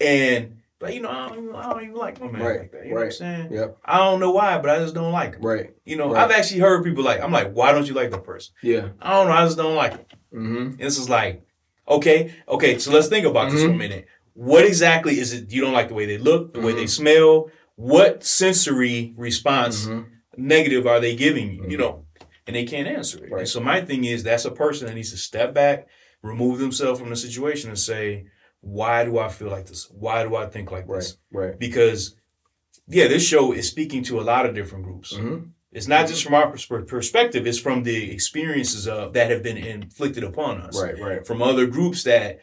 And 0.00 0.57
but 0.80 0.94
you 0.94 1.00
know 1.00 1.10
I 1.10 1.28
don't, 1.28 1.44
even- 1.44 1.54
I 1.56 1.62
don't 1.70 1.82
even 1.84 1.94
like 1.96 2.20
my 2.20 2.30
man 2.30 2.42
Right, 2.42 2.60
like 2.60 2.72
that. 2.72 2.84
You 2.84 2.90
know 2.90 2.94
what 2.94 3.00
I'm 3.00 3.04
right. 3.06 3.12
saying? 3.12 3.52
Yep. 3.52 3.78
I 3.84 3.98
don't 3.98 4.20
know 4.20 4.30
why, 4.30 4.58
but 4.58 4.70
I 4.70 4.78
just 4.78 4.94
don't 4.94 5.12
like 5.12 5.34
him. 5.34 5.42
Right. 5.42 5.70
You 5.84 5.96
know, 5.96 6.12
Right. 6.12 6.22
I've 6.24 6.30
actually 6.30 6.60
heard 6.60 6.84
people 6.84 7.04
like 7.04 7.20
I'm 7.20 7.32
like, 7.32 7.52
why 7.52 7.72
don't 7.72 7.86
you 7.88 7.94
like 7.94 8.10
the 8.10 8.18
person? 8.18 8.54
Yeah. 8.62 8.88
I 9.00 9.10
don't 9.12 9.26
know. 9.28 9.32
I 9.34 9.44
just 9.44 9.56
don't 9.56 9.74
like 9.74 9.92
him. 9.92 10.06
Mm-hmm. 10.34 10.56
And 10.56 10.78
this 10.78 10.98
is 10.98 11.08
like, 11.08 11.42
okay, 11.88 12.34
okay. 12.48 12.78
So 12.78 12.92
let's 12.92 13.08
think 13.08 13.26
about 13.26 13.50
this 13.50 13.62
for 13.62 13.70
a 13.70 13.72
Mhm. 13.72 13.78
minute. 13.78 14.06
What 14.34 14.64
exactly 14.64 15.18
is 15.18 15.32
it? 15.32 15.52
You 15.52 15.60
don't 15.62 15.72
like 15.72 15.88
the 15.88 15.94
way 15.94 16.06
they 16.06 16.18
look, 16.18 16.54
the 16.54 16.60
way 16.60 16.72
they 16.72 16.84
Mhm. 16.84 16.90
smell. 16.90 17.50
What 17.76 18.22
sensory 18.24 19.14
response? 19.16 19.86
Mm-hmm. 19.86 20.02
negative 20.40 20.86
are 20.86 21.00
they 21.00 21.16
giving 21.16 21.52
you? 21.52 21.64
You 21.68 21.76
know, 21.78 22.04
and 22.46 22.54
they 22.54 22.64
can't 22.64 22.86
answer 22.86 23.24
it. 23.24 23.32
Right. 23.32 23.40
And 23.40 23.48
so 23.48 23.58
my 23.58 23.80
thing 23.80 24.04
is 24.04 24.22
that's 24.22 24.44
a 24.44 24.52
person 24.52 24.86
that 24.86 24.94
needs 24.94 25.10
to 25.10 25.16
step 25.16 25.52
back, 25.52 25.88
remove 26.22 26.60
themselves 26.60 27.00
from 27.00 27.10
the 27.10 27.16
situation, 27.16 27.70
and 27.70 27.78
say, 27.78 28.26
why 28.60 29.04
do 29.04 29.18
I 29.18 29.28
feel 29.28 29.48
like 29.48 29.66
this? 29.66 29.88
Why 29.90 30.22
do 30.24 30.36
I 30.36 30.46
think 30.46 30.70
like 30.70 30.88
Right. 30.88 31.00
this? 31.00 31.16
Right. 31.32 31.58
Because 31.58 32.16
yeah, 32.86 33.06
this 33.08 33.26
show 33.26 33.52
is 33.52 33.68
speaking 33.68 34.02
to 34.04 34.18
a 34.20 34.22
lot 34.22 34.46
of 34.46 34.54
different 34.54 34.84
groups. 34.84 35.12
Mm-hmm. 35.14 35.50
It's 35.72 35.86
not 35.86 36.08
just 36.08 36.24
from 36.24 36.32
our 36.34 36.50
perspective; 36.50 37.46
it's 37.46 37.58
from 37.58 37.82
the 37.82 38.10
experiences 38.10 38.88
of 38.88 39.12
that 39.12 39.30
have 39.30 39.42
been 39.42 39.58
inflicted 39.58 40.24
upon 40.24 40.60
us 40.62 40.80
Right. 40.82 40.98
Right. 40.98 41.26
from 41.26 41.42
other 41.42 41.66
groups 41.66 42.02
that 42.04 42.40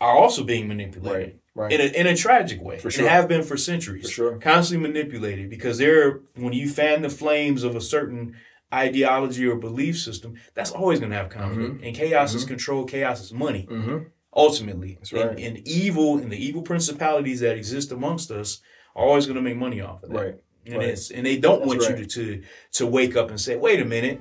are 0.00 0.16
also 0.16 0.42
being 0.44 0.66
manipulated 0.68 1.38
Right. 1.54 1.70
Right. 1.70 1.72
in 1.72 1.80
a, 1.80 2.00
in 2.00 2.06
a 2.08 2.16
tragic 2.16 2.60
way 2.60 2.78
For 2.78 2.88
and 2.88 2.94
sure. 2.94 3.08
have 3.08 3.28
been 3.28 3.42
for 3.44 3.56
centuries 3.56 4.06
For 4.08 4.12
sure. 4.12 4.38
constantly 4.38 4.86
manipulated 4.88 5.48
because 5.48 5.78
they're 5.78 6.20
when 6.34 6.52
you 6.52 6.68
fan 6.68 7.00
the 7.02 7.08
flames 7.08 7.62
of 7.62 7.74
a 7.76 7.80
certain 7.80 8.34
ideology 8.74 9.46
or 9.46 9.56
belief 9.56 9.96
system 9.98 10.34
that's 10.54 10.70
always 10.72 10.98
going 10.98 11.10
to 11.12 11.16
have 11.16 11.30
conflict 11.30 11.82
and 11.84 11.94
chaos 11.96 12.34
is 12.34 12.44
control 12.44 12.84
chaos 12.84 13.22
is 13.22 13.32
money 13.32 13.66
Mm-hmm. 13.70 13.98
Ultimately 14.36 14.98
right. 15.12 15.30
and, 15.30 15.38
and 15.40 15.68
evil 15.68 16.18
and 16.18 16.30
the 16.30 16.36
evil 16.36 16.62
principalities 16.62 17.40
that 17.40 17.56
exist 17.56 17.90
amongst 17.90 18.30
us 18.30 18.60
are 18.94 19.04
always 19.04 19.26
going 19.26 19.36
to 19.36 19.42
make 19.42 19.56
money 19.56 19.80
off 19.80 20.02
of 20.02 20.10
that 20.10 20.16
Right. 20.24 20.34
and, 20.66 20.76
right. 20.76 20.88
it's, 20.90 21.10
and 21.10 21.24
they 21.26 21.38
don't 21.38 21.60
That's 21.60 21.68
want 21.68 21.80
right. 21.82 21.98
you 21.98 22.04
to, 22.04 22.36
to 22.36 22.42
to 22.72 22.86
wake 22.86 23.16
up 23.16 23.30
and 23.30 23.40
say 23.40 23.56
wait 23.56 23.80
a 23.80 23.84
minute 23.84 24.20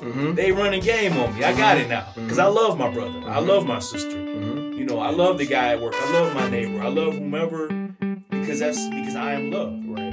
Mm-hmm. 0.00 0.34
they 0.34 0.50
running 0.52 0.82
game 0.82 1.16
on 1.16 1.34
me 1.38 1.44
i 1.44 1.56
got 1.56 1.78
it 1.78 1.88
now 1.88 2.08
because 2.16 2.38
i 2.40 2.44
love 2.44 2.76
my 2.76 2.90
brother 2.90 3.18
i 3.20 3.38
Mhm. 3.38 3.46
love 3.46 3.66
my 3.66 3.78
sister 3.78 4.16
Mm-hmm. 4.16 4.72
you 4.78 4.84
know, 4.84 4.98
I 4.98 5.10
love 5.10 5.38
the 5.38 5.46
guy 5.46 5.68
at 5.72 5.80
work. 5.80 5.94
I 5.96 6.12
love 6.12 6.34
my 6.34 6.48
neighbor. 6.50 6.82
I 6.82 6.88
love 6.88 7.14
whomever 7.14 7.68
because 8.30 8.58
that's 8.60 8.86
because 8.88 9.16
I 9.16 9.32
am 9.32 9.50
loved. 9.50 9.84
Right. 9.88 10.05